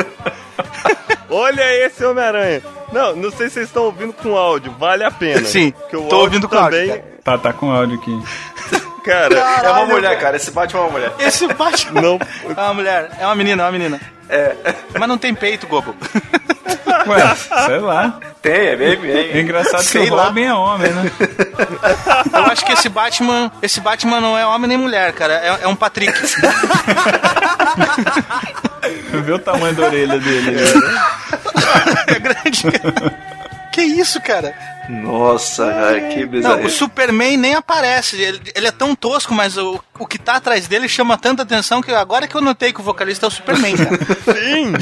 [1.29, 2.61] Olha esse Homem-Aranha.
[2.91, 4.73] Não, não sei se vocês estão ouvindo com áudio.
[4.79, 5.45] Vale a pena.
[5.45, 6.87] Sim, o tô áudio ouvindo com áudio, também.
[6.89, 7.03] cara.
[7.23, 8.23] Tá, tá com áudio aqui.
[9.07, 10.35] Cara, É uma mulher, cara.
[10.37, 11.11] Esse Batman é uma mulher.
[11.19, 12.19] Esse Batman não.
[12.55, 13.09] é uma mulher.
[13.19, 13.99] É uma menina, é uma menina.
[14.29, 14.55] É.
[14.99, 15.95] Mas não tem peito, Gobo.
[17.07, 17.35] Ué,
[17.65, 18.19] sei lá.
[18.41, 19.39] Tem, é bem, É bem.
[19.41, 20.25] engraçado Sei que o lá.
[20.25, 21.09] Robin é homem, né?
[22.33, 23.49] Eu acho que esse Batman.
[23.61, 25.33] Esse Batman não é homem nem mulher, cara.
[25.35, 26.13] É, é um Patrick.
[29.23, 30.57] Vê o tamanho da orelha dele.
[32.07, 32.63] é grande.
[33.71, 34.53] Que isso, cara?
[34.89, 36.65] Nossa, cara, que Não, bizarro.
[36.65, 38.21] o Superman nem aparece.
[38.21, 41.81] Ele, ele é tão tosco, mas o, o que tá atrás dele chama tanta atenção
[41.81, 43.97] que agora que eu notei que o vocalista é o Superman, cara.
[44.33, 44.73] Sim!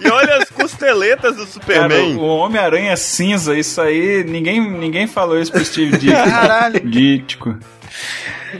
[0.00, 2.16] E olha as costeletas do Cara, Superman.
[2.16, 6.30] o Homem-Aranha cinza, isso aí, ninguém, ninguém falou isso pro Steve Ditko.
[6.30, 6.80] Caralho.
[6.80, 7.56] Dítico.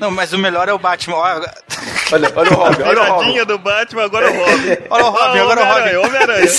[0.00, 1.16] Não, mas o melhor é o Batman.
[1.16, 1.40] Ó,
[2.12, 3.18] Olha, olha o Robin, olha o Robin.
[3.18, 4.76] Viradinha do Batman, agora o Robin.
[4.90, 5.96] Olha o Robin, Ah, agora o Robin.
[5.96, 6.50] Homem-Aranha, Homem-Aranha.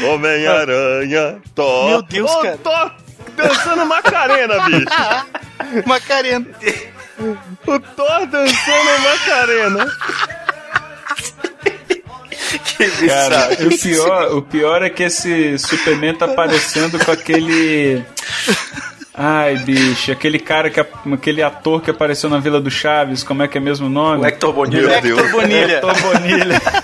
[0.14, 1.42] Homem-Aranha.
[1.88, 2.58] Meu Deus, cara.
[2.58, 2.92] Thor
[3.40, 5.84] dançando Macarena, bicho.
[5.86, 6.46] Macarena.
[7.66, 9.86] O Thor dançando Macarena.
[12.64, 18.02] Que Cara, o pior, o pior é que esse Superman tá parecendo com aquele.
[19.14, 23.48] Ai, bicho, aquele cara que aquele ator que apareceu na Vila do Chaves, como é
[23.48, 24.22] que é mesmo o nome?
[24.22, 24.96] O Hector Bonilha.
[24.96, 25.76] Hector Bonilha.
[25.76, 26.62] Hector Bonilha.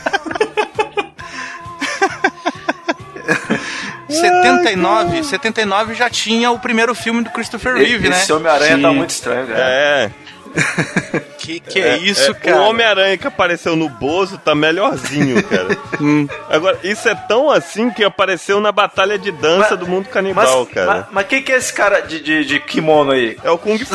[4.46, 8.16] 79, 79 já tinha o primeiro filme do Christopher Reeve, né?
[8.16, 9.60] Esse Homem-Aranha tá muito estranho, cara.
[9.60, 10.10] É.
[11.38, 12.56] Que que é, isso, é, cara?
[12.62, 15.76] O Homem-Aranha que apareceu no Bozo tá melhorzinho, cara.
[16.00, 16.26] Hum.
[16.50, 20.64] Agora, isso é tão assim que apareceu na batalha de dança Mas- do mundo canibal,
[20.64, 20.86] Mas, cara.
[20.86, 23.36] mas, mas quem que é esse cara de, de, de kimono aí?
[23.44, 23.94] É o Kung Fu.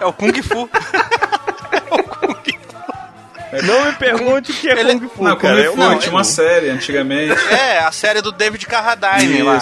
[0.00, 0.70] É o Kung Fu.
[3.64, 5.60] Não me pergunte o que é Ele- Kung Fu, Não, cara.
[5.60, 5.78] é foi?
[5.86, 7.38] um- Tinha uma série antigamente.
[7.50, 9.58] É, a série do David Carradine lá.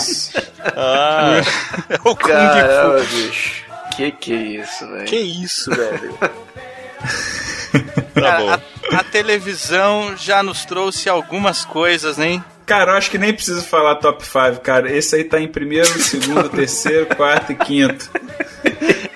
[0.76, 1.40] Ah,
[2.04, 3.14] o Kung Caramba, Fu.
[3.16, 3.64] bicho.
[3.96, 5.04] Que que é isso, velho?
[5.04, 6.18] Que isso, velho.
[8.14, 8.50] tá bom.
[8.50, 8.60] a,
[9.00, 12.42] a televisão já nos trouxe algumas coisas, né?
[12.70, 14.96] Cara, eu acho que nem preciso falar top 5, cara.
[14.96, 18.08] Esse aí tá em primeiro, segundo, terceiro, quarto e quinto.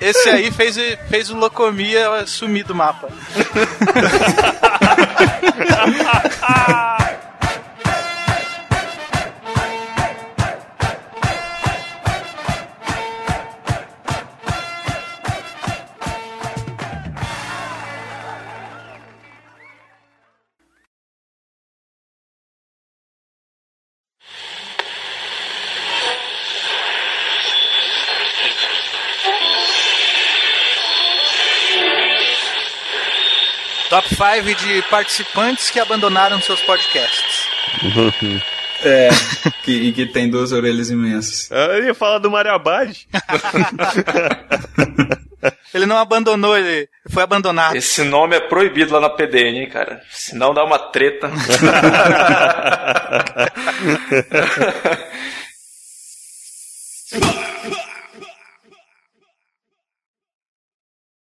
[0.01, 0.77] Esse aí fez,
[1.09, 3.09] fez o Locomia sumir do mapa.
[33.95, 37.47] Top 5 de participantes que abandonaram seus podcasts.
[38.87, 39.09] É,
[39.62, 41.51] que, que tem duas orelhas imensas.
[41.51, 42.93] Ah, Eu ia falar do Mario Abad.
[45.73, 47.77] ele não abandonou, ele foi abandonado.
[47.77, 50.03] Esse nome é proibido lá na PDN, hein, cara?
[50.11, 51.31] Senão dá uma treta.